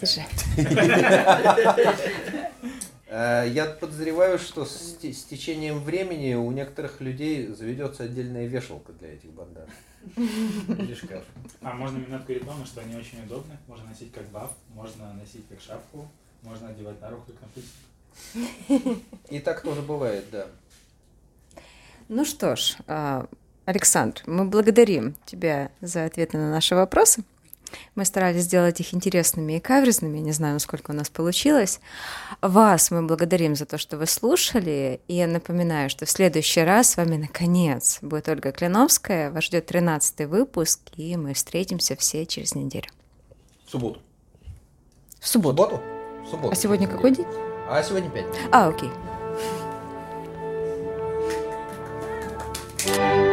Держи. 0.00 0.24
Э, 3.08 3.44
я 3.48 3.66
подозреваю, 3.66 4.38
что 4.38 4.64
с, 4.64 4.96
с 5.02 5.24
течением 5.24 5.82
времени 5.82 6.34
у 6.34 6.50
некоторых 6.52 7.00
людей 7.00 7.46
заведется 7.48 8.04
отдельная 8.04 8.46
вешалка 8.46 8.92
для 8.92 9.14
этих 9.14 9.30
бандан. 9.30 9.66
Или 10.16 10.94
шкаф. 10.94 11.24
А 11.62 11.72
можно 11.72 11.98
минутку 11.98 12.32
рекламы, 12.32 12.66
что 12.66 12.80
они 12.80 12.94
очень 12.96 13.24
удобны. 13.24 13.56
Можно 13.66 13.88
носить 13.88 14.12
как 14.12 14.28
баф, 14.28 14.52
можно 14.74 15.12
носить 15.14 15.44
как 15.48 15.60
шапку, 15.60 16.08
можно 16.42 16.68
одевать 16.68 17.00
на 17.00 17.10
руку 17.10 17.32
как 17.32 17.40
напульсник. 17.42 19.02
И 19.30 19.40
так 19.40 19.62
тоже 19.62 19.82
бывает, 19.82 20.24
да. 20.30 20.46
Ну 22.08 22.24
что 22.24 22.56
ж, 22.56 22.76
а, 22.86 23.26
Александр, 23.64 24.22
мы 24.26 24.44
благодарим 24.46 25.14
тебя 25.26 25.70
за 25.80 26.04
ответы 26.04 26.38
на 26.38 26.50
наши 26.50 26.74
вопросы. 26.74 27.22
Мы 27.94 28.04
старались 28.04 28.42
сделать 28.42 28.80
их 28.80 28.94
интересными 28.94 29.54
и 29.54 29.60
каверзными, 29.60 30.18
не 30.18 30.32
знаю, 30.32 30.54
насколько 30.54 30.90
у 30.90 30.94
нас 30.94 31.08
получилось. 31.08 31.80
Вас 32.40 32.90
мы 32.90 33.02
благодарим 33.02 33.56
за 33.56 33.66
то, 33.66 33.78
что 33.78 33.96
вы 33.96 34.06
слушали, 34.06 35.00
и 35.08 35.14
я 35.14 35.26
напоминаю, 35.26 35.90
что 35.90 36.06
в 36.06 36.10
следующий 36.10 36.62
раз 36.62 36.90
с 36.90 36.96
вами, 36.96 37.16
наконец, 37.16 37.98
будет 38.02 38.28
Ольга 38.28 38.52
Кляновская, 38.52 39.30
вас 39.30 39.44
ждет 39.44 39.66
13 39.66 40.26
выпуск, 40.26 40.80
и 40.96 41.16
мы 41.16 41.34
встретимся 41.34 41.96
все 41.96 42.26
через 42.26 42.54
неделю. 42.54 42.88
В 43.66 43.70
субботу. 43.70 44.00
В 45.20 45.28
субботу? 45.28 45.56
В 45.56 45.66
субботу? 45.66 45.82
В 46.24 46.28
субботу. 46.30 46.52
А 46.52 46.54
сегодня 46.54 46.88
какой 46.88 47.10
день? 47.10 47.26
А 47.68 47.82
сегодня 47.82 48.10
пятница. 48.10 48.38
А, 48.52 48.68
окей. 48.68 48.90
Thank 52.88 53.22
you. 53.22 53.27